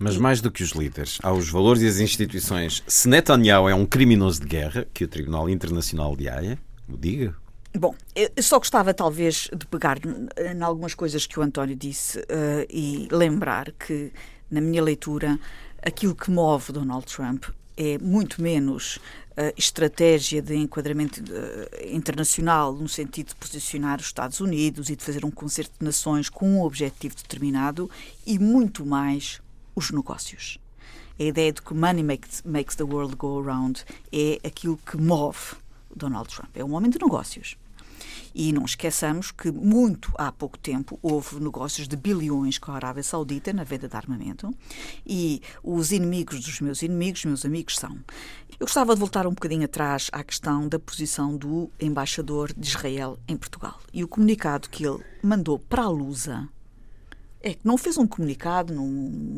Mas 0.00 0.14
e... 0.14 0.18
mais 0.18 0.40
do 0.40 0.50
que 0.50 0.62
os 0.62 0.70
líderes, 0.70 1.18
há 1.22 1.30
os 1.30 1.50
valores 1.50 1.82
e 1.82 1.86
as 1.86 2.00
instituições. 2.00 2.82
Se 2.86 3.10
Netanyahu 3.10 3.68
é 3.68 3.74
um 3.74 3.84
criminoso 3.84 4.40
de 4.40 4.46
guerra, 4.46 4.86
que 4.94 5.04
o 5.04 5.08
Tribunal 5.08 5.50
Internacional 5.50 6.16
de 6.16 6.30
Haia 6.30 6.58
o 6.88 6.96
diga, 6.96 7.34
Bom, 7.78 7.94
eu 8.12 8.42
só 8.42 8.58
gostava 8.58 8.92
talvez 8.92 9.48
de 9.56 9.64
pegar 9.66 9.98
em 9.98 10.62
algumas 10.62 10.94
coisas 10.94 11.26
que 11.26 11.38
o 11.38 11.42
António 11.44 11.76
disse 11.76 12.18
uh, 12.18 12.66
e 12.68 13.06
lembrar 13.12 13.70
que, 13.70 14.12
na 14.50 14.60
minha 14.60 14.82
leitura, 14.82 15.38
aquilo 15.80 16.12
que 16.12 16.28
move 16.28 16.72
Donald 16.72 17.06
Trump 17.06 17.44
é 17.76 17.96
muito 17.98 18.42
menos 18.42 18.96
uh, 18.96 19.54
estratégia 19.56 20.42
de 20.42 20.56
enquadramento 20.56 21.20
uh, 21.20 21.94
internacional, 21.94 22.72
no 22.72 22.88
sentido 22.88 23.28
de 23.28 23.36
posicionar 23.36 24.00
os 24.00 24.06
Estados 24.06 24.40
Unidos 24.40 24.90
e 24.90 24.96
de 24.96 25.04
fazer 25.04 25.24
um 25.24 25.30
concerto 25.30 25.70
de 25.78 25.84
nações 25.84 26.28
com 26.28 26.50
um 26.50 26.62
objetivo 26.62 27.14
determinado, 27.14 27.88
e 28.26 28.40
muito 28.40 28.84
mais 28.84 29.40
os 29.76 29.92
negócios. 29.92 30.58
A 31.16 31.22
ideia 31.22 31.52
de 31.52 31.62
que 31.62 31.72
money 31.74 32.02
makes, 32.02 32.42
makes 32.44 32.74
the 32.74 32.82
world 32.82 33.14
go 33.14 33.38
around 33.38 33.84
é 34.12 34.40
aquilo 34.44 34.76
que 34.78 34.96
move 34.96 35.54
Donald 35.94 36.28
Trump. 36.28 36.56
É 36.56 36.64
um 36.64 36.74
homem 36.74 36.90
de 36.90 36.98
negócios. 37.00 37.56
E 38.34 38.52
não 38.52 38.64
esqueçamos 38.64 39.30
que, 39.30 39.50
muito 39.50 40.12
há 40.16 40.30
pouco 40.30 40.58
tempo, 40.58 40.98
houve 41.02 41.40
negócios 41.40 41.88
de 41.88 41.96
bilhões 41.96 42.58
com 42.58 42.72
a 42.72 42.76
Arábia 42.76 43.02
Saudita 43.02 43.52
na 43.52 43.64
venda 43.64 43.88
de 43.88 43.96
armamento 43.96 44.54
e 45.06 45.40
os 45.62 45.92
inimigos 45.92 46.40
dos 46.40 46.60
meus 46.60 46.82
inimigos, 46.82 47.24
meus 47.24 47.44
amigos, 47.44 47.76
são. 47.76 47.98
Eu 48.58 48.66
gostava 48.66 48.94
de 48.94 49.00
voltar 49.00 49.26
um 49.26 49.34
bocadinho 49.34 49.64
atrás 49.64 50.08
à 50.12 50.22
questão 50.24 50.68
da 50.68 50.78
posição 50.78 51.36
do 51.36 51.70
embaixador 51.80 52.52
de 52.56 52.68
Israel 52.68 53.18
em 53.28 53.36
Portugal 53.36 53.78
e 53.92 54.02
o 54.02 54.08
comunicado 54.08 54.68
que 54.68 54.86
ele 54.86 55.02
mandou 55.22 55.58
para 55.58 55.82
a 55.82 55.88
Lusa 55.88 56.48
é 57.40 57.54
que 57.54 57.60
não 57.64 57.78
fez 57.78 57.96
um 57.96 58.06
comunicado 58.06 58.74
num 58.74 58.88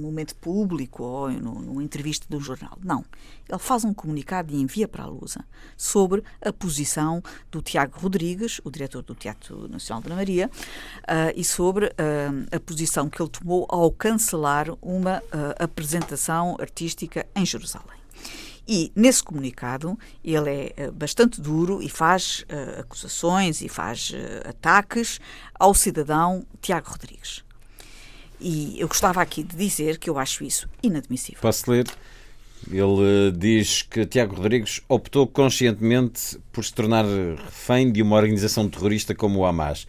momento 0.01 0.35
público 0.37 1.03
ou 1.03 1.31
numa 1.31 1.83
entrevista 1.83 2.27
de 2.29 2.35
um 2.35 2.41
jornal. 2.41 2.79
Não. 2.83 3.05
Ele 3.49 3.59
faz 3.59 3.85
um 3.85 3.93
comunicado 3.93 4.53
e 4.55 4.61
envia 4.61 4.89
para 4.89 5.05
a 5.05 5.07
Lusa 5.07 5.45
sobre 5.77 6.23
a 6.41 6.53
posição 6.53 7.23
do 7.51 7.61
Tiago 7.61 7.99
Rodrigues, 7.99 8.61
o 8.65 8.71
diretor 8.71 9.03
do 9.03 9.15
Teatro 9.15 9.69
Nacional 9.69 10.03
de 10.03 10.09
Ana 10.09 10.17
Maria, 10.17 10.51
uh, 11.03 11.33
e 11.35 11.45
sobre 11.45 11.87
uh, 11.87 11.91
a 12.57 12.61
posição 12.61 13.11
que 13.11 13.21
ele 13.21 13.31
tomou 13.31 13.67
ao 13.69 13.91
cancelar 13.91 14.69
uma 14.81 15.19
uh, 15.19 15.63
apresentação 15.63 16.57
artística 16.59 17.27
em 17.35 17.45
Jerusalém. 17.45 18.01
E 18.67 18.93
nesse 18.95 19.23
comunicado 19.23 19.99
ele 20.23 20.73
é 20.77 20.91
bastante 20.93 21.41
duro 21.41 21.83
e 21.83 21.89
faz 21.89 22.45
acusações 22.79 23.63
e 23.63 23.69
faz 23.69 24.13
ataques 24.45 25.19
ao 25.59 25.75
cidadão 25.75 26.47
Tiago 26.61 26.89
Rodrigues. 26.91 27.43
E 28.41 28.81
eu 28.81 28.89
gostava 28.89 29.21
aqui 29.21 29.43
de 29.43 29.57
dizer 29.57 29.99
que 29.99 30.09
eu 30.09 30.19
acho 30.19 30.43
isso 30.45 30.69
inadmissível. 30.83 31.41
Posso 31.41 31.71
ler? 31.71 31.87
Ele 32.71 33.29
eh, 33.29 33.31
diz 33.31 33.83
que 33.83 34.05
Tiago 34.07 34.35
Rodrigues 34.35 34.81
optou 34.89 35.27
conscientemente 35.27 36.39
por 36.53 36.65
se 36.65 36.73
tornar 36.73 37.05
refém 37.05 37.91
de 37.91 38.03
uma 38.03 38.17
organização 38.17 38.69
terrorista 38.69 39.15
como 39.15 39.41
o 39.41 39.47
Hamas. 39.47 39.87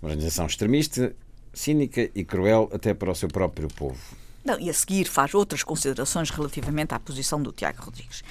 Uma 0.00 0.10
organização 0.10 0.46
extremista, 0.46 1.14
cínica 1.52 2.10
e 2.14 2.24
cruel 2.24 2.68
até 2.72 2.92
para 2.94 3.10
o 3.10 3.14
seu 3.14 3.28
próprio 3.28 3.68
povo. 3.68 3.98
Não, 4.44 4.60
e 4.60 4.68
a 4.68 4.74
seguir 4.74 5.06
faz 5.06 5.32
outras 5.32 5.62
considerações 5.62 6.30
relativamente 6.30 6.92
à 6.94 7.00
posição 7.00 7.42
do 7.42 7.50
Tiago 7.50 7.82
Rodrigues. 7.82 8.22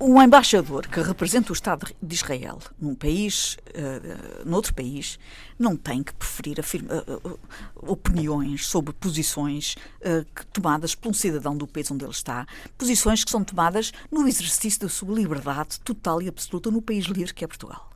Um 0.00 0.22
embaixador 0.22 0.86
que 0.86 1.00
representa 1.00 1.50
o 1.50 1.52
Estado 1.52 1.88
de 2.00 2.14
Israel 2.14 2.60
num 2.80 2.94
país, 2.94 3.56
uh, 3.74 4.48
noutro 4.48 4.72
país, 4.72 5.18
não 5.58 5.76
tem 5.76 6.04
que 6.04 6.14
preferir 6.14 6.60
uh, 6.60 7.28
uh, 7.28 7.38
opiniões 7.78 8.68
sobre 8.68 8.92
posições 8.92 9.74
uh, 10.00 10.24
tomadas 10.52 10.94
por 10.94 11.08
um 11.08 11.12
cidadão 11.12 11.56
do 11.56 11.66
país 11.66 11.90
onde 11.90 12.04
ele 12.04 12.12
está, 12.12 12.46
posições 12.76 13.24
que 13.24 13.30
são 13.30 13.42
tomadas 13.42 13.92
no 14.08 14.28
exercício 14.28 14.82
da 14.82 14.88
sua 14.88 15.12
liberdade 15.12 15.80
total 15.80 16.22
e 16.22 16.28
absoluta 16.28 16.70
no 16.70 16.80
país 16.80 17.06
livre 17.06 17.34
que 17.34 17.44
é 17.44 17.48
Portugal. 17.48 17.90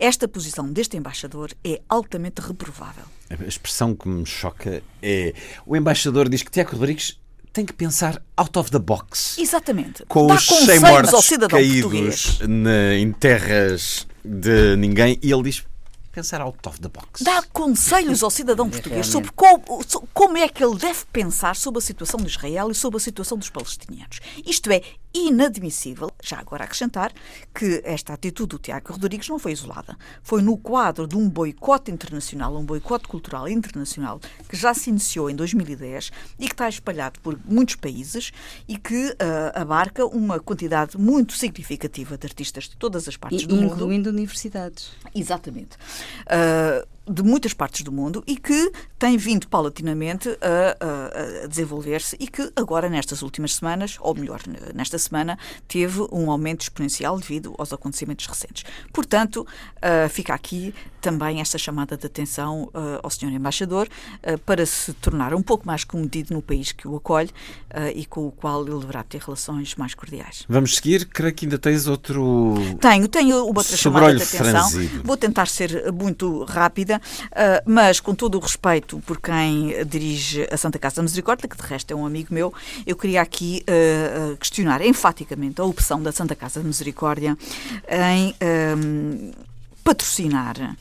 Esta 0.00 0.26
posição 0.26 0.70
deste 0.72 0.96
embaixador 0.96 1.52
é 1.64 1.80
altamente 1.88 2.40
reprovável. 2.40 3.04
A 3.30 3.44
expressão 3.44 3.94
que 3.94 4.08
me 4.08 4.26
choca 4.26 4.82
é 5.00 5.32
o 5.64 5.76
embaixador 5.76 6.28
diz 6.28 6.42
que 6.42 6.50
Tiago 6.50 6.72
Rodrigues 6.72 7.18
tem 7.56 7.64
que 7.64 7.72
pensar 7.72 8.22
out 8.36 8.58
of 8.58 8.70
the 8.70 8.78
box. 8.78 9.38
Exatamente. 9.38 10.04
Com 10.08 10.26
Dá 10.26 10.34
os 10.34 10.46
100 10.46 10.78
mortos 10.78 11.30
caídos 11.48 12.38
na, 12.46 12.94
em 12.94 13.10
terras 13.12 14.06
de 14.22 14.76
ninguém. 14.76 15.18
E 15.22 15.32
ele 15.32 15.44
diz 15.44 15.64
pensar 16.16 16.40
out 16.40 16.66
of 16.66 16.80
the 16.80 16.88
box. 16.88 17.22
Dá 17.22 17.42
conselhos 17.52 18.22
ao 18.22 18.30
cidadão 18.30 18.68
português 18.70 19.06
sobre 19.06 19.30
como, 19.32 19.62
como 20.14 20.38
é 20.38 20.48
que 20.48 20.64
ele 20.64 20.76
deve 20.76 21.04
pensar 21.12 21.54
sobre 21.54 21.78
a 21.78 21.82
situação 21.82 22.18
de 22.18 22.28
Israel 22.28 22.70
e 22.70 22.74
sobre 22.74 22.96
a 22.96 23.00
situação 23.00 23.36
dos 23.36 23.50
palestinianos. 23.50 24.20
Isto 24.46 24.72
é 24.72 24.80
inadmissível. 25.16 26.10
Já 26.22 26.38
agora 26.38 26.64
acrescentar 26.64 27.12
que 27.54 27.80
esta 27.84 28.12
atitude 28.12 28.50
do 28.50 28.58
Tiago 28.58 28.92
Rodrigues 28.92 29.28
não 29.28 29.38
foi 29.38 29.52
isolada. 29.52 29.96
Foi 30.22 30.42
no 30.42 30.56
quadro 30.56 31.06
de 31.06 31.16
um 31.16 31.28
boicote 31.28 31.90
internacional, 31.90 32.56
um 32.56 32.64
boicote 32.64 33.08
cultural 33.08 33.48
internacional, 33.48 34.20
que 34.48 34.56
já 34.56 34.74
se 34.74 34.90
iniciou 34.90 35.30
em 35.30 35.36
2010 35.36 36.10
e 36.38 36.46
que 36.46 36.54
está 36.54 36.68
espalhado 36.68 37.20
por 37.20 37.38
muitos 37.44 37.76
países 37.76 38.32
e 38.68 38.76
que 38.76 39.10
uh, 39.10 39.16
abarca 39.54 40.04
uma 40.06 40.38
quantidade 40.38 40.98
muito 40.98 41.34
significativa 41.34 42.18
de 42.18 42.26
artistas 42.26 42.64
de 42.64 42.76
todas 42.76 43.08
as 43.08 43.16
partes 43.16 43.42
e, 43.42 43.46
do 43.46 43.56
mundo. 43.56 43.74
Incluindo 43.74 44.10
universidades. 44.10 44.90
Exatamente. 45.14 45.76
Uh, 46.28 46.80
de 47.08 47.22
muitas 47.22 47.52
partes 47.52 47.82
do 47.82 47.92
mundo 47.92 48.22
e 48.26 48.36
que 48.36 48.72
tem 48.98 49.16
vindo 49.16 49.46
paulatinamente 49.48 50.28
a, 50.40 50.76
a, 50.80 51.44
a 51.44 51.46
desenvolver-se 51.46 52.16
e 52.18 52.26
que 52.26 52.50
agora, 52.56 52.88
nestas 52.88 53.22
últimas 53.22 53.54
semanas, 53.54 53.96
ou 54.00 54.14
melhor, 54.14 54.40
nesta 54.74 54.98
semana, 54.98 55.38
teve 55.68 56.06
um 56.10 56.30
aumento 56.30 56.62
exponencial 56.62 57.18
devido 57.18 57.54
aos 57.58 57.72
acontecimentos 57.72 58.26
recentes. 58.26 58.64
Portanto, 58.92 59.46
uh, 59.76 60.08
fica 60.08 60.34
aqui 60.34 60.74
também 61.00 61.40
esta 61.40 61.56
chamada 61.56 61.96
de 61.96 62.04
atenção 62.06 62.64
uh, 62.64 62.98
ao 63.02 63.10
Sr. 63.10 63.32
Embaixador 63.32 63.86
uh, 63.86 64.38
para 64.38 64.66
se 64.66 64.92
tornar 64.94 65.34
um 65.34 65.42
pouco 65.42 65.66
mais 65.66 65.84
comedido 65.84 66.34
no 66.34 66.42
país 66.42 66.72
que 66.72 66.88
o 66.88 66.96
acolhe 66.96 67.30
e 67.94 68.06
com 68.06 68.26
o 68.26 68.32
qual 68.32 68.66
ele 68.66 68.78
deverá 68.80 69.02
ter 69.02 69.20
relações 69.20 69.74
mais 69.74 69.94
cordiais. 69.94 70.44
Vamos 70.48 70.76
seguir, 70.76 71.04
creio 71.06 71.34
que 71.34 71.44
ainda 71.44 71.58
tens 71.58 71.86
outro. 71.86 72.54
Tenho, 72.80 73.06
tenho 73.06 73.44
uma 73.44 73.60
outra 73.60 73.76
chamada 73.76 74.16
de 74.16 74.22
atenção. 74.22 74.70
Franzido. 74.70 75.02
Vou 75.04 75.16
tentar 75.16 75.46
ser 75.46 75.92
muito 75.92 76.42
rápida. 76.44 76.95
Uh, 76.96 77.62
mas 77.64 78.00
com 78.00 78.14
todo 78.14 78.36
o 78.36 78.40
respeito 78.40 78.98
por 79.06 79.20
quem 79.20 79.84
dirige 79.84 80.46
a 80.50 80.56
Santa 80.56 80.78
Casa 80.78 80.96
da 80.96 81.02
Misericórdia, 81.02 81.48
que 81.48 81.56
de 81.56 81.62
resto 81.62 81.90
é 81.92 81.94
um 81.96 82.06
amigo 82.06 82.32
meu, 82.32 82.52
eu 82.86 82.96
queria 82.96 83.22
aqui 83.22 83.64
uh, 83.68 84.36
questionar 84.36 84.80
enfaticamente 84.82 85.60
a 85.60 85.64
opção 85.64 86.02
da 86.02 86.12
Santa 86.12 86.34
Casa 86.34 86.60
da 86.60 86.66
Misericórdia 86.66 87.36
em 87.88 88.34
patrocinar 89.82 90.76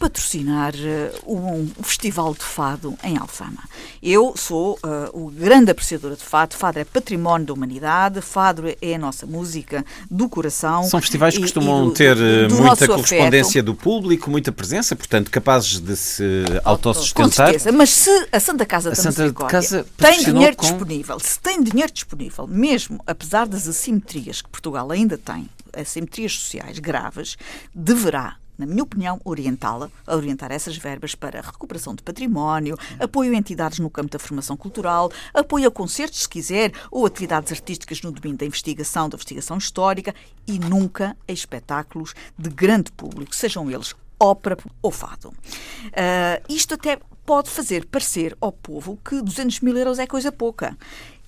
patrocinar 0.00 0.72
uh, 0.74 1.30
um 1.30 1.68
festival 1.82 2.32
de 2.32 2.42
fado 2.42 2.96
em 3.04 3.18
Alfama. 3.18 3.62
Eu 4.02 4.32
sou 4.34 4.78
uh, 4.82 5.10
o 5.12 5.30
grande 5.30 5.70
apreciador 5.70 6.16
de 6.16 6.24
fado. 6.24 6.56
Fado 6.56 6.78
é 6.78 6.84
património 6.84 7.48
da 7.48 7.52
humanidade, 7.52 8.22
fado 8.22 8.62
é 8.80 8.94
a 8.94 8.98
nossa 8.98 9.26
música 9.26 9.84
do 10.10 10.26
coração. 10.26 10.84
São 10.84 11.02
festivais 11.02 11.34
que 11.34 11.42
costumam 11.42 11.84
do, 11.84 11.92
ter 11.92 12.16
do, 12.16 12.48
do 12.48 12.62
muita 12.62 12.86
correspondência 12.86 13.60
afeto. 13.60 13.66
do 13.66 13.74
público, 13.74 14.30
muita 14.30 14.50
presença, 14.50 14.96
portanto, 14.96 15.30
capazes 15.30 15.78
de 15.78 15.94
se 15.94 16.44
autossustentar. 16.64 17.26
Com 17.26 17.52
certeza, 17.52 17.70
mas 17.70 17.90
se 17.90 18.28
a 18.32 18.40
Santa 18.40 18.64
Casa 18.64 18.88
a 18.88 18.92
da 18.92 18.96
Santa 18.96 19.32
Casa 19.48 19.86
tem 19.98 20.24
dinheiro 20.24 20.56
com... 20.56 20.62
disponível, 20.62 21.20
se 21.20 21.38
tem 21.38 21.62
dinheiro 21.62 21.92
disponível, 21.92 22.46
mesmo 22.46 22.98
apesar 23.06 23.46
das 23.46 23.68
assimetrias 23.68 24.40
que 24.40 24.48
Portugal 24.48 24.90
ainda 24.90 25.18
tem, 25.18 25.46
assimetrias 25.76 26.32
sociais 26.32 26.78
graves, 26.78 27.36
deverá 27.74 28.36
na 28.60 28.66
minha 28.66 28.82
opinião, 28.82 29.18
orientá-la, 29.24 29.90
a 30.06 30.14
orientar 30.14 30.52
essas 30.52 30.76
verbas 30.76 31.14
para 31.14 31.40
recuperação 31.40 31.94
de 31.94 32.02
património, 32.02 32.76
apoio 32.98 33.32
a 33.32 33.36
entidades 33.36 33.78
no 33.78 33.88
campo 33.88 34.10
da 34.10 34.18
formação 34.18 34.54
cultural, 34.54 35.10
apoio 35.32 35.66
a 35.66 35.70
concertos, 35.70 36.20
se 36.20 36.28
quiser, 36.28 36.72
ou 36.90 37.06
atividades 37.06 37.50
artísticas 37.52 38.02
no 38.02 38.12
domínio 38.12 38.36
da 38.36 38.44
investigação, 38.44 39.08
da 39.08 39.16
investigação 39.16 39.56
histórica 39.56 40.14
e 40.46 40.58
nunca 40.58 41.16
a 41.26 41.32
espetáculos 41.32 42.14
de 42.38 42.50
grande 42.50 42.92
público, 42.92 43.34
sejam 43.34 43.70
eles 43.70 43.94
ópera 44.20 44.56
ou 44.82 44.90
fado. 44.90 45.28
Uh, 45.30 46.44
isto 46.48 46.74
até 46.74 46.98
pode 47.24 47.48
fazer 47.48 47.86
parecer 47.86 48.36
ao 48.40 48.52
povo 48.52 48.98
que 49.04 49.22
200 49.22 49.60
mil 49.60 49.76
euros 49.76 49.98
é 49.98 50.06
coisa 50.06 50.30
pouca 50.30 50.76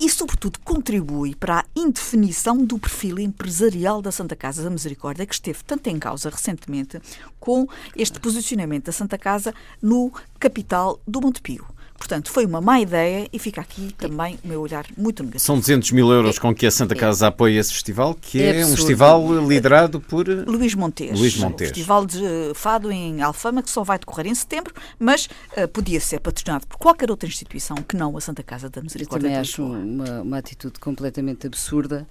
e, 0.01 0.11
sobretudo, 0.11 0.59
contribui 0.65 1.33
para 1.35 1.61
a 1.61 1.65
indefinição 1.77 2.57
do 2.59 2.77
perfil 2.77 3.21
empresarial 3.21 4.03
da 4.03 4.11
Santa 4.11 4.35
Casa 4.35 4.65
da 4.65 4.71
Misericórdia, 4.71 5.25
que 5.25 5.35
esteve 5.35 5.63
tanto 5.65 5.87
em 5.87 5.99
causa 6.01 6.29
recentemente 6.29 7.01
com 7.39 7.69
este 7.95 8.19
posicionamento 8.19 8.87
da 8.87 8.93
Santa 8.93 9.17
Casa 9.17 9.55
no 9.81 10.13
capital 10.41 11.01
do 11.07 11.21
Montepio. 11.21 11.72
Portanto, 12.03 12.33
foi 12.33 12.45
uma 12.45 12.61
má 12.61 12.81
ideia 12.81 13.29
e 13.33 13.39
fica 13.39 13.61
aqui 13.61 13.95
também 13.97 14.37
o 14.43 14.49
meu 14.49 14.61
olhar 14.61 14.85
muito 14.99 15.23
negativo. 15.23 15.45
São 15.45 15.57
200 15.57 15.93
mil 15.93 16.11
euros 16.11 16.37
com 16.37 16.53
que 16.53 16.67
a 16.67 16.71
Santa 16.71 16.97
Casa 16.97 17.29
apoia 17.29 17.61
esse 17.61 17.73
festival, 17.73 18.13
que 18.21 18.43
é, 18.43 18.61
é 18.61 18.67
um 18.67 18.75
festival 18.75 19.25
liderado 19.47 20.01
por 20.01 20.27
Luís 20.27 20.75
Montes. 20.75 21.17
Luís 21.17 21.37
Montes. 21.37 21.69
Um 21.69 21.75
festival 21.75 22.05
de 22.05 22.21
fado 22.57 22.91
em 22.91 23.23
Alfama 23.23 23.63
que 23.63 23.71
só 23.71 23.85
vai 23.85 24.01
decorrer 24.01 24.27
em 24.27 24.35
setembro, 24.35 24.75
mas 24.99 25.29
uh, 25.57 25.69
podia 25.69 26.01
ser 26.01 26.19
patrocinado 26.19 26.67
por 26.67 26.77
qualquer 26.77 27.09
outra 27.09 27.29
instituição 27.29 27.77
que 27.77 27.97
não 27.97 28.17
a 28.17 28.21
Santa 28.21 28.43
Casa 28.43 28.69
da 28.69 28.83
Misericórdia. 28.83 29.29
Eu 29.29 29.31
também 29.31 29.39
acho 29.39 29.63
uma, 29.63 30.23
uma 30.23 30.39
atitude 30.39 30.81
completamente 30.81 31.47
absurda. 31.47 32.05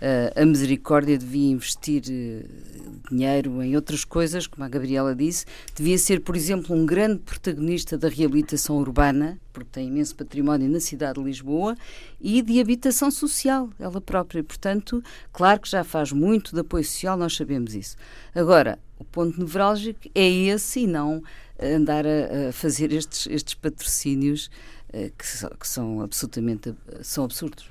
Uh, 0.00 0.42
a 0.42 0.46
Misericórdia 0.46 1.18
devia 1.18 1.50
investir 1.50 2.02
uh, 2.08 3.10
dinheiro 3.10 3.62
em 3.62 3.76
outras 3.76 4.02
coisas, 4.02 4.46
como 4.46 4.64
a 4.64 4.68
Gabriela 4.68 5.14
disse, 5.14 5.44
devia 5.76 5.98
ser, 5.98 6.20
por 6.20 6.34
exemplo, 6.34 6.74
um 6.74 6.86
grande 6.86 7.18
protagonista 7.18 7.98
da 7.98 8.08
reabilitação 8.08 8.78
urbana, 8.78 9.38
porque 9.52 9.68
tem 9.70 9.88
imenso 9.88 10.16
património 10.16 10.70
na 10.70 10.80
cidade 10.80 11.18
de 11.18 11.24
Lisboa, 11.26 11.76
e 12.18 12.40
de 12.40 12.58
habitação 12.58 13.10
social, 13.10 13.68
ela 13.78 14.00
própria. 14.00 14.42
Portanto, 14.42 15.04
claro 15.34 15.60
que 15.60 15.68
já 15.68 15.84
faz 15.84 16.12
muito 16.12 16.54
de 16.54 16.60
apoio 16.60 16.84
social, 16.84 17.14
nós 17.18 17.36
sabemos 17.36 17.74
isso. 17.74 17.94
Agora, 18.34 18.78
o 18.98 19.04
ponto 19.04 19.38
nevrálgico 19.38 20.08
é 20.14 20.26
esse 20.26 20.80
e 20.80 20.86
não 20.86 21.22
andar 21.60 22.06
a, 22.06 22.48
a 22.48 22.52
fazer 22.52 22.90
estes, 22.90 23.26
estes 23.26 23.52
patrocínios 23.52 24.50
que, 24.90 25.56
que 25.58 25.68
são 25.68 26.00
absolutamente 26.00 26.74
são 27.02 27.24
absurdos. 27.24 27.68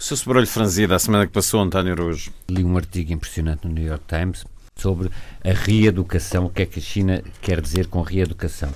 O 0.00 0.02
seu 0.02 0.16
sobrolho 0.16 0.46
franzido, 0.46 0.94
a 0.94 0.98
semana 0.98 1.26
que 1.26 1.32
passou, 1.32 1.60
António 1.60 1.92
Araújo. 1.92 2.32
Li 2.48 2.64
um 2.64 2.74
artigo 2.74 3.12
impressionante 3.12 3.68
no 3.68 3.74
New 3.74 3.84
York 3.84 4.02
Times 4.08 4.46
sobre 4.74 5.10
a 5.44 5.52
reeducação, 5.52 6.46
o 6.46 6.48
que 6.48 6.62
é 6.62 6.66
que 6.66 6.78
a 6.78 6.82
China 6.82 7.22
quer 7.42 7.60
dizer 7.60 7.86
com 7.86 8.00
reeducação. 8.00 8.72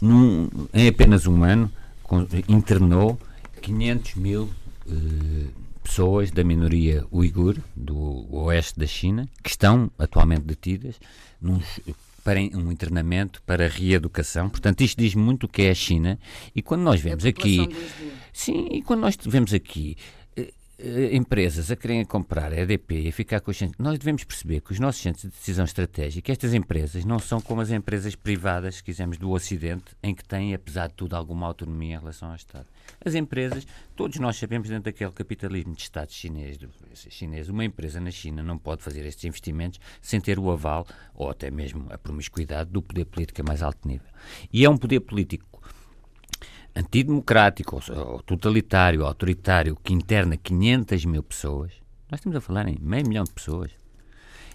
Num, 0.00 0.50
em 0.74 0.88
apenas 0.88 1.24
um 1.28 1.44
ano, 1.44 1.70
com, 2.02 2.26
internou 2.48 3.16
500 3.62 4.16
mil 4.16 4.50
eh, 4.88 5.50
pessoas 5.84 6.32
da 6.32 6.42
minoria 6.42 7.06
uigur, 7.12 7.56
do 7.76 8.26
oeste 8.34 8.76
da 8.76 8.86
China, 8.88 9.28
que 9.44 9.50
estão 9.50 9.88
atualmente 10.00 10.42
detidas 10.42 10.96
num, 11.40 11.60
para 12.24 12.40
um 12.40 12.72
internamento 12.72 13.40
para 13.46 13.68
reeducação. 13.68 14.50
Portanto, 14.50 14.80
isto 14.80 14.98
diz 14.98 15.14
muito 15.14 15.44
o 15.44 15.48
que 15.48 15.62
é 15.62 15.70
a 15.70 15.74
China. 15.74 16.18
E 16.56 16.60
quando 16.60 16.82
nós 16.82 17.00
vemos 17.00 17.24
aqui. 17.24 17.68
Sim, 18.32 18.68
e 18.70 18.82
quando 18.82 19.00
nós 19.00 19.16
vemos 19.24 19.52
aqui 19.52 19.96
empresas 21.12 21.70
a 21.70 21.76
querem 21.76 22.04
comprar 22.04 22.52
a 22.52 22.60
EDP 22.60 23.08
e 23.08 23.12
ficar 23.12 23.40
com 23.40 23.50
os 23.50 23.56
centros, 23.56 23.78
nós 23.78 23.98
devemos 23.98 24.24
perceber 24.24 24.60
que 24.60 24.72
os 24.72 24.78
nossos 24.78 25.02
centros 25.02 25.24
de 25.24 25.30
decisão 25.30 25.64
estratégica, 25.64 26.32
estas 26.32 26.54
empresas, 26.54 27.04
não 27.04 27.18
são 27.18 27.40
como 27.40 27.60
as 27.60 27.70
empresas 27.70 28.14
privadas, 28.14 28.76
se 28.76 28.82
quisermos, 28.82 29.18
do 29.18 29.30
Ocidente, 29.30 29.96
em 30.02 30.14
que 30.14 30.24
têm, 30.24 30.54
apesar 30.54 30.88
de 30.88 30.94
tudo, 30.94 31.14
alguma 31.14 31.46
autonomia 31.46 31.96
em 31.96 31.98
relação 31.98 32.30
ao 32.30 32.36
Estado. 32.36 32.66
As 33.04 33.14
empresas, 33.14 33.66
todos 33.94 34.18
nós 34.18 34.36
sabemos, 34.36 34.68
dentro 34.68 34.84
daquele 34.84 35.12
capitalismo 35.12 35.74
de 35.74 35.82
Estado 35.82 36.12
chinês, 36.12 36.58
chinês, 36.94 37.48
uma 37.48 37.64
empresa 37.64 38.00
na 38.00 38.10
China 38.10 38.42
não 38.42 38.58
pode 38.58 38.82
fazer 38.82 39.04
estes 39.04 39.24
investimentos 39.24 39.78
sem 40.00 40.20
ter 40.20 40.38
o 40.38 40.50
aval 40.50 40.86
ou 41.14 41.30
até 41.30 41.50
mesmo 41.50 41.86
a 41.90 41.98
promiscuidade 41.98 42.70
do 42.70 42.80
poder 42.80 43.04
político 43.04 43.40
a 43.42 43.44
mais 43.44 43.62
alto 43.62 43.86
nível. 43.86 44.08
E 44.52 44.64
é 44.64 44.70
um 44.70 44.76
poder 44.76 45.00
político 45.00 45.49
antidemocrático, 46.74 47.80
ou 47.90 48.22
totalitário, 48.22 49.00
ou 49.00 49.06
autoritário, 49.06 49.76
que 49.82 49.92
interna 49.92 50.36
500 50.36 51.04
mil 51.04 51.22
pessoas, 51.22 51.72
nós 52.10 52.20
estamos 52.20 52.36
a 52.36 52.40
falar 52.40 52.68
em 52.68 52.78
meio 52.80 53.06
milhão 53.06 53.24
de 53.24 53.32
pessoas, 53.32 53.70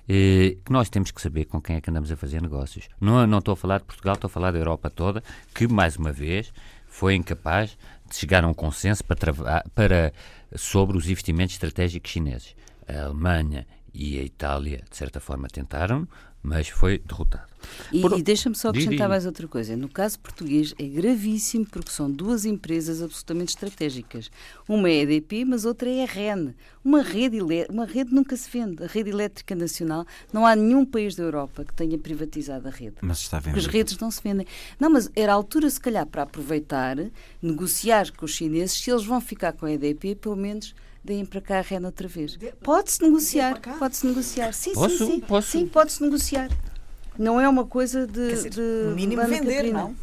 eh, 0.08 0.58
que 0.64 0.72
nós 0.72 0.90
temos 0.90 1.12
que 1.12 1.22
saber 1.22 1.46
com 1.46 1.62
quem 1.62 1.78
é 1.78 1.82
que 1.82 1.90
andamos 1.90 2.12
a 2.12 2.16
fazer 2.16 2.42
negócios. 2.42 2.88
Não, 3.00 3.26
não 3.26 3.40
estou 3.40 3.54
a 3.54 3.56
falar 3.56 3.80
de 3.80 3.86
Portugal, 3.86 4.16
estou 4.16 4.28
a 4.28 4.32
falar 4.32 4.52
da 4.52 4.60
Europa 4.60 4.90
toda, 4.90 5.24
que, 5.54 5.68
mais 5.68 5.96
uma 5.96 6.12
vez, 6.12 6.54
foi 6.88 7.16
incapaz 7.16 7.78
de 8.08 8.16
chegar 8.16 8.44
a 8.44 8.48
um 8.48 8.54
consenso 8.54 9.04
para, 9.04 9.34
para, 9.74 10.14
sobre 10.56 10.98
os 10.98 11.10
investimentos 11.10 11.56
estratégicos 11.56 12.12
chineses. 12.12 12.56
A 12.88 13.06
Alemanha 13.06 13.66
e 13.94 14.20
a 14.20 14.24
Itália, 14.24 14.84
de 14.90 14.96
certa 14.96 15.20
forma, 15.20 15.48
tentaram, 15.48 16.08
mas 16.46 16.70
foi 16.70 17.00
derrotado. 17.00 17.56
E, 17.92 18.00
Por... 18.00 18.18
e 18.18 18.22
deixa-me 18.22 18.56
só 18.56 18.70
acrescentar 18.70 19.10
mais 19.10 19.26
outra 19.26 19.48
coisa. 19.48 19.76
No 19.76 19.90
caso 19.90 20.20
português 20.20 20.76
é 20.78 20.84
gravíssimo 20.84 21.66
porque 21.66 21.92
são 21.92 22.10
duas 22.12 22.46
empresas 22.46 23.02
absolutamente 23.02 23.50
estratégicas. 23.50 24.30
Uma 24.68 24.88
é 24.90 25.00
a 25.00 25.04
EDP, 25.04 25.44
mas 25.46 25.66
outra 25.66 25.90
é 25.90 26.04
a 26.04 26.06
REN. 26.06 26.54
Uma 26.84 27.02
rede, 27.02 27.40
uma 27.68 27.86
rede 27.86 28.14
nunca 28.14 28.38
se 28.38 28.48
vende. 28.50 28.84
A 28.84 28.88
rede 28.88 29.10
elétrica 29.10 29.56
nacional, 29.56 30.06
não 30.32 30.46
há 30.46 30.56
nenhum 30.56 30.86
país 30.86 31.16
da 31.16 31.24
Europa 31.24 31.66
que 31.66 31.74
tenha 31.74 31.98
privatizado 31.98 32.68
a 32.68 32.72
rede. 32.72 32.98
Mas 33.02 33.22
está 33.22 33.40
vendo. 33.40 33.54
Porque 33.56 33.68
as 33.68 33.74
redes 33.74 33.98
não 33.98 34.12
se 34.12 34.22
vendem. 34.22 34.46
Não, 34.80 34.92
mas 34.92 35.10
era 35.16 35.32
a 35.32 35.36
altura, 35.36 35.68
se 35.68 35.80
calhar, 35.80 36.06
para 36.06 36.22
aproveitar, 36.22 36.98
negociar 37.42 38.12
com 38.16 38.26
os 38.26 38.32
chineses 38.32 38.78
se 38.78 38.92
eles 38.92 39.04
vão 39.04 39.20
ficar 39.20 39.54
com 39.54 39.66
a 39.66 39.72
EDP, 39.72 40.16
pelo 40.16 40.36
menos 40.36 40.76
deem 41.06 41.24
para 41.24 41.40
cá 41.40 41.60
a 41.60 41.62
rena 41.62 41.88
outra 41.88 42.08
vez. 42.08 42.38
Pode-se 42.64 43.02
negociar, 43.04 43.62
pode-se 43.78 44.08
negociar. 44.08 44.54
Sim, 44.54 44.74
posso? 44.74 44.98
sim, 44.98 45.06
sim. 45.06 45.20
Posso? 45.20 45.52
Sim, 45.52 45.68
pode-se 45.68 46.04
negociar. 46.04 46.50
Não 47.18 47.40
é 47.40 47.48
uma 47.48 47.66
coisa 47.66 48.08
de. 48.08 48.30
Dizer, 48.30 48.50
de 48.50 48.62
no 48.62 48.96
mínimo 48.96 49.22
vender, 49.26 49.40
Catarina. 49.40 49.80
não? 49.80 49.96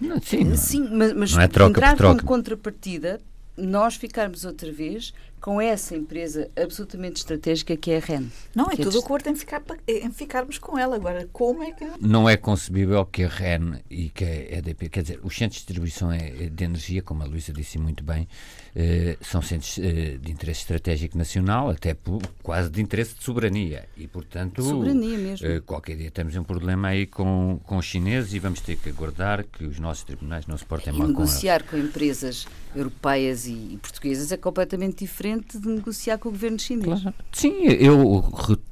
não? 0.00 0.22
Sim, 0.22 0.44
não. 0.44 0.56
sim 0.56 0.88
mas, 0.90 1.12
mas 1.12 1.32
não 1.32 1.42
é 1.42 1.48
troca 1.48 1.70
entrar 1.70 1.96
troca. 1.96 2.16
como 2.16 2.28
contrapartida, 2.28 3.20
nós 3.56 3.96
ficarmos 3.96 4.44
outra 4.44 4.72
vez 4.72 5.12
com 5.40 5.60
essa 5.60 5.94
empresa 5.94 6.50
absolutamente 6.56 7.16
estratégica 7.16 7.76
que 7.76 7.90
é 7.90 7.98
a 7.98 8.00
REN. 8.00 8.26
Não, 8.54 8.70
é 8.70 8.76
tudo 8.76 8.98
acordo 8.98 9.28
em, 9.28 9.34
ficar, 9.34 9.62
em 9.86 10.10
ficarmos 10.10 10.58
com 10.58 10.78
ela. 10.78 10.96
Agora, 10.96 11.28
como 11.32 11.62
é 11.62 11.72
que. 11.72 11.84
Não 12.00 12.28
é 12.28 12.36
concebível 12.36 13.04
que 13.04 13.24
a 13.24 13.28
REN 13.28 13.80
e 13.90 14.08
que 14.08 14.24
a 14.24 14.58
EDP, 14.58 14.88
quer 14.88 15.02
dizer, 15.02 15.20
os 15.22 15.36
centros 15.36 15.60
de 15.60 15.66
distribuição 15.66 16.10
é, 16.10 16.48
de 16.50 16.64
energia, 16.64 17.02
como 17.02 17.22
a 17.22 17.26
Luísa 17.26 17.52
disse 17.52 17.78
muito 17.78 18.02
bem, 18.02 18.26
eh, 18.74 19.16
são 19.20 19.40
centros 19.40 19.78
eh, 19.78 20.18
de 20.20 20.32
interesse 20.32 20.60
estratégico 20.60 21.16
nacional, 21.16 21.70
até 21.70 21.94
por, 21.94 22.20
quase 22.42 22.70
de 22.70 22.82
interesse 22.82 23.14
de 23.14 23.22
soberania. 23.22 23.88
E, 23.96 24.06
portanto, 24.06 24.62
soberania 24.62 25.18
mesmo. 25.18 25.46
Eh, 25.46 25.60
qualquer 25.60 25.96
dia 25.96 26.10
temos 26.10 26.34
um 26.36 26.44
problema 26.44 26.88
aí 26.88 27.06
com, 27.06 27.60
com 27.64 27.76
os 27.76 27.84
chineses 27.84 28.32
e 28.32 28.38
vamos 28.38 28.60
ter 28.60 28.76
que 28.76 28.88
aguardar 28.88 29.44
que 29.44 29.64
os 29.64 29.78
nossos 29.78 30.04
tribunais 30.04 30.46
não 30.46 30.56
se 30.58 30.64
portem 30.64 30.94
e 30.94 30.98
mal 30.98 31.06
com 31.06 31.12
negociar 31.12 31.62
com, 31.62 31.70
com 31.70 31.78
empresas 31.78 32.46
europeias 32.74 33.46
e, 33.46 33.52
e, 33.52 33.78
portuguesas 33.80 34.30
é 34.30 34.36
completamente 34.36 34.98
diferente 34.98 35.25
de 35.34 35.68
negociar 35.68 36.18
com 36.18 36.28
o 36.28 36.32
governo 36.32 36.58
chinês. 36.58 37.02
Claro. 37.02 37.16
Sim, 37.32 37.64
eu 37.64 38.24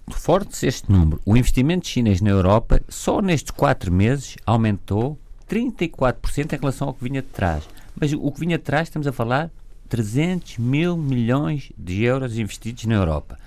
reforço 0.08 0.66
este 0.66 0.90
número. 0.90 1.20
O 1.24 1.36
investimento 1.36 1.86
chinês 1.86 2.20
na 2.20 2.30
Europa 2.30 2.80
só 2.88 3.20
nestes 3.20 3.50
quatro 3.50 3.92
meses 3.92 4.36
aumentou 4.46 5.18
34% 5.50 6.52
em 6.52 6.56
relação 6.56 6.88
ao 6.88 6.94
que 6.94 7.04
vinha 7.04 7.22
de 7.22 7.28
trás. 7.28 7.64
Mas 7.98 8.12
o 8.12 8.30
que 8.30 8.40
vinha 8.40 8.58
de 8.58 8.64
trás, 8.64 8.88
estamos 8.88 9.06
a 9.06 9.12
falar 9.12 9.50
300 9.88 10.58
mil 10.58 10.96
milhões 10.96 11.70
de 11.76 12.02
euros 12.02 12.38
investidos 12.38 12.84
na 12.86 12.94
Europa. 12.94 13.38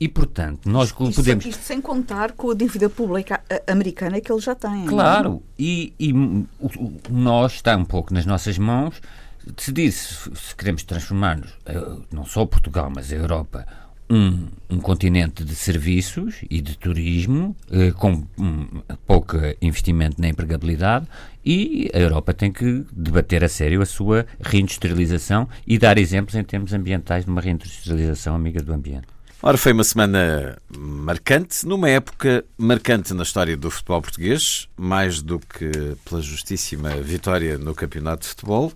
E, 0.00 0.08
portanto, 0.08 0.66
nós 0.66 0.88
isto, 0.88 1.12
podemos. 1.14 1.44
Isto 1.44 1.62
sem 1.62 1.78
contar 1.78 2.32
com 2.32 2.50
a 2.50 2.54
dívida 2.54 2.88
pública 2.88 3.42
americana 3.66 4.18
que 4.18 4.32
eles 4.32 4.42
já 4.42 4.54
têm. 4.54 4.86
Claro, 4.86 5.42
e, 5.58 5.92
e 6.00 6.14
nós 7.10 7.52
está 7.52 7.76
um 7.76 7.84
pouco 7.84 8.14
nas 8.14 8.24
nossas 8.24 8.56
mãos 8.56 9.00
decidir 9.50 9.92
se, 9.92 10.30
se 10.34 10.54
queremos 10.56 10.82
transformar-nos, 10.82 11.50
eh, 11.66 11.96
não 12.12 12.24
só 12.24 12.44
Portugal, 12.46 12.90
mas 12.94 13.12
a 13.12 13.16
Europa, 13.16 13.66
um, 14.10 14.48
um 14.68 14.80
continente 14.80 15.44
de 15.44 15.54
serviços 15.54 16.36
e 16.50 16.60
de 16.60 16.76
turismo, 16.76 17.56
eh, 17.70 17.92
com 17.92 18.26
um, 18.36 18.66
pouco 19.06 19.36
investimento 19.62 20.20
na 20.20 20.28
empregabilidade, 20.28 21.06
e 21.44 21.90
a 21.94 21.98
Europa 21.98 22.34
tem 22.34 22.50
que 22.50 22.84
debater 22.92 23.44
a 23.44 23.48
sério 23.48 23.80
a 23.80 23.86
sua 23.86 24.26
reindustrialização 24.40 25.48
e 25.66 25.78
dar 25.78 25.96
exemplos 25.96 26.34
em 26.34 26.42
termos 26.42 26.72
ambientais 26.72 27.24
de 27.24 27.30
uma 27.30 27.40
reindustrialização 27.40 28.34
amiga 28.34 28.60
do 28.60 28.72
ambiente. 28.72 29.06
Ora, 29.42 29.56
foi 29.56 29.72
uma 29.72 29.84
semana 29.84 30.58
marcante, 30.76 31.66
numa 31.66 31.88
época 31.88 32.44
marcante 32.58 33.14
na 33.14 33.22
história 33.22 33.56
do 33.56 33.70
futebol 33.70 34.02
português, 34.02 34.68
mais 34.76 35.22
do 35.22 35.38
que 35.38 35.70
pela 36.04 36.20
justíssima 36.20 36.90
vitória 36.96 37.56
no 37.56 37.74
Campeonato 37.74 38.24
de 38.24 38.28
Futebol 38.28 38.70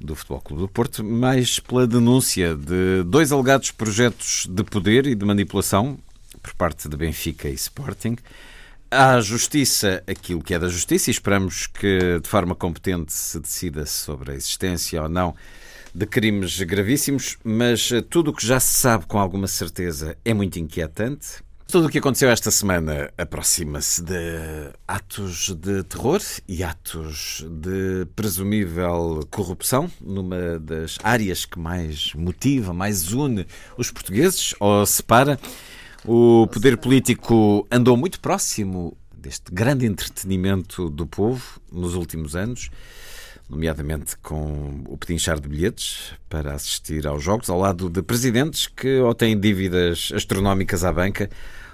do 0.00 0.14
Futebol 0.14 0.40
Clube 0.40 0.62
do 0.62 0.68
Porto, 0.68 1.02
mais 1.02 1.58
pela 1.58 1.86
denúncia 1.86 2.54
de 2.54 3.02
dois 3.04 3.32
alegados 3.32 3.70
projetos 3.70 4.46
de 4.48 4.64
poder 4.64 5.06
e 5.06 5.14
de 5.14 5.24
manipulação 5.24 5.98
por 6.42 6.54
parte 6.54 6.88
de 6.88 6.96
Benfica 6.96 7.48
e 7.48 7.54
Sporting. 7.54 8.16
À 8.90 9.20
Justiça 9.20 10.02
aquilo 10.06 10.42
que 10.42 10.54
é 10.54 10.58
da 10.58 10.68
Justiça 10.68 11.10
e 11.10 11.12
esperamos 11.12 11.66
que 11.66 12.20
de 12.20 12.28
forma 12.28 12.54
competente 12.54 13.12
se 13.12 13.40
decida 13.40 13.84
sobre 13.84 14.32
a 14.32 14.34
existência 14.34 15.02
ou 15.02 15.08
não 15.08 15.34
de 15.94 16.04
crimes 16.04 16.60
gravíssimos, 16.60 17.38
mas 17.42 17.90
tudo 18.10 18.30
o 18.30 18.34
que 18.34 18.46
já 18.46 18.60
se 18.60 18.74
sabe 18.74 19.06
com 19.06 19.18
alguma 19.18 19.46
certeza 19.46 20.16
é 20.24 20.34
muito 20.34 20.58
inquietante. 20.58 21.45
Tudo 21.68 21.88
o 21.88 21.90
que 21.90 21.98
aconteceu 21.98 22.30
esta 22.30 22.52
semana 22.52 23.10
aproxima-se 23.18 24.00
de 24.00 24.70
atos 24.86 25.52
de 25.52 25.82
terror 25.82 26.22
e 26.46 26.62
atos 26.62 27.44
de 27.44 28.06
presumível 28.14 29.26
corrupção 29.32 29.90
numa 30.00 30.60
das 30.60 30.96
áreas 31.02 31.44
que 31.44 31.58
mais 31.58 32.14
motiva, 32.14 32.72
mais 32.72 33.12
une 33.12 33.44
os 33.76 33.90
portugueses 33.90 34.54
ou 34.60 34.86
separa. 34.86 35.40
O 36.04 36.46
poder 36.46 36.76
político 36.76 37.66
andou 37.68 37.96
muito 37.96 38.20
próximo 38.20 38.96
deste 39.12 39.50
grande 39.52 39.86
entretenimento 39.86 40.88
do 40.88 41.04
povo 41.04 41.60
nos 41.72 41.96
últimos 41.96 42.36
anos 42.36 42.70
nomeadamente 43.48 44.16
com 44.18 44.82
o 44.88 44.96
pedinchar 44.96 45.38
de 45.38 45.48
bilhetes 45.48 46.12
para 46.28 46.54
assistir 46.54 47.06
aos 47.06 47.22
jogos, 47.22 47.48
ao 47.48 47.58
lado 47.58 47.88
de 47.88 48.02
presidentes 48.02 48.66
que 48.66 48.98
ou 48.98 49.14
têm 49.14 49.38
dívidas 49.38 50.10
astronómicas 50.14 50.84
à 50.84 50.92
banca 50.92 51.30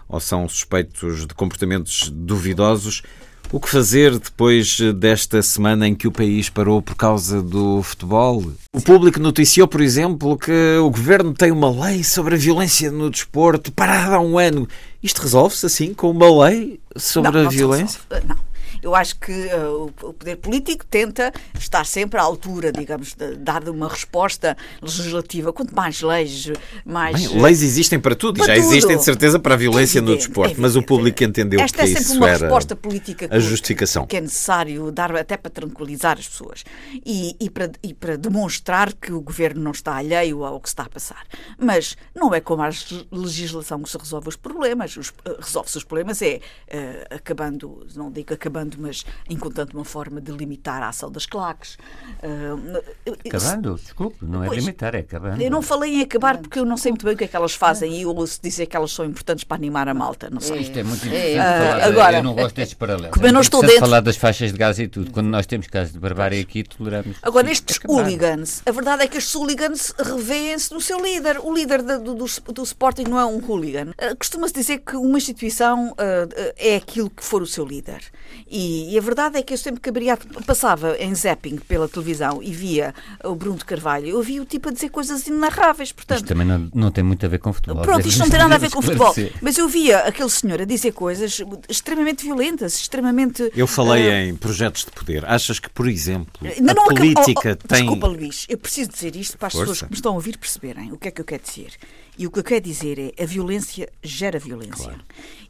ou 0.09 0.21
são 0.21 0.47
suspeitos 0.49 1.27
de 1.27 1.35
comportamentos 1.35 2.11
duvidosos. 2.11 3.03
O 3.51 3.61
que 3.61 3.69
fazer 3.69 4.19
depois 4.19 4.79
desta 4.97 5.43
semana 5.43 5.87
em 5.87 5.95
que 5.95 6.07
o 6.07 6.13
país 6.13 6.49
parou 6.49 6.81
por 6.81 6.95
causa 6.95 7.43
do 7.43 7.83
futebol? 7.83 8.53
O 8.73 8.81
público 8.81 9.21
noticiou, 9.21 9.69
por 9.69 9.81
exemplo, 9.81 10.39
que 10.39 10.77
o 10.79 10.89
governo 10.89 11.35
tem 11.35 11.51
uma 11.51 11.71
lei 11.87 12.03
sobre 12.03 12.35
a 12.35 12.39
violência 12.39 12.91
no 12.91 13.11
desporto 13.11 13.71
parada 13.73 14.17
há 14.17 14.21
um 14.21 14.39
ano. 14.39 14.67
Isto 15.03 15.23
resolve-se 15.23 15.67
assim, 15.67 15.93
com 15.93 16.11
uma 16.11 16.47
lei 16.47 16.81
sobre 16.97 17.33
não, 17.33 17.41
a 17.41 17.45
não 17.45 17.51
violência? 17.51 18.01
Não. 18.27 18.52
Eu 18.83 18.95
acho 18.95 19.19
que 19.19 19.33
uh, 19.33 19.93
o 20.03 20.13
poder 20.13 20.37
político 20.37 20.85
tenta 20.85 21.33
estar 21.59 21.87
sempre 21.87 22.19
à 22.19 22.23
altura, 22.23 22.73
digamos, 22.73 23.15
de 23.15 23.37
dar 23.37 23.69
uma 23.69 23.89
resposta 23.89 24.57
legislativa. 24.83 25.53
Quanto 25.53 25.75
mais 25.75 26.03
leis, 26.03 26.51
mais. 26.85 27.29
Bem, 27.29 27.41
leis 27.41 27.63
existem 27.63 28.01
para 28.01 28.15
tudo 28.15 28.43
para 28.43 28.53
e 28.53 28.57
já 28.57 28.63
tudo. 28.63 28.73
existem 28.73 28.97
de 28.97 29.05
certeza 29.05 29.39
para 29.39 29.55
a 29.55 29.57
violência 29.57 29.99
é 29.99 30.01
evidente, 30.01 30.23
no 30.23 30.27
desporto, 30.27 30.57
é 30.57 30.61
mas 30.61 30.77
o 30.77 30.83
público 30.83 31.23
entendeu 31.23 31.61
Esta 31.61 31.85
que 31.85 31.93
é 31.93 32.01
sempre 32.01 32.17
uma 32.17 32.29
resposta 32.29 32.75
política 32.75 33.29
a 33.31 33.39
justificação. 33.39 34.07
que 34.07 34.17
é 34.17 34.21
necessário 34.21 34.91
dar 34.91 35.15
até 35.15 35.37
para 35.37 35.51
tranquilizar 35.51 36.19
as 36.19 36.29
pessoas 36.29 36.65
e, 37.07 37.37
e, 37.39 37.49
para, 37.49 37.71
e 37.83 37.95
para 37.95 38.17
demonstrar 38.17 38.93
que 38.93 39.13
o 39.13 39.21
governo 39.21 39.63
não 39.63 39.71
está 39.71 39.95
alheio 39.95 40.45
ao 40.45 40.61
que 40.61 40.69
está 40.69 40.85
a 40.85 40.89
passar. 40.89 41.25
Mas 41.59 41.97
não 42.15 42.35
é 42.35 42.41
como 42.41 42.63
a 42.63 42.71
legislação 43.11 43.83
que 43.83 43.91
se 43.91 43.99
resolve 43.99 44.29
os 44.29 44.37
problemas. 44.37 44.97
Eh, 44.97 45.37
resolve-se 45.41 45.79
os 45.79 45.85
problemas 45.85 46.21
é 46.23 46.41
uh, 46.69 47.15
acabando, 47.15 47.87
não 47.95 48.11
digo 48.11 48.35
acabando 48.35 48.72
mas 48.79 49.05
encontrando 49.29 49.73
uma 49.75 49.85
forma 49.85 50.21
de 50.21 50.33
limitar 50.33 50.83
a 50.83 50.89
ação 50.89 51.11
das 51.11 51.27
claques. 51.27 51.77
Uh, 52.23 52.83
acabando, 53.27 53.75
desculpe, 53.75 54.25
não 54.25 54.45
é 54.45 54.49
pois, 54.49 54.61
limitar, 54.61 54.95
é 54.95 54.99
acabando. 54.99 55.41
Eu 55.41 55.51
não 55.51 55.63
falei 55.63 55.97
em 55.97 56.03
acabar 56.03 56.39
porque 56.39 56.59
eu 56.59 56.65
não 56.65 56.77
sei 56.77 56.93
muito 56.93 57.05
bem 57.05 57.15
o 57.15 57.17
que 57.17 57.25
é 57.25 57.29
que 57.29 57.37
elas 57.37 57.55
fazem 57.55 58.01
e 58.01 58.07
ouço 58.07 58.41
dizer 58.43 58.67
que 58.67 58.77
elas 58.77 58.93
são 58.93 59.05
importantes 59.05 59.45
para 59.45 59.57
animar 59.57 59.89
a 59.89 59.95
malta, 59.95 60.29
não 60.31 60.41
sei. 60.41 60.61
Isto 60.61 60.79
é 60.79 60.83
muito 60.83 61.07
importante. 61.07 61.37
Uh, 61.37 61.85
agora, 61.89 62.17
eu 62.19 62.23
não 62.23 62.35
gosto 62.35 62.55
destes 62.55 62.75
paralelos. 62.75 63.11
Como 63.11 63.27
eu 63.27 63.33
não 63.33 63.41
é 63.41 63.43
estou 63.43 63.61
dentro... 63.61 63.81
falar 63.81 64.01
das 64.01 64.17
faixas 64.17 64.53
de 64.53 64.59
gás 64.59 64.79
e 64.79 64.89
tudo. 64.89 65.11
Quando 65.11 65.29
nós 65.29 65.47
temos 65.47 65.67
casos 65.67 65.93
de 65.93 65.99
barbárie 65.99 66.41
aqui, 66.41 66.63
toleramos. 66.63 67.17
Agora, 67.23 67.51
estes 67.51 67.79
hooligans, 67.87 68.63
a 68.67 68.71
verdade 68.71 69.03
é 69.03 69.09
que 69.09 69.19
estes 69.19 69.35
hooligans 69.35 69.95
revêem-se 69.99 70.73
no 70.73 70.81
seu 70.81 71.01
líder. 71.01 71.39
O 71.39 71.53
líder 71.55 71.83
do, 71.83 72.15
do, 72.15 72.27
do 72.27 72.63
Sporting 72.63 73.05
não 73.05 73.19
é 73.19 73.27
um 73.27 73.41
hooligan. 73.45 73.91
Uh, 73.91 74.17
Costuma-se 74.17 74.55
dizer 74.55 74.79
que 74.79 74.97
uma 74.97 75.19
instituição 75.19 75.91
uh, 75.93 76.53
é 76.57 76.77
aquilo 76.77 77.11
que 77.11 77.25
for 77.25 77.43
o 77.43 77.47
seu 77.47 77.65
líder. 77.65 78.03
E, 78.49 78.62
e, 78.63 78.99
a 78.99 79.01
verdade 79.01 79.39
é 79.39 79.43
que 79.43 79.55
eu 79.55 79.59
sempre 79.59 79.81
que 79.81 79.89
abria, 79.89 80.17
passava 80.47 80.97
em 80.99 81.15
zapping 81.15 81.57
pela 81.57 81.89
televisão 81.89 82.43
e 82.43 82.53
via 82.53 82.95
o 83.25 83.35
Bruno 83.35 83.59
de 83.59 83.65
Carvalho, 83.65 84.07
eu 84.07 84.23
via 84.23 84.43
o 84.43 84.45
tipo 84.45 84.69
a 84.69 84.73
dizer 84.73 84.91
coisas 84.91 85.27
inarráveis. 85.27 85.93
Portanto, 85.93 86.19
isto 86.19 86.29
também 86.29 86.47
não, 86.47 86.71
não 86.75 86.91
tem 86.91 87.03
muito 87.03 87.25
a 87.25 87.29
ver 87.29 87.39
com 87.39 87.53
futebol. 87.53 87.83
Pronto, 87.83 88.07
isto 88.07 88.19
não 88.19 88.29
tem 88.31 88.39
nada 88.39 88.55
a 88.55 88.59
ver 88.59 88.71
com 88.71 88.83
futebol. 88.83 89.15
Mas 89.41 89.59
eu 89.59 89.69
via 89.69 90.01
aquele 90.01 90.31
senhor 90.31 90.61
a 90.61 90.65
dizer 90.65 90.93
coisas 90.93 91.41
extremamente 91.69 92.25
violentas, 92.25 92.75
extremamente. 92.75 93.51
Eu 93.57 93.67
falei 93.67 94.09
uh, 94.09 94.29
em 94.29 94.37
projetos 94.37 94.85
de 94.85 94.91
poder. 94.91 95.25
Achas 95.25 95.59
que, 95.59 95.69
por 95.71 95.89
exemplo, 95.89 96.33
a 96.47 96.75
não, 96.75 96.89
política 96.89 97.59
oh, 97.61 97.65
oh, 97.65 97.69
tem. 97.69 97.79
Desculpa, 97.81 98.07
Luís, 98.07 98.47
eu 98.49 98.59
preciso 98.59 98.91
dizer 98.91 99.17
isto 99.17 99.39
para 99.39 99.49
as 99.49 99.53
Força. 99.53 99.73
pessoas 99.73 99.83
que 99.83 99.91
me 99.91 99.97
estão 99.97 100.13
a 100.13 100.15
ouvir 100.15 100.37
perceberem 100.39 100.93
o 100.93 100.99
que 100.99 101.09
é 101.09 101.11
que 101.11 101.21
eu 101.21 101.25
quero 101.25 101.43
dizer. 101.43 101.73
E 102.19 102.27
o 102.27 102.31
que 102.31 102.39
eu 102.39 102.45
quero 102.45 102.61
dizer 102.61 102.99
é 102.99 103.23
a 103.23 103.27
violência 103.27 103.89
gera 104.03 104.39
violência. 104.39 104.85
Claro. 104.85 105.01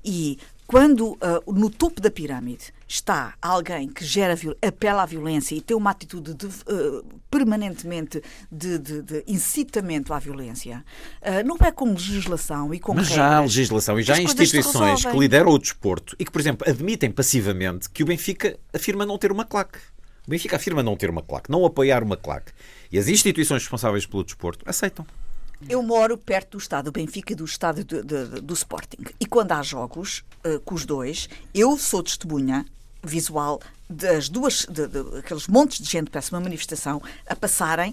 E 0.05 0.39
quando 0.73 1.11
uh, 1.11 1.53
no 1.53 1.69
topo 1.69 2.01
da 2.01 2.11
pirâmide 2.11 2.73
está 2.89 3.35
alguém 3.43 3.91
que 3.91 4.03
gera, 4.03 4.35
apela 4.67 5.03
à 5.03 5.07
violência 5.07 5.55
e 5.55 5.61
tem 5.61 5.77
uma 5.77 5.91
atitude 5.91 6.33
de, 6.33 6.47
uh, 6.47 7.05
permanentemente 7.31 8.23
de, 8.51 8.79
de, 8.79 9.03
de, 9.03 9.25
incitamento 9.27 10.15
à 10.15 10.19
violência, 10.19 10.83
uh, 11.21 11.47
não 11.47 11.59
é 11.61 11.71
com 11.71 11.91
legislação 11.91 12.73
e 12.73 12.81
com 12.81 12.95
Mas 12.95 13.09
regras, 13.09 13.17
já 13.17 13.37
há 13.37 13.41
legislação 13.43 14.01
e 14.01 14.03
já 14.03 14.15
há 14.15 14.23
instituições 14.23 15.05
que 15.05 15.19
lideram 15.19 15.51
o 15.51 15.59
desporto 15.59 16.17
e 16.19 16.25
que, 16.25 16.33
por 16.33 16.41
exemplo, 16.41 16.67
admitem 16.67 17.11
passivamente 17.11 17.91
que 17.91 18.03
o 18.03 18.07
Benfica 18.07 18.59
afirma 18.73 19.05
não 19.05 19.19
ter 19.19 19.31
uma 19.31 19.45
claque. 19.45 19.79
O 20.27 20.31
Benfica 20.31 20.57
afirma 20.57 20.83
não 20.83 20.97
ter 20.97 21.11
uma 21.11 21.23
claque, 21.23 21.51
não 21.51 21.67
apoiar 21.67 22.03
uma 22.03 22.17
claque. 22.17 22.51
E 22.91 22.99
as 22.99 23.09
instituições 23.09 23.61
responsáveis 23.61 24.07
pelo 24.07 24.25
desporto 24.25 24.65
aceitam. 24.67 25.07
Eu 25.69 25.83
moro 25.83 26.17
perto 26.17 26.53
do 26.53 26.59
estado 26.59 26.87
do 26.87 26.93
Benfica 26.93 27.33
e 27.33 27.37
do 27.37 27.45
estado 27.45 27.85
do, 27.85 28.43
do, 28.43 28.55
Sporting. 28.55 29.05
E 29.21 29.27
quando 29.27 29.53
há 29.53 29.63
jogos 29.63 30.25
uh, 30.45 30.61
com 30.61 30.75
os 30.75 30.85
dois, 30.85 31.29
eu 31.55 31.77
sou 31.77 32.03
testemunha 32.03 32.65
visual 33.03 33.61
das 33.89 34.29
duas, 34.29 34.67
de, 34.69 34.87
de, 34.87 35.19
aqueles 35.19 35.47
montes 35.47 35.79
de 35.79 35.91
gente, 35.91 36.11
parece 36.11 36.33
uma 36.33 36.41
manifestação, 36.41 37.03
a 37.27 37.37
passarem 37.37 37.93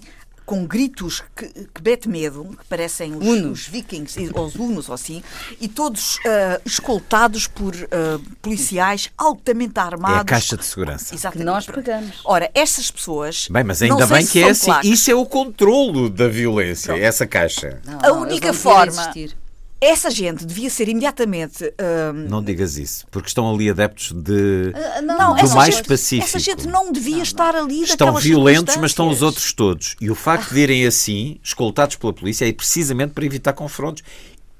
com 0.50 0.66
gritos 0.66 1.22
que, 1.36 1.46
que 1.46 1.80
mete 1.80 2.08
medo, 2.08 2.44
que 2.58 2.64
parecem 2.64 3.14
os, 3.14 3.24
os 3.24 3.68
vikings, 3.68 4.32
ou 4.34 4.46
os 4.46 4.56
hunos 4.56 4.88
ou 4.88 4.96
assim, 4.96 5.22
e 5.60 5.68
todos 5.68 6.16
uh, 6.16 6.60
escoltados 6.66 7.46
por 7.46 7.72
uh, 7.72 8.18
policiais 8.42 9.12
altamente 9.16 9.78
armados. 9.78 10.18
É 10.18 10.20
a 10.22 10.24
caixa 10.24 10.56
de 10.56 10.64
segurança. 10.64 11.14
Exatamente. 11.14 11.38
Que 11.38 11.44
nós 11.44 11.66
pagamos. 11.66 12.20
Ora, 12.24 12.50
essas 12.52 12.90
pessoas. 12.90 13.46
Bem, 13.48 13.62
mas 13.62 13.80
ainda 13.80 14.04
bem 14.08 14.26
que 14.26 14.42
é 14.42 14.50
assim. 14.50 14.72
Isso 14.82 15.08
é 15.08 15.14
o 15.14 15.24
controlo 15.24 16.10
da 16.10 16.26
violência, 16.26 16.94
Pronto. 16.94 17.04
essa 17.04 17.28
caixa. 17.28 17.80
Não, 17.86 18.00
a 18.02 18.12
única 18.12 18.52
forma. 18.52 18.90
Existir 18.90 19.39
essa 19.80 20.10
gente 20.10 20.44
devia 20.44 20.68
ser 20.68 20.88
imediatamente. 20.88 21.64
Uh... 21.64 22.12
Não 22.28 22.42
digas 22.42 22.76
isso, 22.76 23.06
porque 23.10 23.28
estão 23.28 23.52
ali 23.52 23.70
adeptos 23.70 24.12
de 24.12 24.72
uh, 24.74 25.02
não, 25.02 25.34
do 25.34 25.50
mais 25.54 25.76
gente, 25.76 25.88
pacífico. 25.88 26.28
Essa 26.28 26.38
gente 26.38 26.68
não 26.68 26.92
devia 26.92 27.16
não, 27.16 27.22
estar 27.22 27.56
ali. 27.56 27.82
Estão 27.82 28.14
violentos, 28.16 28.76
mas 28.76 28.90
estão 28.90 29.08
os 29.08 29.22
outros 29.22 29.52
todos. 29.52 29.96
E 30.00 30.10
o 30.10 30.14
facto 30.14 30.52
de 30.52 30.60
irem 30.60 30.86
assim, 30.86 31.38
escoltados 31.42 31.96
pela 31.96 32.12
polícia, 32.12 32.46
é 32.46 32.52
precisamente 32.52 33.12
para 33.12 33.24
evitar 33.24 33.54
confrontos. 33.54 34.02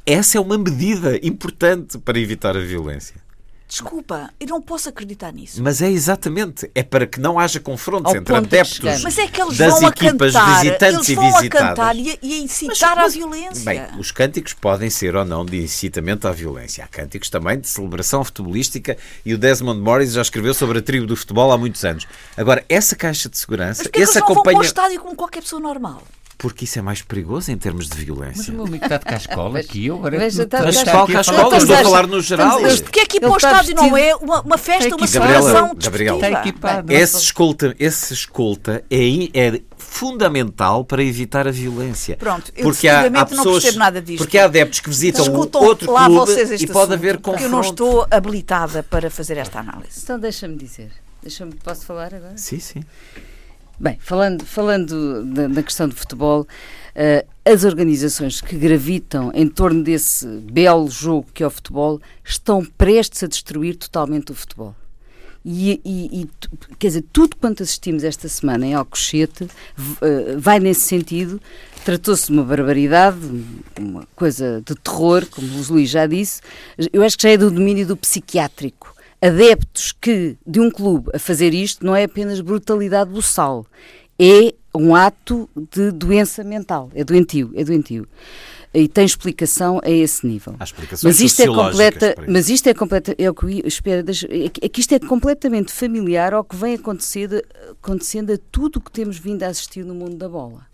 Essa 0.07 0.39
é 0.39 0.41
uma 0.41 0.57
medida 0.57 1.19
importante 1.23 1.99
para 1.99 2.19
evitar 2.19 2.57
a 2.57 2.61
violência. 2.61 3.17
Desculpa, 3.71 4.31
eu 4.41 4.49
não 4.49 4.61
posso 4.61 4.89
acreditar 4.89 5.33
nisso. 5.33 5.63
Mas 5.63 5.81
é 5.81 5.89
exatamente, 5.89 6.69
é 6.75 6.83
para 6.83 7.07
que 7.07 7.21
não 7.21 7.39
haja 7.39 7.61
confrontos 7.61 8.13
Ao 8.13 8.19
entre 8.19 8.35
adeptos 8.35 9.01
Mas 9.01 9.17
é 9.17 9.29
que 9.29 9.41
eles 9.41 9.57
das 9.57 9.79
vão 9.79 9.89
equipas 9.89 10.33
cantar, 10.33 10.61
visitantes 10.61 11.09
eles 11.09 11.15
vão 11.17 11.29
e 11.29 11.33
visitadas. 11.33 11.63
a 11.63 11.69
cantar 11.69 11.97
e 11.97 12.11
a, 12.11 12.19
e 12.21 12.43
incitar 12.43 12.97
mas, 12.97 13.15
à 13.15 13.17
violência. 13.17 13.65
Bem, 13.65 13.87
os 13.97 14.11
cânticos 14.11 14.55
podem 14.55 14.91
ser 14.91 15.15
ou 15.15 15.25
não 15.25 15.47
de 15.47 15.63
incitamento 15.63 16.27
à 16.27 16.33
violência. 16.33 16.83
Há 16.83 16.89
cânticos 16.89 17.31
também 17.31 17.61
de 17.61 17.69
celebração 17.69 18.25
futebolística 18.25 18.99
e 19.25 19.33
o 19.35 19.39
Desmond 19.39 19.81
Morris 19.81 20.15
já 20.15 20.23
escreveu 20.23 20.53
sobre 20.53 20.81
a 20.81 20.83
tribo 20.83 21.07
do 21.07 21.15
futebol 21.15 21.53
há 21.53 21.57
muitos 21.57 21.85
anos. 21.85 22.09
Agora, 22.37 22.65
essa 22.69 22.97
caixa 22.97 23.29
de 23.29 23.39
segurança, 23.39 23.85
mas 23.95 24.03
essa 24.03 24.19
não 24.19 24.27
acompanha... 24.27 24.45
vão 24.45 24.53
para 24.55 24.61
o 24.61 24.63
estádio 24.67 25.01
como 25.01 25.15
qualquer 25.15 25.43
pessoa 25.43 25.63
normal 25.63 26.03
porque 26.41 26.65
isso 26.65 26.79
é 26.79 26.83
mais 26.83 27.03
perigoso 27.03 27.53
em 27.53 27.59
termos 27.59 27.87
de 27.87 28.03
violência. 28.03 28.37
Mas 28.39 28.49
o 28.49 28.53
meu 28.53 28.65
amigo 28.65 28.83
está 28.83 28.97
de 28.97 29.05
cascola 29.05 29.59
aqui, 29.59 29.87
eu 29.87 29.97
agora 29.97 30.17
Mas 30.19 30.39
está 30.39 30.65
de 30.65 30.73
cascola, 30.73 31.21
escola, 31.21 31.57
estou 31.59 31.77
a 31.77 31.83
falar 31.83 32.07
no 32.07 32.21
geral. 32.23 32.63
Mas 32.63 32.81
porque 32.81 33.01
é 33.01 33.07
que 33.07 33.19
ir 33.19 33.21
para 33.21 33.31
o 33.31 33.37
estádio 33.37 33.75
não 33.77 33.95
é 33.95 34.17
uma, 34.17 34.41
uma 34.41 34.57
festa, 34.57 34.97
uma 34.97 35.07
celebração 35.07 35.77
Gabriela. 35.77 36.19
Esse 36.89 37.19
escolta, 37.19 37.77
esse 37.79 38.15
escolta 38.15 38.83
é, 38.91 39.39
é 39.39 39.61
fundamental 39.77 40.83
para 40.83 41.05
evitar 41.05 41.47
a 41.47 41.51
violência. 41.51 42.17
Pronto, 42.17 42.51
eu 42.57 42.65
porque 42.65 42.89
há, 42.89 43.01
há 43.01 43.27
pessoas, 43.27 43.45
não 43.45 43.53
percebo 43.53 43.79
nada 43.79 44.01
disto. 44.01 44.19
Porque 44.25 44.39
há 44.39 44.47
adeptos 44.47 44.81
que 44.81 44.89
visitam 44.89 45.23
Escutam 45.23 45.63
outro 45.63 45.93
lá 45.93 46.07
clube 46.07 46.21
vocês 46.33 46.53
este 46.53 46.65
e 46.65 46.73
pode 46.73 46.95
haver 46.95 47.19
confronto. 47.19 47.45
eu 47.45 47.51
não 47.51 47.61
estou 47.61 48.07
habilitada 48.11 48.83
para 48.83 49.11
fazer 49.11 49.37
esta 49.37 49.61
análise. 49.61 50.01
Então 50.03 50.19
deixa-me 50.19 50.57
dizer. 50.57 50.91
Deixa-me, 51.21 51.53
posso 51.57 51.85
falar 51.85 52.15
agora? 52.15 52.39
Sim, 52.39 52.59
sim. 52.59 52.83
Bem, 53.81 53.97
falando, 53.99 54.45
falando 54.45 55.25
da, 55.25 55.49
da 55.49 55.63
questão 55.63 55.89
do 55.89 55.95
futebol, 55.95 56.43
uh, 56.43 57.27
as 57.51 57.65
organizações 57.65 58.39
que 58.39 58.55
gravitam 58.55 59.33
em 59.35 59.49
torno 59.49 59.83
desse 59.83 60.27
belo 60.27 60.87
jogo 60.91 61.27
que 61.33 61.43
é 61.43 61.47
o 61.47 61.51
futebol 61.51 61.99
estão 62.23 62.63
prestes 62.63 63.23
a 63.23 63.27
destruir 63.27 63.77
totalmente 63.77 64.33
o 64.33 64.35
futebol. 64.35 64.77
E, 65.43 65.81
e, 65.83 66.21
e, 66.21 66.29
quer 66.79 66.89
dizer, 66.89 67.05
tudo 67.11 67.37
quanto 67.37 67.63
assistimos 67.63 68.05
esta 68.05 68.29
semana 68.29 68.67
em 68.67 68.75
Alcochete 68.75 69.45
uh, 69.45 70.39
vai 70.39 70.61
nesse 70.61 70.83
sentido. 70.83 71.41
Tratou-se 71.83 72.27
de 72.27 72.33
uma 72.33 72.45
barbaridade, 72.45 73.17
uma 73.79 74.07
coisa 74.15 74.63
de 74.63 74.75
terror, 74.75 75.25
como 75.31 75.49
o 75.49 75.73
Luís 75.73 75.89
já 75.89 76.07
disse. 76.07 76.43
Eu 76.93 77.03
acho 77.03 77.17
que 77.17 77.23
já 77.23 77.31
é 77.31 77.39
do 77.39 77.51
domínio 77.51 77.87
do 77.87 77.97
psiquiátrico 77.97 78.95
adeptos 79.21 79.93
que 79.93 80.37
de 80.47 80.61
um 80.61 80.71
clube 80.71 81.11
a 81.15 81.19
fazer 81.19 81.53
isto 81.53 81.85
não 81.85 81.95
é 81.95 82.05
apenas 82.05 82.41
brutalidade 82.41 83.11
buçal, 83.11 83.67
é 84.19 84.55
um 84.75 84.95
ato 84.95 85.49
de 85.73 85.91
doença 85.91 86.45
mental, 86.45 86.91
é 86.95 87.05
doentio, 87.05 87.53
é 87.55 87.65
doentio. 87.65 88.07
e 88.73 88.87
tem 88.87 89.05
explicação 89.05 89.81
a 89.83 89.91
esse 89.91 90.25
nível. 90.25 90.55
Há 90.59 90.65
explicações 90.65 91.03
mas 91.03 91.21
isto 91.21 91.43
é 91.43 91.47
completa, 91.47 92.15
mas 92.29 92.49
isto 92.49 92.69
é 92.69 92.75
completa, 92.75 93.15
é 93.19 93.29
o 93.29 93.35
que 93.35 93.61
eu 93.61 93.67
espero, 93.67 94.07
é 94.09 94.69
que 94.69 94.81
isto 94.81 94.95
é 94.95 94.99
completamente 95.01 95.73
familiar 95.73 96.33
ao 96.33 96.45
que 96.45 96.55
vem 96.55 96.75
acontecendo, 96.75 97.43
acontecendo 97.71 98.33
a 98.33 98.39
tudo 98.51 98.77
o 98.77 98.81
que 98.81 98.93
temos 98.93 99.19
vindo 99.19 99.43
a 99.43 99.49
assistir 99.49 99.85
no 99.85 99.95
mundo 99.95 100.17
da 100.17 100.29
bola 100.29 100.70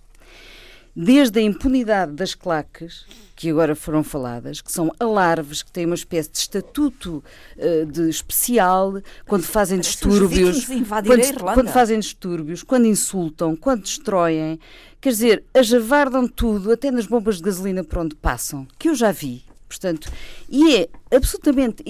desde 0.97 1.41
a 1.41 1.43
impunidade 1.43 2.13
das 2.13 2.35
claques, 2.35 3.05
que 3.35 3.51
agora 3.51 3.77
foram 3.77 4.03
faladas, 4.03 4.63
que 4.63 4.73
são 4.73 4.91
alarves, 4.99 5.63
que 5.63 5.71
têm 5.71 5.85
uma 5.85 5.95
espécie 5.95 6.31
de 6.31 6.39
estatuto 6.39 7.23
uh, 7.59 7.85
de 7.85 8.09
especial, 8.09 8.95
quando 9.27 9.43
fazem 9.43 9.79
distúrbios, 9.79 10.65
quando, 10.65 11.55
quando, 11.55 11.69
fazem 11.69 12.01
distúrbios, 12.01 12.63
quando 12.63 12.87
insultam, 12.87 13.55
quando 13.55 13.83
destroem, 13.83 14.59
quer 14.99 15.11
dizer, 15.11 15.45
ajavardam 15.53 16.27
tudo, 16.27 16.73
até 16.73 16.91
nas 16.91 17.05
bombas 17.05 17.37
de 17.37 17.43
gasolina 17.43 17.85
por 17.85 17.99
onde 17.99 18.15
passam, 18.15 18.67
que 18.79 18.89
eu 18.89 18.95
já 18.95 19.13
vi. 19.13 19.45
Portanto, 19.69 20.11
e 20.49 20.77
é 20.77 20.89
absolutamente 21.15 21.85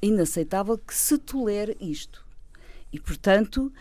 inaceitável 0.00 0.78
que 0.78 0.94
se 0.94 1.18
tolere 1.18 1.76
isto. 1.80 2.24
E, 2.92 3.00
portanto, 3.00 3.72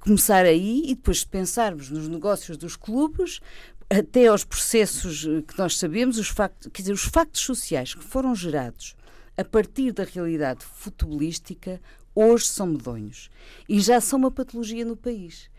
começar 0.00 0.44
aí 0.44 0.82
e 0.86 0.94
depois 0.94 1.24
pensarmos 1.24 1.90
nos 1.90 2.08
negócios 2.08 2.56
dos 2.56 2.76
clubes, 2.76 3.40
até 3.88 4.26
aos 4.26 4.44
processos 4.44 5.26
eh, 5.26 5.42
que 5.42 5.56
nós 5.58 5.78
sabemos, 5.78 6.18
os 6.18 6.28
factos, 6.28 6.70
quer 6.72 6.82
dizer, 6.82 6.92
os 6.92 7.04
factos 7.04 7.40
sociais 7.42 7.94
que 7.94 8.02
foram 8.02 8.34
gerados 8.34 8.96
a 9.36 9.44
partir 9.44 9.92
da 9.92 10.04
realidade 10.04 10.64
futebolística, 10.64 11.80
hoje 12.14 12.46
são 12.46 12.66
medonhos 12.66 13.30
e 13.68 13.80
já 13.80 14.00
são 14.00 14.18
uma 14.18 14.30
patologia 14.30 14.84
no 14.84 14.96
país. 14.96 15.50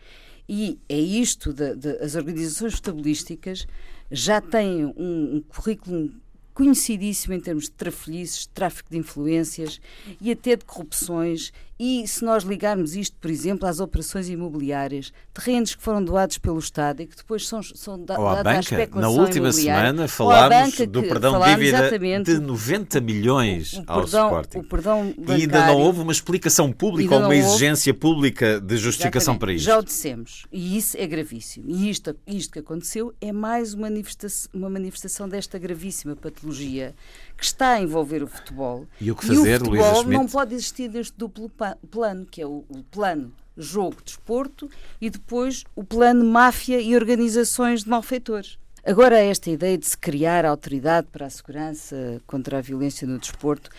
E 0.48 0.78
é 0.88 0.98
isto, 0.98 1.52
de, 1.52 1.76
de, 1.76 1.90
as 1.98 2.14
organizações 2.14 2.74
futebolísticas 2.74 3.66
já 4.10 4.40
têm 4.40 4.86
um, 4.86 5.36
um 5.36 5.44
currículo 5.46 6.10
conhecidíssimo 6.52 7.34
em 7.34 7.40
termos 7.40 7.64
de 7.64 7.70
trafolhices, 7.70 8.46
tráfico 8.46 8.90
de 8.90 8.98
influências 8.98 9.80
e 10.20 10.32
até 10.32 10.56
de 10.56 10.64
corrupções 10.64 11.52
e 11.78 12.06
se 12.06 12.24
nós 12.24 12.44
ligarmos 12.44 12.96
isto, 12.96 13.16
por 13.20 13.30
exemplo, 13.30 13.68
às 13.68 13.80
operações 13.80 14.28
imobiliárias, 14.28 15.12
terrenos 15.32 15.74
que 15.74 15.82
foram 15.82 16.02
doados 16.02 16.38
pelo 16.38 16.58
Estado 16.58 17.02
e 17.02 17.06
que 17.06 17.16
depois 17.16 17.46
são, 17.46 17.62
são 17.62 18.02
da, 18.02 18.16
dados 18.16 18.46
à 18.46 18.60
especulação 18.60 19.14
Na 19.14 19.22
última 19.22 19.52
semana 19.52 20.08
falámos 20.08 20.76
do 20.78 21.02
perdão 21.02 21.40
de 21.40 21.54
dívida 21.54 21.98
de 22.22 22.38
90 22.38 23.00
milhões 23.00 23.74
o, 23.74 23.78
o 23.78 23.84
ao 23.86 24.00
perdão, 24.02 24.26
Sporting. 24.26 24.62
Perdão 24.62 25.14
bancário, 25.16 25.38
e 25.38 25.42
ainda 25.42 25.66
não 25.66 25.78
houve 25.78 26.00
uma 26.00 26.12
explicação 26.12 26.72
pública 26.72 27.14
ou 27.14 27.22
uma 27.22 27.36
exigência 27.36 27.92
houve, 27.92 28.00
pública 28.00 28.60
de 28.60 28.76
justificação 28.76 29.36
para 29.36 29.52
isto. 29.52 29.64
Já 29.64 29.78
o 29.78 29.82
dissemos. 29.82 30.46
E 30.52 30.76
isso 30.76 30.96
é 30.98 31.06
gravíssimo. 31.06 31.70
E 31.70 31.90
isto, 31.90 32.14
isto 32.26 32.52
que 32.52 32.58
aconteceu 32.58 33.14
é 33.20 33.32
mais 33.32 33.74
uma 33.74 33.88
manifestação, 33.88 34.50
uma 34.52 34.70
manifestação 34.70 35.28
desta 35.28 35.58
gravíssima 35.58 36.14
patologia 36.14 36.94
que 37.38 37.44
está 37.44 37.74
a 37.74 37.80
envolver 37.80 38.20
o 38.20 38.26
futebol. 38.26 38.84
E 39.00 39.12
o 39.12 39.16
que 39.16 39.24
fazer, 39.24 39.62
e 39.62 39.68
o 39.68 39.84
futebol 39.84 40.04
não 40.04 40.26
pode 40.26 40.54
existir 40.54 40.88
deste 40.88 41.16
duplo 41.16 41.48
plano, 41.88 42.26
que 42.26 42.42
é 42.42 42.46
o, 42.46 42.64
o 42.68 42.82
plano 42.90 43.32
jogo-desporto 43.56 44.68
e 45.00 45.08
depois 45.08 45.64
o 45.74 45.84
plano 45.84 46.24
máfia 46.24 46.80
e 46.80 46.94
organizações 46.94 47.84
de 47.84 47.90
malfeitores. 47.90 48.58
Agora, 48.84 49.18
esta 49.18 49.50
ideia 49.50 49.76
de 49.76 49.86
se 49.86 49.98
criar 49.98 50.44
autoridade 50.44 51.08
para 51.12 51.26
a 51.26 51.30
segurança 51.30 52.22
contra 52.26 52.58
a 52.58 52.60
violência 52.60 53.06
no 53.06 53.18
desporto, 53.18 53.70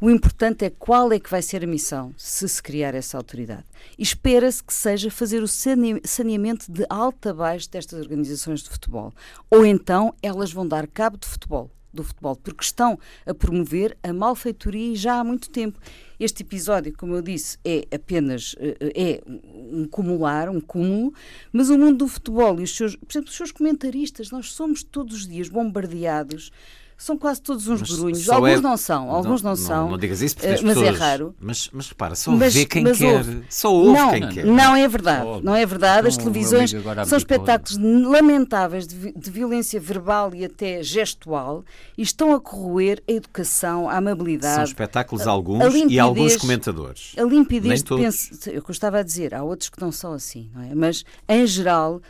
o 0.00 0.10
importante 0.10 0.64
é 0.64 0.70
qual 0.70 1.12
é 1.12 1.18
que 1.18 1.30
vai 1.30 1.40
ser 1.40 1.64
a 1.64 1.66
missão, 1.66 2.12
se 2.18 2.48
se 2.48 2.62
criar 2.62 2.94
essa 2.94 3.16
autoridade. 3.16 3.64
Espera-se 3.98 4.62
que 4.62 4.74
seja 4.74 5.10
fazer 5.10 5.42
o 5.42 5.48
saneamento 5.48 6.70
de 6.70 6.84
alta 6.88 7.30
a 7.30 7.34
baixo 7.34 7.70
destas 7.70 7.98
organizações 8.00 8.60
de 8.60 8.68
futebol. 8.68 9.12
Ou 9.50 9.64
então 9.64 10.12
elas 10.22 10.52
vão 10.52 10.66
dar 10.66 10.86
cabo 10.86 11.16
de 11.16 11.26
futebol 11.26 11.70
do 11.98 12.04
futebol, 12.04 12.36
porque 12.36 12.64
estão 12.64 12.98
a 13.26 13.34
promover 13.34 13.96
a 14.02 14.12
malfeitoria 14.12 14.94
já 14.96 15.20
há 15.20 15.24
muito 15.24 15.50
tempo. 15.50 15.78
Este 16.18 16.42
episódio, 16.42 16.92
como 16.96 17.14
eu 17.14 17.22
disse, 17.22 17.58
é 17.64 17.86
apenas 17.94 18.56
eh, 18.58 18.92
é 18.94 19.22
um 19.26 19.86
cumular, 19.86 20.48
um 20.48 20.60
cúmulo, 20.60 21.12
mas 21.52 21.70
o 21.70 21.78
mundo 21.78 21.98
do 21.98 22.08
futebol 22.08 22.58
e 22.60 22.64
os 22.64 22.76
seus, 22.76 22.96
por 22.96 23.10
exemplo, 23.10 23.30
os 23.30 23.36
seus 23.36 23.52
comentaristas, 23.52 24.30
nós 24.30 24.52
somos 24.52 24.82
todos 24.82 25.14
os 25.14 25.28
dias 25.28 25.48
bombardeados 25.48 26.50
são 26.98 27.16
quase 27.16 27.40
todos 27.40 27.68
uns 27.68 27.80
grunhos. 27.80 28.28
Alguns 28.28 28.50
é... 28.50 28.60
não 28.60 28.76
são, 28.76 29.08
alguns 29.08 29.40
não, 29.40 29.50
não 29.50 29.56
são. 29.56 29.82
Não, 29.84 29.90
não 29.92 29.98
digas 29.98 30.20
isso 30.20 30.34
porque 30.34 30.48
uh, 30.48 30.50
mas 30.50 30.62
pessoas... 30.62 30.86
é 30.88 30.90
raro. 30.90 31.34
Mas, 31.40 31.70
mas 31.72 31.88
repara, 31.88 32.16
só 32.16 32.32
mas, 32.32 32.52
vê 32.52 32.66
quem 32.66 32.92
quer. 32.92 33.18
Ouve. 33.18 33.44
Só 33.48 33.72
ouve 33.72 33.92
não, 33.92 34.10
quem 34.10 34.28
quer. 34.28 34.44
Não 34.44 34.74
é 34.74 34.88
verdade. 34.88 35.40
Não 35.44 35.54
é 35.54 35.64
verdade. 35.64 36.08
As 36.08 36.16
televisões 36.16 36.74
são 37.06 37.16
espetáculos 37.16 37.78
lamentáveis 37.78 38.88
de, 38.88 39.12
de, 39.12 39.30
violência 39.30 39.78
verbal 39.78 40.34
e 40.34 40.44
até 40.44 40.82
gestual 40.82 41.64
e 41.96 42.02
estão 42.02 42.34
a 42.34 42.40
corroer 42.40 43.00
a 43.08 43.12
educação, 43.12 43.88
a 43.88 43.96
amabilidade. 43.96 44.56
São 44.56 44.64
espetáculos 44.64 45.28
a, 45.28 45.30
alguns 45.30 45.62
a 45.62 45.78
e 45.78 46.00
alguns 46.00 46.36
comentadores. 46.36 47.12
A 47.16 47.22
limpidez 47.22 47.84
de 47.84 47.94
penso, 47.94 48.50
eu 48.50 48.60
gostava 48.60 49.04
de 49.04 49.08
dizer, 49.08 49.36
há 49.36 49.44
outros 49.44 49.70
que 49.70 49.80
não 49.80 49.92
são 49.92 50.12
assim, 50.12 50.50
não 50.52 50.62
é? 50.62 50.74
Mas 50.74 51.04
em 51.28 51.46
geral 51.46 52.02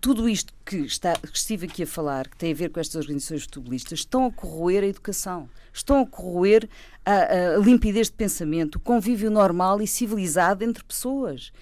tudo 0.00 0.28
isto 0.28 0.52
que, 0.64 0.78
está, 0.78 1.14
que 1.14 1.36
estive 1.36 1.66
aqui 1.66 1.82
a 1.82 1.86
falar, 1.86 2.28
que 2.28 2.36
tem 2.36 2.52
a 2.52 2.54
ver 2.54 2.70
com 2.70 2.80
estas 2.80 2.96
organizações 2.96 3.42
futebolistas, 3.42 4.00
estão 4.00 4.26
a 4.26 4.32
corroer 4.32 4.82
a 4.82 4.86
educação, 4.86 5.48
estão 5.72 6.00
a 6.00 6.06
corroer 6.06 6.68
a, 7.04 7.56
a 7.56 7.58
limpidez 7.58 8.08
de 8.08 8.14
pensamento, 8.14 8.76
o 8.76 8.80
convívio 8.80 9.30
normal 9.30 9.82
e 9.82 9.86
civilizado 9.86 10.64
entre 10.64 10.82
pessoas. 10.84 11.52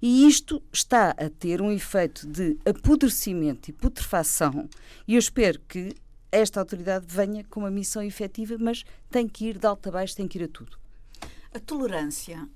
E 0.00 0.28
isto 0.28 0.62
está 0.72 1.10
a 1.10 1.30
ter 1.30 1.62
um 1.62 1.72
efeito 1.72 2.26
de 2.26 2.58
apodrecimento 2.64 3.70
e 3.70 3.72
putrefação, 3.72 4.68
e 5.08 5.14
eu 5.14 5.18
espero 5.18 5.60
que 5.68 5.94
esta 6.30 6.60
autoridade 6.60 7.06
venha 7.08 7.44
com 7.44 7.60
uma 7.60 7.70
missão 7.70 8.02
efetiva, 8.02 8.56
mas 8.58 8.84
tem 9.08 9.28
que 9.28 9.46
ir 9.46 9.58
de 9.58 9.66
alto 9.66 9.88
a 9.88 9.92
baixo, 9.92 10.16
tem 10.16 10.26
que 10.26 10.38
ir 10.38 10.44
a 10.44 10.48
tudo. 10.48 10.76
A 11.54 11.60
tolerância 11.60 12.48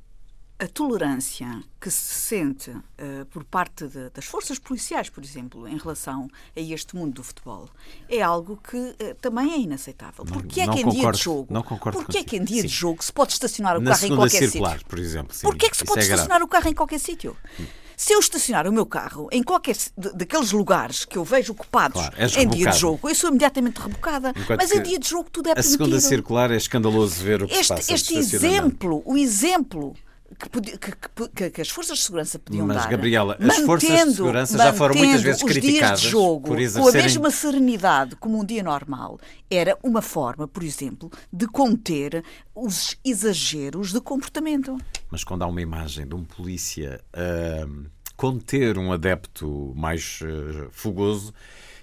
a 0.61 0.67
tolerância 0.67 1.63
que 1.81 1.89
se 1.89 2.15
sente 2.15 2.71
uh, 2.71 2.83
por 3.31 3.45
parte 3.45 3.87
de, 3.87 4.11
das 4.11 4.25
forças 4.25 4.59
policiais, 4.59 5.09
por 5.09 5.23
exemplo, 5.23 5.69
em 5.69 5.77
relação 5.77 6.29
a 6.57 6.61
este 6.61 6.97
mundo 6.97 7.15
do 7.15 7.23
futebol, 7.23 7.69
é 8.09 8.21
algo 8.21 8.57
que 8.69 8.77
uh, 8.77 9.15
também 9.21 9.53
é 9.53 9.59
inaceitável. 9.59 10.25
Porquê 10.25 10.63
é 10.63 10.65
que 10.65 10.81
em 10.81 10.83
concordo, 10.83 11.01
dia 11.01 11.13
de 11.13 11.19
jogo, 11.19 11.47
não 11.49 11.63
concordo 11.63 11.99
porquê 11.99 12.19
é 12.19 12.25
que 12.25 12.37
em 12.37 12.45
dia 12.45 12.63
sim. 12.63 12.69
de 12.69 12.75
jogo 12.75 13.05
se 13.05 13.13
pode 13.13 13.33
estacionar 13.33 13.77
o 13.77 13.81
Na 13.81 13.93
carro 13.93 14.07
em 14.07 14.17
qualquer 14.17 14.39
circular, 14.39 14.73
sítio? 14.73 14.87
por 14.89 14.99
exemplo. 14.99 15.35
Sim, 15.35 15.47
Porquê 15.47 15.67
é 15.67 15.71
que 15.71 15.77
se 15.77 15.85
pode 15.85 16.01
é 16.01 16.03
estacionar 16.03 16.29
grave. 16.29 16.45
o 16.45 16.49
carro 16.49 16.69
em 16.69 16.75
qualquer 16.75 16.99
sítio? 16.99 17.37
Hum. 17.61 17.65
Se 17.97 18.13
eu 18.13 18.21
estacionar 18.21 18.69
o 18.69 18.73
meu 18.73 18.87
carro 18.87 19.29
em 19.33 19.43
qualquer 19.43 19.77
daqueles 19.97 20.53
lugares 20.53 21.05
que 21.05 21.19
eu 21.19 21.25
vejo 21.25 21.53
ocupados 21.53 22.01
claro, 22.01 22.41
em 22.41 22.49
dia 22.49 22.71
de 22.71 22.79
jogo, 22.79 23.09
eu 23.09 23.15
sou 23.15 23.29
imediatamente 23.29 23.81
rebocada. 23.81 24.33
Enquanto 24.37 24.61
mas 24.61 24.71
em 24.71 24.81
dia 24.83 25.01
de 25.01 25.09
jogo 25.09 25.29
tudo 25.29 25.49
é 25.51 25.55
permitido. 25.55 25.75
A 25.75 25.85
segunda 25.85 26.01
circular 26.01 26.51
é 26.53 26.57
escandaloso 26.57 27.17
ver 27.17 27.43
o 27.43 27.49
que 27.49 27.55
este, 27.55 27.65
se 27.65 27.75
passa. 27.75 27.93
Este 27.93 28.17
exemplo, 28.17 29.03
o 29.05 29.17
exemplo 29.17 29.97
que, 30.37 30.49
que, 30.79 31.29
que, 31.35 31.51
que, 31.51 31.61
as 31.61 31.70
forças 31.70 31.99
de 31.99 32.05
segurança 32.05 32.39
podiam 32.39 32.66
Mas, 32.66 32.76
dar. 32.76 32.83
Mas, 32.83 32.91
Gabriela, 32.91 33.37
as 33.41 33.57
forças 33.59 33.91
de 33.91 34.14
segurança 34.14 34.59
já 34.59 34.72
foram 34.72 34.95
muitas 34.95 35.22
vezes 35.22 35.43
criticadas 35.43 36.01
de 36.01 36.09
jogo, 36.09 36.49
por 36.49 36.61
exercerem... 36.61 36.93
Com 36.93 36.99
a 36.99 37.03
mesma 37.03 37.31
serenidade 37.31 38.16
como 38.16 38.39
um 38.39 38.45
dia 38.45 38.62
normal, 38.62 39.18
era 39.51 39.76
uma 39.83 40.03
forma, 40.03 40.47
por 40.47 40.62
exemplo, 40.62 41.11
de 41.33 41.47
conter 41.47 42.22
os 42.55 42.97
exageros 43.05 43.93
de 43.93 44.01
comportamento. 44.01 44.76
Mas 45.11 45.24
quando 45.24 45.43
há 45.43 45.47
uma 45.47 45.62
imagem 45.62 46.07
de 46.07 46.14
um 46.14 46.24
polícia 46.24 47.01
uh, 47.14 47.87
conter 48.16 48.76
um 48.76 48.93
adepto 48.93 49.72
mais 49.74 50.20
uh, 50.22 50.68
fogoso, 50.70 51.33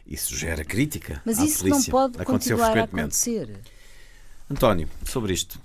isso 0.06 0.36
gera 0.36 0.64
crítica. 0.64 1.22
Mas 1.26 1.40
isso 1.40 1.60
polícia. 1.60 1.80
não 1.80 1.84
pode 1.86 2.22
Aconteceu 2.22 2.58
continuar 2.58 2.78
a 2.80 2.84
acontecer. 2.84 3.60
António, 4.50 4.88
sobre 5.04 5.34
isto. 5.34 5.60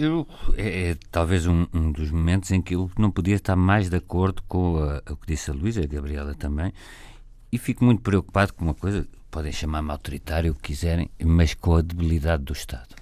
Eu, 0.00 0.26
é, 0.56 0.90
é 0.90 0.96
talvez 1.10 1.46
um, 1.46 1.66
um, 1.74 1.92
dos 1.92 2.10
momentos 2.10 2.50
em 2.50 2.62
que 2.62 2.74
eu 2.74 2.90
não 2.98 3.10
podia 3.10 3.34
estar 3.34 3.54
mais 3.54 3.90
de 3.90 3.96
acordo 3.96 4.42
com 4.48 4.76
o 4.76 5.16
que 5.16 5.26
disse 5.26 5.50
a 5.50 5.54
Luísa, 5.54 5.82
a 5.82 5.86
Gabriela 5.86 6.34
também, 6.34 6.72
e 7.52 7.58
fico 7.58 7.84
muito 7.84 8.00
preocupado 8.00 8.54
com 8.54 8.64
uma 8.64 8.74
coisa, 8.74 9.06
podem 9.30 9.52
chamar-me 9.52 9.90
autoritário 9.90 10.52
o 10.52 10.54
que 10.54 10.72
quiserem, 10.72 11.10
mas 11.22 11.52
com 11.52 11.76
a 11.76 11.82
debilidade 11.82 12.44
do 12.44 12.54
Estado. 12.54 12.96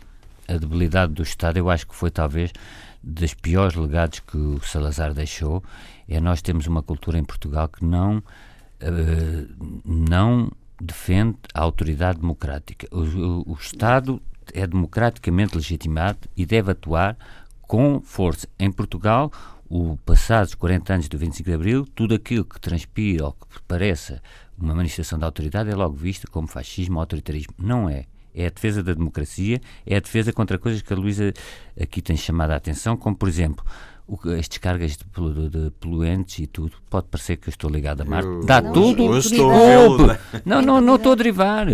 A 0.49 0.57
debilidade 0.57 1.13
do 1.13 1.23
Estado 1.23 1.59
eu 1.59 1.71
acho 1.71 1.87
que 1.87 1.95
foi 1.95 2.11
talvez 2.11 2.53
dos 3.01 3.33
piores 3.33 3.77
legados 3.77 4.19
que 4.19 4.37
o 4.37 4.61
Salazar 4.61 5.15
deixou, 5.15 5.63
é 6.09 6.21
nós 6.21 6.43
temos 6.43 6.67
uma 6.67 6.83
cultura 6.83 7.17
em 7.17 7.25
Portugal 7.25 7.69
que 7.69 7.85
não, 7.85 8.19
uh, 8.19 9.83
não 9.85 10.51
defende 10.81 11.37
a 11.55 11.61
autoridade 11.61 12.21
democrática. 12.21 12.89
O, 12.91 13.03
o, 13.03 13.53
o 13.53 13.55
Estado 13.55 14.21
é 14.55 14.67
democraticamente 14.67 15.57
legitimado 15.57 16.29
e 16.37 16.45
deve 16.45 16.73
atuar 16.73 17.17
com 17.63 18.01
força. 18.01 18.49
Em 18.59 18.71
Portugal, 18.73 19.31
o 19.69 19.97
passados 20.05 20.55
40 20.55 20.95
anos 20.95 21.09
do 21.09 21.19
25 21.19 21.49
de 21.49 21.55
Abril, 21.55 21.87
tudo 21.95 22.15
aquilo 22.15 22.45
que 22.45 22.61
transpira 22.61 23.27
ou 23.27 23.33
que 23.33 23.63
pareça 23.67 24.23
uma 24.59 24.75
manifestação 24.75 25.19
de 25.19 25.25
autoridade 25.25 25.71
é 25.71 25.75
logo 25.75 25.95
visto 25.95 26.31
como 26.31 26.49
fascismo 26.49 26.97
ou 26.97 27.01
autoritarismo. 27.01 27.55
Não 27.59 27.89
é. 27.89 28.07
É 28.35 28.47
a 28.47 28.51
defesa 28.51 28.83
da 28.83 28.95
democracia, 28.95 29.61
é 29.87 29.97
a 29.97 30.01
defesa 30.01 30.33
contra 30.33 30.59
coisas 30.59 30.81
que 30.81 30.93
a 30.93 30.97
Luísa 30.97 31.33
aqui 31.81 32.01
tem 32.01 32.17
chamado 32.17 32.53
a 32.53 32.57
atenção, 32.57 32.97
como, 32.97 33.17
por 33.17 33.29
exemplo, 33.29 33.65
as 34.37 34.49
descargas 34.49 34.97
de, 34.97 35.49
de, 35.51 35.71
poluentes 35.73 36.39
e 36.39 36.47
tudo, 36.47 36.73
pode 36.89 37.07
parecer 37.09 37.37
que 37.37 37.49
eu 37.49 37.51
estou 37.51 37.69
ligado 37.71 38.01
a 38.01 38.05
Marte. 38.05 38.47
Dá 38.47 38.61
não, 38.61 38.73
tudo. 38.73 39.05
Eu 39.05 39.19
estou 39.19 39.51
a 39.51 40.19
não, 40.45 40.63
não, 40.63 40.81
não 40.81 40.97
estou 40.97 41.13
a 41.13 41.15
derivar. 41.15 41.67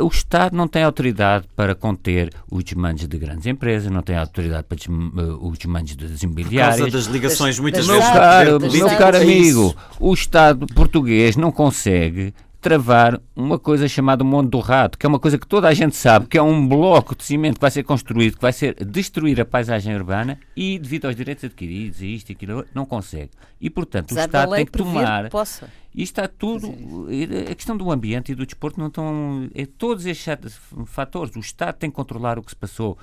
O 0.00 0.08
Estado 0.08 0.56
não 0.56 0.66
tem 0.66 0.82
autoridade 0.82 1.46
para 1.54 1.74
conter 1.74 2.32
os 2.50 2.64
desmandos 2.64 3.06
de 3.06 3.18
grandes 3.18 3.46
empresas, 3.46 3.90
não 3.90 4.02
tem 4.02 4.16
autoridade 4.16 4.64
para 4.64 4.76
eh, 4.76 5.36
os 5.40 5.56
desmandos 5.56 5.96
das 5.96 6.22
imobiliárias. 6.22 6.76
Por 6.76 6.90
causa 6.90 6.96
das 6.98 7.06
ligações, 7.06 7.58
muitas 7.58 7.86
vezes. 7.86 8.02
Meu 8.02 8.12
caro, 8.12 8.60
meu 8.60 8.88
caro 8.88 9.16
amigo, 9.16 9.74
o 10.00 10.12
Estado 10.12 10.66
português 10.74 11.36
não 11.36 11.52
consegue 11.52 12.34
travar 12.64 13.20
uma 13.36 13.58
coisa 13.58 13.86
chamada 13.86 14.24
Monte 14.24 14.48
do 14.48 14.58
Rato, 14.58 14.96
que 14.96 15.04
é 15.04 15.08
uma 15.08 15.18
coisa 15.18 15.36
que 15.36 15.46
toda 15.46 15.68
a 15.68 15.74
gente 15.74 15.94
sabe, 15.94 16.26
que 16.26 16.38
é 16.38 16.42
um 16.42 16.66
bloco 16.66 17.14
de 17.14 17.22
cimento 17.22 17.56
que 17.56 17.60
vai 17.60 17.70
ser 17.70 17.82
construído, 17.82 18.36
que 18.36 18.40
vai 18.40 18.54
ser 18.54 18.82
destruir 18.82 19.38
a 19.38 19.44
paisagem 19.44 19.94
urbana 19.94 20.40
e, 20.56 20.78
devido 20.78 21.04
aos 21.04 21.14
direitos 21.14 21.44
adquiridos, 21.44 22.00
e 22.00 22.14
isto 22.14 22.30
e 22.30 22.32
aquilo, 22.32 22.64
não 22.74 22.86
consegue. 22.86 23.30
E, 23.60 23.68
portanto, 23.68 24.12
o 24.12 24.18
Estado 24.18 24.54
tem 24.54 24.64
que 24.64 24.72
tomar. 24.72 25.28
E 25.94 26.02
está 26.02 26.26
tudo. 26.26 26.74
A 27.50 27.54
questão 27.54 27.76
do 27.76 27.90
ambiente 27.90 28.32
e 28.32 28.34
do 28.34 28.46
desporto 28.46 28.80
não 28.80 28.86
estão. 28.86 29.46
É, 29.54 29.66
todos 29.66 30.06
estes 30.06 30.58
fatores. 30.86 31.36
O 31.36 31.40
Estado 31.40 31.76
tem 31.76 31.90
que 31.90 31.96
controlar 31.96 32.38
o 32.38 32.42
que 32.42 32.50
se 32.50 32.56
passou 32.56 32.96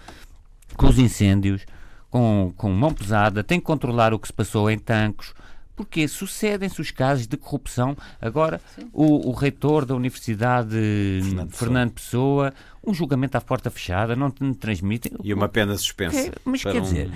com 0.76 0.88
os 0.88 0.98
incêndios, 0.98 1.68
com, 2.10 2.52
com 2.58 2.72
mão 2.72 2.92
pesada, 2.92 3.44
tem 3.44 3.60
que 3.60 3.66
controlar 3.66 4.12
o 4.12 4.18
que 4.18 4.26
se 4.26 4.34
passou 4.34 4.72
em 4.72 4.80
tanques 4.80 5.34
porque 5.82 6.08
sucedem-se 6.08 6.80
os 6.80 6.92
casos 6.92 7.26
de 7.26 7.36
corrupção. 7.36 7.98
Agora, 8.22 8.62
o, 8.94 9.30
o, 9.30 9.32
reitor 9.32 9.84
da 9.84 9.96
Universidade 9.96 10.78
Fernando, 11.24 11.52
Fernando 11.52 11.92
Pessoa, 11.94 12.54
um 12.86 12.94
julgamento 12.94 13.36
à 13.36 13.42
porta 13.42 13.72
fechada, 13.72 14.16
não 14.16 14.30
transmitem. 14.30 15.12
E 15.24 15.34
uma 15.34 15.50
pena 15.50 15.76
suspensa. 15.76 16.20
É, 16.20 16.32
mas 16.46 16.62
quer 16.62 16.76
um... 16.76 16.82
dizer 16.82 17.12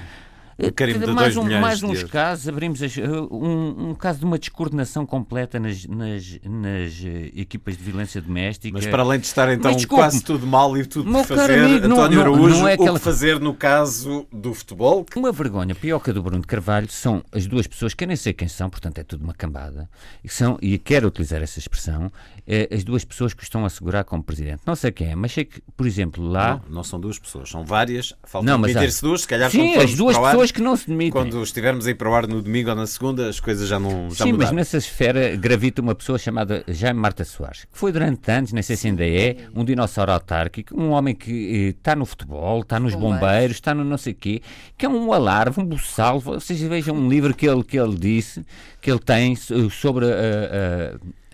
carimbo 0.73 1.05
de 1.05 1.11
mais, 1.11 1.35
um, 1.35 1.59
mais 1.59 1.83
uns 1.83 2.03
casos, 2.03 2.47
abrimos 2.47 2.81
as, 2.81 2.95
uh, 2.95 3.27
um, 3.29 3.89
um, 3.89 3.95
caso 3.95 4.19
de 4.19 4.25
uma 4.25 4.39
descoordenação 4.39 5.05
completa 5.05 5.59
nas, 5.59 5.85
nas, 5.85 6.39
nas 6.43 6.93
uh, 7.01 7.31
equipas 7.35 7.75
de 7.77 7.83
violência 7.83 8.21
doméstica. 8.21 8.77
Mas 8.77 8.87
para 8.87 9.03
além 9.03 9.19
de 9.19 9.25
estar 9.25 9.51
então 9.51 9.75
quase 9.87 10.23
tudo 10.23 10.47
mal 10.47 10.77
e 10.77 10.85
tudo 10.85 11.11
por 11.11 11.25
fazer, 11.25 11.59
amigo, 11.59 11.85
António 11.87 12.15
não, 12.15 12.21
Araújo, 12.21 12.59
não 12.59 12.67
é 12.67 12.73
aquela... 12.73 12.91
o 12.91 12.93
que 12.95 12.99
fazer 12.99 13.39
no 13.39 13.53
caso 13.53 14.25
do 14.31 14.53
futebol? 14.53 15.05
Uma 15.15 15.31
vergonha 15.31 15.75
pior 15.75 15.99
que 15.99 16.09
a 16.09 16.13
do 16.13 16.23
Bruno 16.23 16.41
de 16.41 16.47
Carvalho 16.47 16.89
são 16.89 17.23
as 17.31 17.45
duas 17.45 17.67
pessoas, 17.67 17.93
que 17.93 18.05
eu 18.05 18.07
nem 18.07 18.17
sei 18.17 18.31
quem 18.31 18.47
são, 18.47 18.69
portanto 18.69 18.97
é 18.99 19.03
tudo 19.03 19.23
uma 19.23 19.33
cambada, 19.33 19.89
e, 20.23 20.29
são, 20.29 20.57
e 20.61 20.77
quero 20.77 21.07
utilizar 21.07 21.41
essa 21.41 21.59
expressão, 21.59 22.11
é, 22.47 22.69
as 22.71 22.83
duas 22.83 23.03
pessoas 23.03 23.33
que 23.33 23.43
estão 23.43 23.65
a 23.65 23.69
segurar 23.69 24.03
como 24.05 24.23
presidente. 24.23 24.61
Não 24.65 24.75
sei 24.75 24.91
quem 24.91 25.09
é, 25.09 25.15
mas 25.15 25.33
sei 25.33 25.45
que, 25.45 25.61
por 25.75 25.85
exemplo, 25.85 26.25
lá... 26.25 26.61
Não, 26.67 26.75
não 26.77 26.83
são 26.83 26.99
duas 26.99 27.19
pessoas, 27.19 27.49
são 27.49 27.65
várias, 27.65 28.13
faltam 28.23 28.61
demitir-se 28.61 29.01
duas, 29.01 29.21
se 29.21 29.27
calhar 29.27 29.51
Sim, 29.51 29.75
as 29.75 29.93
duas 29.95 30.17
pessoas 30.17 30.44
pessoas 30.45 30.51
que 30.51 30.61
não 30.61 30.75
se 30.75 30.87
demitem. 30.87 31.11
Quando 31.11 31.41
estivermos 31.41 31.87
aí 31.87 31.95
para 31.95 32.09
o 32.09 32.13
ar 32.13 32.27
no 32.27 32.41
domingo 32.41 32.69
ou 32.69 32.75
na 32.75 32.87
segunda, 32.87 33.29
as 33.29 33.39
coisas 33.39 33.67
já 33.67 33.79
não 33.79 34.09
já 34.09 34.25
Sim, 34.25 34.33
mudaram. 34.33 34.37
mas 34.37 34.51
nessa 34.51 34.77
esfera 34.77 35.35
gravita 35.35 35.81
uma 35.81 35.95
pessoa 35.95 36.17
chamada 36.17 36.63
Jaime 36.67 36.99
Marta 36.99 37.23
Soares, 37.23 37.65
que 37.65 37.77
foi 37.77 37.91
durante 37.91 38.29
anos, 38.31 38.51
nem 38.53 38.63
sei 38.63 38.75
se 38.75 38.87
ainda 38.87 39.07
é, 39.07 39.37
um 39.53 39.63
dinossauro 39.63 40.11
autárquico, 40.11 40.79
um 40.79 40.91
homem 40.91 41.15
que 41.15 41.75
está 41.77 41.93
eh, 41.93 41.95
no 41.95 42.05
futebol, 42.05 42.61
está 42.61 42.79
nos 42.79 42.95
bombeiros, 42.95 43.57
está 43.57 43.73
no 43.73 43.83
não 43.83 43.97
sei 43.97 44.13
quê, 44.13 44.41
que 44.77 44.85
é 44.85 44.89
um 44.89 45.11
alarve, 45.11 45.59
um 45.59 45.65
buçal. 45.65 46.19
Vocês 46.19 46.61
vejam 46.61 46.95
um 46.95 47.09
livro 47.09 47.33
que 47.33 47.47
ele, 47.47 47.63
que 47.63 47.77
ele 47.77 47.95
disse, 47.95 48.45
que 48.81 48.89
ele 48.91 48.99
tem 48.99 49.35
sobre 49.35 50.05
a. 50.05 50.09
Uh, 50.09 50.11
uh, 50.11 50.15
Uh, 50.15 50.97
uh, 50.97 51.24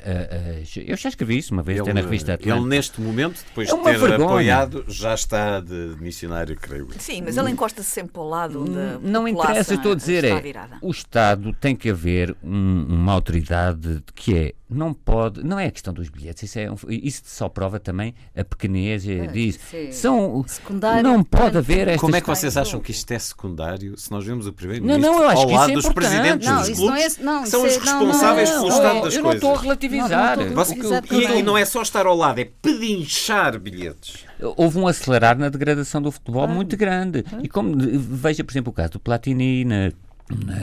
eu 0.88 0.97
já 0.97 1.10
escrevi 1.10 1.38
isso 1.38 1.54
uma 1.54 1.64
vez 1.64 1.80
ele, 1.80 1.89
até 1.89 1.93
na 1.93 2.02
revista 2.02 2.34
Atlanta. 2.34 2.60
Ele, 2.60 2.68
neste 2.68 3.02
momento, 3.02 3.43
depois 3.47 3.70
é 3.70 3.76
de 3.76 3.84
ter 3.84 3.97
vergonha. 3.97 4.26
apoiado, 4.26 4.86
já 4.88 5.14
está 5.14 5.60
de 5.60 5.95
missionário, 5.99 6.56
creio. 6.56 6.88
Sim, 6.97 7.22
mas 7.24 7.38
ele 7.38 7.52
encosta-se 7.52 7.89
sempre 7.89 8.14
para 8.14 8.22
o 8.22 8.30
lado 8.30 8.66
da 8.66 8.99
Não 8.99 9.28
interessa, 9.28 9.76
estou 9.76 9.93
a 9.93 9.95
dizer, 9.95 10.24
é 10.24 10.41
o 10.82 10.91
Estado 10.91 11.54
tem 11.54 11.76
que 11.76 11.89
haver 11.89 12.36
um, 12.43 12.86
uma 12.89 13.14
autoridade 13.14 14.04
que 14.16 14.36
é 14.36 14.54
não 14.72 14.93
pode, 14.93 15.43
não 15.43 15.60
é 15.60 15.66
a 15.66 15.72
questão 15.72 15.93
dos 15.93 16.08
bilhetes, 16.08 16.43
isso, 16.43 16.58
é, 16.58 16.70
isso 16.88 17.24
só 17.26 17.49
prova 17.49 17.78
também 17.78 18.16
a 18.36 18.43
pequenez 18.43 19.06
é, 19.08 19.28
diz. 19.28 19.60
São, 19.91 20.43
secundário, 20.47 21.04
não 21.04 21.24
pode 21.24 21.58
haver 21.58 21.89
estas... 21.89 21.99
Como 21.99 22.16
é 22.16 22.22
que 22.22 22.28
vocês 22.28 22.56
acham 22.56 22.80
que 22.80 22.91
isto 22.91 23.12
é 23.12 23.20
secundário 23.20 23.97
se 23.97 24.10
nós 24.10 24.26
vemos 24.26 24.47
o 24.47 24.54
primeiro-ministro 24.54 25.24
ao 25.24 25.49
lado 25.49 25.72
é 25.72 25.74
dos 25.74 25.89
presidentes 25.89 26.47
não, 26.47 26.58
dos 26.58 26.70
clubes 26.70 27.18
não 27.18 27.34
é, 27.34 27.36
não, 27.36 27.43
que 27.43 27.49
são 27.49 27.66
os 27.66 27.76
responsáveis 27.76 28.49
não, 28.49 28.58
pelo 28.60 28.70
estado 28.70 28.93
das 28.93 29.02
coisas? 29.02 29.16
Eu 29.16 29.24
não 29.24 29.34
estou 29.34 29.54
a 29.54 29.58
relativizar. 29.97 31.37
e, 31.37 31.39
e, 31.39 31.43
não 31.43 31.57
é 31.57 31.65
só 31.65 31.81
estar 31.81 32.05
ao 32.05 32.15
lado, 32.15 32.39
é 32.39 32.45
pedinchar 32.61 33.59
bilhetes. 33.59 34.25
Houve 34.39 34.79
um 34.79 34.87
acelerar 34.87 35.37
na 35.37 35.49
degradação 35.49 36.01
do 36.01 36.11
futebol 36.11 36.47
muito 36.47 36.75
grande. 36.77 37.23
E 37.41 37.47
como 37.47 37.75
veja, 37.77 38.43
por 38.43 38.51
exemplo, 38.51 38.71
o 38.71 38.73
caso 38.73 38.91
do 38.91 38.99
Platini 38.99 39.65
na 39.65 39.91
na, 40.31 40.55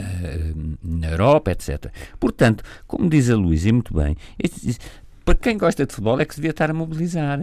na 0.83 1.07
Europa, 1.11 1.51
etc. 1.51 1.91
Portanto, 2.19 2.63
como 2.87 3.09
diz 3.09 3.29
a 3.29 3.35
Luísa, 3.35 3.69
e 3.69 3.71
muito 3.71 3.93
bem, 3.93 4.17
para 5.23 5.35
quem 5.35 5.57
gosta 5.57 5.85
de 5.85 5.93
futebol 5.93 6.19
é 6.19 6.25
que 6.25 6.33
se 6.33 6.39
devia 6.39 6.51
estar 6.51 6.71
a 6.71 6.73
mobilizar. 6.73 7.39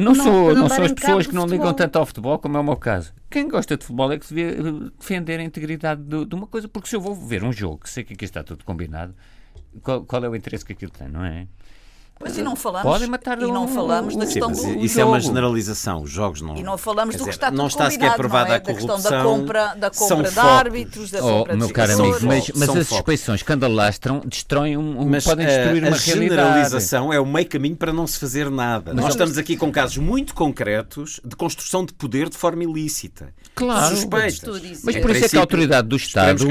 Não, 0.00 0.12
sou, 0.14 0.54
não, 0.54 0.62
não 0.62 0.68
são 0.68 0.84
as 0.84 0.92
pessoas 0.92 1.26
que 1.26 1.34
não 1.34 1.46
ligam 1.46 1.72
tanto 1.72 1.96
ao 1.96 2.06
futebol, 2.06 2.38
como 2.38 2.56
é 2.56 2.60
o 2.60 2.64
meu 2.64 2.76
caso. 2.76 3.14
Quem 3.30 3.48
gosta 3.48 3.76
de 3.76 3.84
futebol 3.84 4.12
é 4.12 4.18
que 4.18 4.26
se 4.26 4.34
devia 4.34 4.58
eh, 4.58 4.90
defender 4.98 5.38
a 5.38 5.44
integridade 5.44 6.02
de, 6.02 6.24
de 6.24 6.34
uma 6.34 6.48
coisa, 6.48 6.66
porque 6.66 6.88
se 6.88 6.96
eu 6.96 7.00
vou 7.00 7.14
ver 7.14 7.44
um 7.44 7.52
jogo, 7.52 7.88
sei 7.88 8.02
que 8.02 8.14
aqui 8.14 8.24
está 8.24 8.42
tudo 8.42 8.64
combinado, 8.64 9.14
qual, 9.82 10.04
qual 10.04 10.24
é 10.24 10.28
o 10.28 10.36
interesse 10.36 10.64
que 10.64 10.72
aquilo 10.72 10.90
tem, 10.90 11.08
não 11.08 11.24
é? 11.24 11.46
Mas 12.18 12.38
e 12.38 12.42
não 12.42 12.56
falamos, 12.56 12.90
Podem 12.90 13.08
matar 13.08 13.38
e 13.42 13.46
não 13.46 13.68
falamos 13.68 14.14
um, 14.14 14.18
da 14.18 14.24
questão 14.24 14.54
sim, 14.54 14.74
do 14.74 14.84
Isso 14.84 14.94
jogo. 14.94 15.00
é 15.00 15.04
uma 15.04 15.20
generalização. 15.20 16.02
Os 16.02 16.10
jogos 16.10 16.40
não. 16.40 16.56
E 16.56 16.62
não 16.62 16.78
falamos 16.78 17.14
do 17.14 17.24
que 17.24 17.30
está 17.30 17.50
Não 17.50 17.66
está 17.66 17.90
sequer 17.90 18.16
provada 18.16 18.54
é? 18.54 18.56
a 18.56 18.60
corrupção. 18.60 19.00
Da, 19.02 19.10
da 19.10 19.22
compra, 19.22 19.74
da 19.74 19.90
compra 19.90 20.30
de 20.30 20.38
árbitros, 20.38 21.10
da 21.10 21.18
oh, 21.18 21.38
compra 21.40 21.56
meu 21.56 21.66
de 21.66 21.72
caro 21.74 21.92
amigo, 21.92 22.18
mas, 22.22 22.50
mas 22.54 22.70
as 22.70 22.88
suspeições 22.88 23.42
que 23.42 23.52
andalastram 23.52 24.22
destroem 24.24 24.78
um, 24.78 25.02
um, 25.02 25.20
podem 25.20 25.46
destruir 25.46 25.84
a, 25.84 25.88
uma 25.88 25.96
a 25.96 25.98
generalização 25.98 27.12
é 27.12 27.20
o 27.20 27.26
meio 27.26 27.46
caminho 27.46 27.76
para 27.76 27.92
não 27.92 28.06
se 28.06 28.18
fazer 28.18 28.50
nada. 28.50 28.94
Mas 28.94 29.04
Nós 29.04 29.14
estamos 29.14 29.36
aqui 29.36 29.54
com 29.54 29.70
casos 29.70 29.98
muito 29.98 30.34
concretos 30.34 31.20
de 31.22 31.36
construção 31.36 31.84
de 31.84 31.92
poder 31.92 32.30
de 32.30 32.36
forma 32.36 32.64
ilícita. 32.64 33.28
Claro. 33.54 33.94
Suspeitas. 33.94 34.82
Mas 34.82 34.96
por 34.96 35.10
isso 35.10 35.26
é 35.26 35.28
que 35.28 35.36
a 35.36 35.40
autoridade 35.40 35.86
do 35.86 35.96
Estado. 35.96 36.46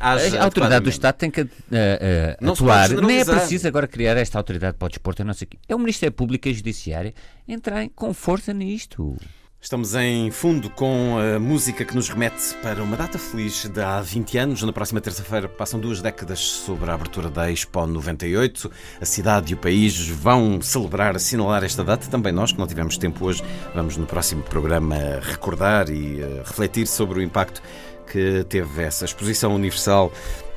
a, 0.00 0.40
a 0.40 0.44
autoridade 0.44 0.84
do 0.84 0.90
Estado 0.90 1.16
tem 1.16 1.30
que 1.30 1.42
uh, 1.42 1.46
uh, 1.46 2.50
atuar. 2.50 2.88
Nem 2.88 3.20
é 3.20 3.24
preciso 3.26 3.68
agora 3.68 3.86
criar 3.86 4.16
esta 4.16 4.38
autoridade 4.38 4.78
para 4.78 4.86
o 5.02 5.12
desporto, 5.12 5.24
não 5.24 5.34
sei 5.34 5.46
o 5.46 5.48
quê. 5.48 5.58
É 5.68 5.74
o 5.74 5.78
Ministério 5.78 6.12
Público 6.12 6.48
e 6.48 6.50
a 6.50 6.54
Judiciária 6.54 7.14
entrarem 7.46 7.88
com 7.88 8.14
força 8.14 8.54
nisto. 8.54 9.16
Estamos 9.60 9.94
em 9.94 10.28
fundo 10.32 10.68
com 10.70 11.16
a 11.18 11.38
música 11.38 11.84
que 11.84 11.94
nos 11.94 12.08
remete 12.08 12.52
para 12.62 12.82
uma 12.82 12.96
data 12.96 13.16
feliz 13.16 13.68
de 13.68 13.80
há 13.80 14.00
20 14.00 14.38
anos. 14.38 14.62
Na 14.64 14.72
próxima 14.72 15.00
terça-feira 15.00 15.48
passam 15.48 15.78
duas 15.78 16.02
décadas 16.02 16.40
sobre 16.40 16.90
a 16.90 16.94
abertura 16.94 17.30
da 17.30 17.48
Expo 17.48 17.86
98. 17.86 18.68
A 19.00 19.04
cidade 19.04 19.52
e 19.52 19.54
o 19.54 19.56
país 19.56 20.08
vão 20.08 20.60
celebrar, 20.60 21.14
assinalar 21.14 21.62
esta 21.62 21.84
data. 21.84 22.08
Também 22.08 22.32
nós, 22.32 22.50
que 22.50 22.58
não 22.58 22.66
tivemos 22.66 22.98
tempo 22.98 23.24
hoje, 23.24 23.44
vamos 23.72 23.96
no 23.96 24.04
próximo 24.04 24.42
programa 24.42 24.96
recordar 25.20 25.88
e 25.90 26.20
uh, 26.20 26.38
refletir 26.38 26.88
sobre 26.88 27.20
o 27.20 27.22
impacto 27.22 27.62
que 28.10 28.44
teve 28.48 28.82
essa 28.82 29.04
exposição 29.04 29.54
universal 29.54 30.12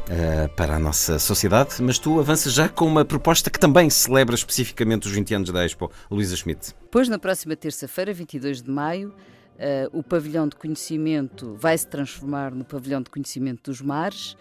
uh, 0.09 0.49
para 0.55 0.75
a 0.75 0.79
nossa 0.79 1.19
sociedade, 1.19 1.81
mas 1.81 1.99
tu 1.99 2.19
avanças 2.19 2.53
já 2.53 2.69
com 2.69 2.85
uma 2.85 3.05
proposta 3.05 3.49
que 3.49 3.59
também 3.59 3.89
celebra 3.89 4.35
especificamente 4.35 5.07
os 5.07 5.13
20 5.13 5.33
anos 5.35 5.51
da 5.51 5.65
Expo, 5.65 5.91
Luísa 6.09 6.35
Schmidt. 6.35 6.73
Pois, 6.91 7.09
na 7.09 7.19
próxima 7.19 7.55
terça-feira, 7.55 8.13
22 8.13 8.61
de 8.61 8.69
maio, 8.69 9.09
uh, 9.09 9.97
o 9.97 10.03
pavilhão 10.03 10.47
de 10.47 10.55
conhecimento 10.55 11.55
vai 11.59 11.77
se 11.77 11.87
transformar 11.87 12.51
no 12.53 12.63
pavilhão 12.63 13.01
de 13.01 13.09
conhecimento 13.09 13.69
dos 13.71 13.81
mares 13.81 14.35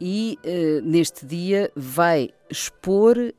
e 0.00 0.38
uh, 0.44 0.82
neste 0.82 1.26
dia 1.26 1.70
vai 1.74 2.30
expor 2.48 3.16
uh, 3.18 3.32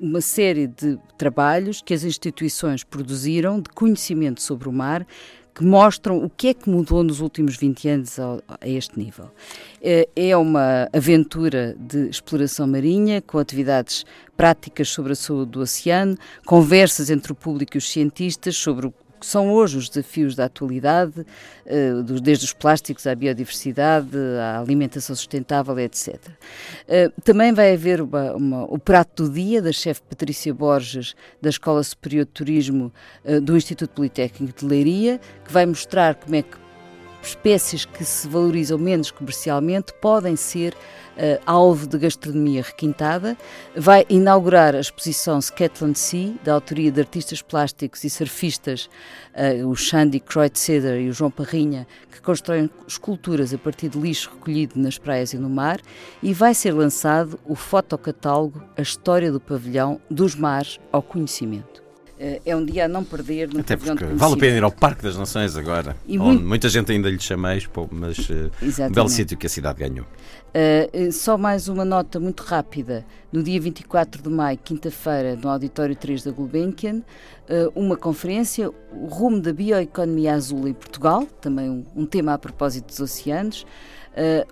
uma 0.00 0.20
série 0.20 0.66
de 0.66 0.98
trabalhos 1.16 1.82
que 1.82 1.92
as 1.92 2.02
instituições 2.02 2.82
produziram 2.82 3.60
de 3.60 3.68
conhecimento 3.70 4.42
sobre 4.42 4.68
o 4.68 4.72
mar 4.72 5.06
que 5.58 5.64
mostram 5.64 6.24
o 6.24 6.30
que 6.30 6.48
é 6.48 6.54
que 6.54 6.70
mudou 6.70 7.02
nos 7.02 7.20
últimos 7.20 7.56
20 7.56 7.88
anos 7.88 8.20
a, 8.20 8.38
a 8.60 8.68
este 8.68 8.96
nível. 8.96 9.28
É, 9.82 10.08
é 10.14 10.36
uma 10.36 10.88
aventura 10.92 11.74
de 11.76 12.08
exploração 12.08 12.64
marinha, 12.64 13.20
com 13.20 13.38
atividades 13.38 14.06
práticas 14.36 14.88
sobre 14.88 15.14
a 15.14 15.16
saúde 15.16 15.50
do 15.50 15.60
oceano, 15.60 16.16
conversas 16.46 17.10
entre 17.10 17.32
o 17.32 17.34
público 17.34 17.76
e 17.76 17.78
os 17.78 17.90
cientistas 17.90 18.56
sobre 18.56 18.86
o 18.86 18.94
que 19.18 19.26
são 19.26 19.50
hoje 19.52 19.78
os 19.78 19.88
desafios 19.88 20.34
da 20.34 20.44
atualidade, 20.44 21.26
eh, 21.66 21.92
desde 22.22 22.44
os 22.44 22.52
plásticos 22.52 23.06
à 23.06 23.14
biodiversidade, 23.14 24.16
à 24.40 24.60
alimentação 24.60 25.14
sustentável, 25.14 25.78
etc. 25.78 26.16
Eh, 26.86 27.10
também 27.24 27.52
vai 27.52 27.74
haver 27.74 28.00
uma, 28.00 28.32
uma, 28.34 28.64
o 28.64 28.78
prato 28.78 29.24
do 29.24 29.32
dia 29.32 29.60
da 29.60 29.72
chefe 29.72 30.02
Patrícia 30.02 30.54
Borges, 30.54 31.14
da 31.40 31.50
Escola 31.50 31.82
Superior 31.82 32.24
de 32.24 32.32
Turismo 32.32 32.92
eh, 33.24 33.40
do 33.40 33.56
Instituto 33.56 33.90
Politécnico 33.90 34.60
de 34.60 34.66
Leiria, 34.66 35.20
que 35.44 35.52
vai 35.52 35.66
mostrar 35.66 36.14
como 36.14 36.36
é 36.36 36.42
que 36.42 36.67
espécies 37.28 37.84
que 37.84 38.04
se 38.04 38.26
valorizam 38.28 38.78
menos 38.78 39.10
comercialmente 39.10 39.92
podem 40.00 40.36
ser 40.36 40.72
uh, 40.72 41.40
alvo 41.46 41.86
de 41.86 41.98
gastronomia 41.98 42.62
requintada. 42.62 43.36
Vai 43.76 44.06
inaugurar 44.08 44.74
a 44.74 44.80
exposição 44.80 45.40
Scotland 45.40 45.98
Sea, 45.98 46.34
da 46.42 46.54
autoria 46.54 46.90
de 46.90 47.00
artistas 47.00 47.42
plásticos 47.42 48.04
e 48.04 48.10
surfistas, 48.10 48.88
uh, 49.34 49.66
o 49.66 49.74
Shandy 49.74 50.20
Kreutzeder 50.20 51.00
e 51.00 51.08
o 51.08 51.12
João 51.12 51.30
Parrinha, 51.30 51.86
que 52.10 52.20
constroem 52.20 52.70
esculturas 52.86 53.52
a 53.52 53.58
partir 53.58 53.88
de 53.88 53.98
lixo 53.98 54.30
recolhido 54.32 54.78
nas 54.78 54.98
praias 54.98 55.32
e 55.32 55.38
no 55.38 55.50
mar. 55.50 55.80
E 56.22 56.32
vai 56.32 56.54
ser 56.54 56.72
lançado 56.72 57.38
o 57.44 57.54
fotocatálogo 57.54 58.62
A 58.76 58.82
História 58.82 59.30
do 59.30 59.40
Pavilhão 59.40 60.00
dos 60.10 60.34
Mares 60.34 60.78
ao 60.92 61.02
Conhecimento. 61.02 61.87
Eh, 62.20 62.40
é 62.46 62.56
um 62.56 62.64
dia 62.64 62.86
a 62.86 62.88
não 62.88 63.04
perder 63.04 63.48
Até 63.56 63.76
porque 63.76 64.04
vale 64.04 64.34
a 64.34 64.36
pena 64.36 64.56
ir 64.56 64.64
ao 64.64 64.72
Parque 64.72 65.04
das 65.04 65.16
Nações 65.16 65.56
agora, 65.56 65.96
e 66.06 66.18
onde 66.18 66.30
muito... 66.30 66.46
muita 66.46 66.68
gente 66.68 66.90
ainda 66.90 67.08
lhe 67.08 67.20
chama 67.20 67.54
Expo, 67.54 67.88
mas 67.92 68.18
uh, 68.28 68.50
um 68.88 68.90
belo 68.90 69.08
sítio 69.08 69.36
que 69.36 69.46
a 69.46 69.50
cidade 69.50 69.78
ganhou. 69.78 70.04
Uh, 70.04 71.12
só 71.12 71.38
mais 71.38 71.68
uma 71.68 71.84
nota 71.84 72.18
muito 72.18 72.42
rápida. 72.42 73.06
No 73.30 73.42
dia 73.42 73.60
24 73.60 74.20
de 74.20 74.28
maio, 74.28 74.58
quinta-feira, 74.58 75.36
no 75.36 75.48
Auditório 75.48 75.94
3 75.94 76.24
da 76.24 76.32
Gulbenkian, 76.32 76.96
uh, 76.96 77.72
uma 77.76 77.96
conferência, 77.96 78.68
o 78.68 79.06
rumo 79.06 79.40
da 79.40 79.52
bioeconomia 79.52 80.34
azul 80.34 80.66
em 80.66 80.74
Portugal, 80.74 81.24
também 81.40 81.70
um, 81.70 81.84
um 81.94 82.04
tema 82.04 82.34
a 82.34 82.38
propósito 82.38 82.86
dos 82.86 82.98
oceanos, 82.98 83.64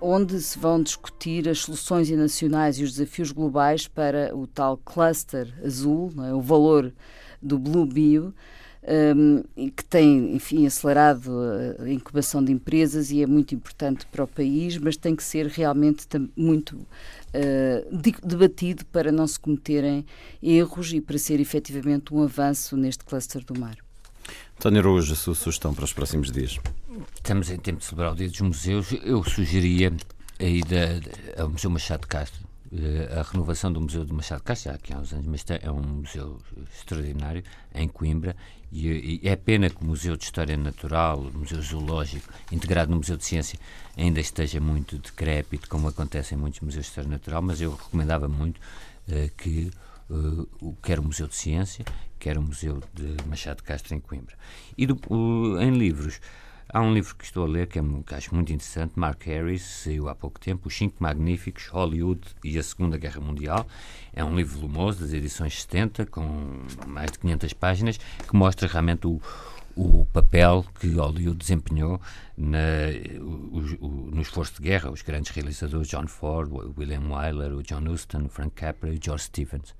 onde 0.01 0.39
se 0.39 0.57
vão 0.57 0.81
discutir 0.81 1.49
as 1.49 1.59
soluções 1.59 2.09
nacionais 2.11 2.79
e 2.79 2.83
os 2.83 2.93
desafios 2.93 3.33
globais 3.33 3.85
para 3.85 4.33
o 4.33 4.47
tal 4.47 4.77
cluster 4.77 5.53
azul, 5.61 6.09
é? 6.25 6.33
o 6.33 6.39
valor 6.39 6.93
do 7.41 7.57
Blue 7.59 7.85
Bio, 7.85 8.33
um, 9.15 9.43
que 9.69 9.83
tem, 9.83 10.35
enfim, 10.35 10.65
acelerado 10.65 11.31
a 11.79 11.89
incubação 11.89 12.43
de 12.43 12.51
empresas 12.51 13.11
e 13.11 13.21
é 13.21 13.27
muito 13.27 13.53
importante 13.53 14.05
para 14.05 14.23
o 14.23 14.27
país, 14.27 14.77
mas 14.77 14.95
tem 14.95 15.15
que 15.15 15.23
ser 15.23 15.47
realmente 15.47 16.07
muito 16.35 16.75
uh, 16.75 18.17
debatido 18.23 18.85
para 18.85 19.11
não 19.11 19.27
se 19.27 19.39
cometerem 19.39 20.05
erros 20.41 20.93
e 20.93 21.01
para 21.01 21.17
ser 21.17 21.39
efetivamente 21.39 22.13
um 22.13 22.23
avanço 22.23 22.77
neste 22.77 23.03
cluster 23.03 23.43
do 23.43 23.59
mar. 23.59 23.77
António 24.57 24.79
Araújo, 24.79 25.13
a 25.13 25.15
sua 25.15 25.35
sugestão 25.35 25.73
para 25.73 25.85
os 25.85 25.93
próximos 25.93 26.31
dias? 26.31 26.57
Estamos 27.15 27.49
em 27.49 27.57
tempo 27.57 27.79
de 27.79 27.85
celebrar 27.85 28.13
o 28.13 28.15
Dia 28.15 28.29
dos 28.29 28.41
Museus. 28.41 28.87
Eu 29.03 29.23
sugeria 29.23 29.93
a 30.39 30.43
ida 30.43 30.99
ao 31.37 31.49
Museu 31.49 31.69
Machado 31.69 32.01
de 32.01 32.07
Castro, 32.07 32.46
a 33.17 33.21
renovação 33.21 33.71
do 33.71 33.79
Museu 33.79 34.03
de 34.03 34.13
Machado 34.13 34.43
já 34.55 34.73
aqui 34.73 34.93
há 34.93 34.97
uns 34.97 35.13
anos, 35.13 35.25
mas 35.25 35.45
é 35.61 35.71
um 35.71 35.81
museu 35.81 36.37
extraordinário 36.73 37.43
em 37.73 37.87
Coimbra 37.87 38.35
e, 38.71 39.21
e, 39.23 39.27
é 39.27 39.35
pena 39.35 39.69
que 39.69 39.81
o 39.81 39.85
Museu 39.85 40.17
de 40.17 40.25
História 40.25 40.57
Natural, 40.57 41.19
o 41.19 41.37
Museu 41.37 41.61
Zoológico, 41.61 42.27
integrado 42.51 42.91
no 42.91 42.97
Museu 42.97 43.15
de 43.15 43.23
Ciência, 43.23 43.57
ainda 43.95 44.19
esteja 44.19 44.59
muito 44.59 44.97
decrépito, 44.97 45.69
como 45.69 45.87
acontece 45.87 46.35
em 46.35 46.37
muitos 46.37 46.59
museus 46.59 46.85
de 46.85 46.89
História 46.89 47.09
Natural, 47.09 47.41
mas 47.41 47.61
eu 47.61 47.71
recomendava 47.71 48.27
muito 48.27 48.57
uh, 48.57 49.31
que 49.37 49.71
uh, 50.09 50.75
quer 50.83 50.99
o 50.99 51.03
Museu 51.03 51.27
de 51.27 51.35
Ciência, 51.35 51.85
quer 52.19 52.37
o 52.37 52.41
Museu 52.41 52.81
de 52.93 53.15
Machado 53.25 53.57
de 53.57 53.63
Castro 53.63 53.95
em 53.95 54.01
Coimbra. 54.01 54.35
E 54.77 54.85
do, 54.85 54.99
uh, 55.09 55.61
em 55.61 55.71
livros, 55.71 56.19
Há 56.69 56.81
um 56.81 56.93
livro 56.93 57.15
que 57.15 57.23
estou 57.23 57.45
a 57.45 57.47
ler 57.47 57.67
que, 57.67 57.79
é, 57.79 57.83
que 58.05 58.13
acho 58.13 58.35
muito 58.35 58.51
interessante, 58.51 58.93
Mark 58.97 59.21
Harris, 59.25 59.61
saiu 59.61 60.09
há 60.09 60.15
pouco 60.15 60.37
tempo, 60.37 60.67
Os 60.67 60.75
Cinco 60.75 60.97
Magníficos, 60.99 61.67
Hollywood 61.67 62.21
e 62.43 62.59
a 62.59 62.63
Segunda 62.63 62.97
Guerra 62.97 63.21
Mundial. 63.21 63.65
É 64.13 64.23
um 64.23 64.35
livro 64.35 64.59
volumoso, 64.59 64.99
das 64.99 65.13
edições 65.13 65.61
70, 65.61 66.07
com 66.07 66.65
mais 66.85 67.11
de 67.11 67.19
500 67.19 67.53
páginas, 67.53 67.97
que 67.97 68.35
mostra 68.35 68.67
realmente 68.67 69.07
o, 69.07 69.21
o 69.77 70.05
papel 70.07 70.65
que 70.77 70.87
Hollywood 70.89 71.37
desempenhou 71.37 72.01
na, 72.35 72.57
o, 73.21 73.85
o, 73.85 74.11
no 74.13 74.21
esforço 74.21 74.55
de 74.55 74.63
guerra. 74.63 74.91
Os 74.91 75.01
grandes 75.01 75.31
realizadores, 75.31 75.87
John 75.87 76.07
Ford, 76.07 76.51
William 76.77 77.07
Wyler, 77.09 77.53
o 77.53 77.63
John 77.63 77.87
Huston, 77.89 78.25
o 78.25 78.29
Frank 78.29 78.51
Capra 78.55 78.89
e 78.93 78.97
o 78.97 78.99
George 79.01 79.23
Stevens. 79.23 79.73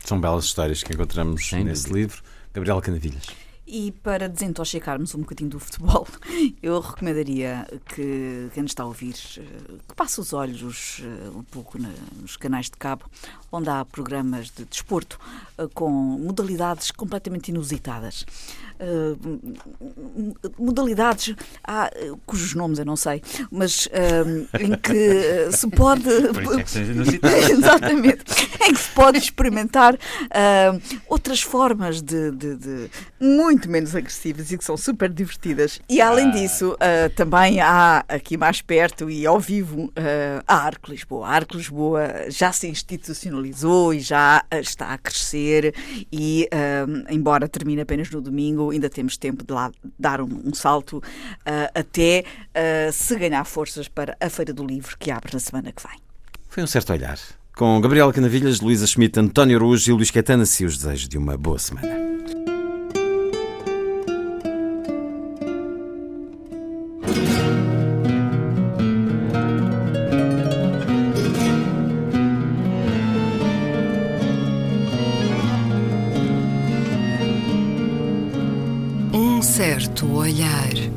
São 0.00 0.20
belas 0.20 0.46
histórias 0.46 0.82
que 0.82 0.92
encontramos 0.92 1.48
Sem 1.48 1.62
nesse 1.62 1.84
dúvida. 1.84 2.00
livro. 2.00 2.22
Gabriela 2.52 2.82
Canavilhas. 2.82 3.51
E 3.74 3.90
para 3.90 4.28
desintoxicarmos 4.28 5.14
um 5.14 5.20
bocadinho 5.20 5.48
do 5.48 5.58
futebol, 5.58 6.06
eu 6.62 6.78
recomendaria 6.78 7.66
que 7.86 8.50
quem 8.52 8.64
nos 8.64 8.72
está 8.72 8.82
a 8.82 8.86
ouvir 8.86 9.14
eh, 9.38 9.42
que 9.88 9.94
passe 9.96 10.20
os 10.20 10.34
olhos 10.34 11.00
eh, 11.02 11.30
um 11.34 11.42
pouco 11.42 11.78
nos 12.20 12.36
canais 12.36 12.66
de 12.66 12.76
cabo, 12.76 13.06
onde 13.50 13.70
há 13.70 13.82
programas 13.82 14.50
de 14.50 14.66
desporto 14.66 15.18
eh, 15.56 15.66
com 15.72 15.90
modalidades 15.90 16.90
completamente 16.90 17.48
inusitadas. 17.48 18.26
modalidades 20.58 21.34
há, 21.64 21.90
cujos 22.26 22.52
nomes 22.54 22.78
eu 22.78 22.84
não 22.84 22.96
sei, 22.96 23.22
mas 23.50 23.88
em 24.58 24.76
que 24.76 25.50
se 25.52 25.68
pode. 25.70 26.10
É 26.10 26.32
Exatamente. 27.52 28.24
Em 28.68 28.74
que 28.74 28.80
se 28.80 28.90
pode 28.90 29.18
experimentar 29.18 29.96
outras 31.08 31.40
formas 31.40 32.02
de, 32.02 32.32
de, 32.32 32.56
de 32.56 32.90
muito 33.20 33.61
menos 33.68 33.94
agressivas 33.94 34.50
e 34.50 34.58
que 34.58 34.64
são 34.64 34.76
super 34.76 35.08
divertidas. 35.08 35.80
E 35.88 36.00
além 36.00 36.28
ah. 36.28 36.30
disso, 36.30 36.72
uh, 36.72 37.10
também 37.14 37.60
há 37.60 38.04
aqui 38.08 38.36
mais 38.36 38.60
perto 38.60 39.10
e 39.10 39.26
ao 39.26 39.38
vivo 39.38 39.84
uh, 39.84 39.92
a 40.46 40.56
Arco 40.56 40.90
Lisboa. 40.90 41.26
A 41.26 41.30
Arco 41.30 41.56
Lisboa 41.56 42.26
já 42.28 42.52
se 42.52 42.66
institucionalizou 42.66 43.94
e 43.94 44.00
já 44.00 44.44
está 44.52 44.92
a 44.92 44.98
crescer 44.98 45.74
e, 46.12 46.48
uh, 46.52 47.12
embora 47.12 47.48
termine 47.48 47.82
apenas 47.82 48.10
no 48.10 48.20
domingo, 48.20 48.70
ainda 48.70 48.88
temos 48.88 49.16
tempo 49.16 49.44
de 49.44 49.52
lá 49.52 49.70
dar 49.98 50.20
um, 50.20 50.42
um 50.44 50.54
salto 50.54 51.02
até 51.74 52.24
se 52.92 53.16
ganhar 53.16 53.44
forças 53.44 53.88
para 53.88 54.16
a 54.20 54.28
Feira 54.28 54.52
do 54.52 54.64
Livro 54.64 54.96
que 54.98 55.10
abre 55.10 55.32
na 55.32 55.40
semana 55.40 55.72
que 55.72 55.82
vem. 55.86 55.98
Foi 56.48 56.62
um 56.62 56.66
certo 56.66 56.92
olhar. 56.92 57.18
Com 57.56 57.80
Gabriela 57.80 58.12
Canavilhas, 58.12 58.60
Luísa 58.60 58.86
Schmidt, 58.86 59.18
António 59.18 59.56
Araújo 59.56 59.90
e 59.90 59.94
Luís 59.94 60.10
Caetano, 60.10 60.46
se 60.46 60.64
os 60.64 60.78
desejos 60.78 61.08
de 61.08 61.18
uma 61.18 61.36
boa 61.36 61.58
semana. 61.58 62.11
Certo 80.02 80.14
olhar. 80.14 80.91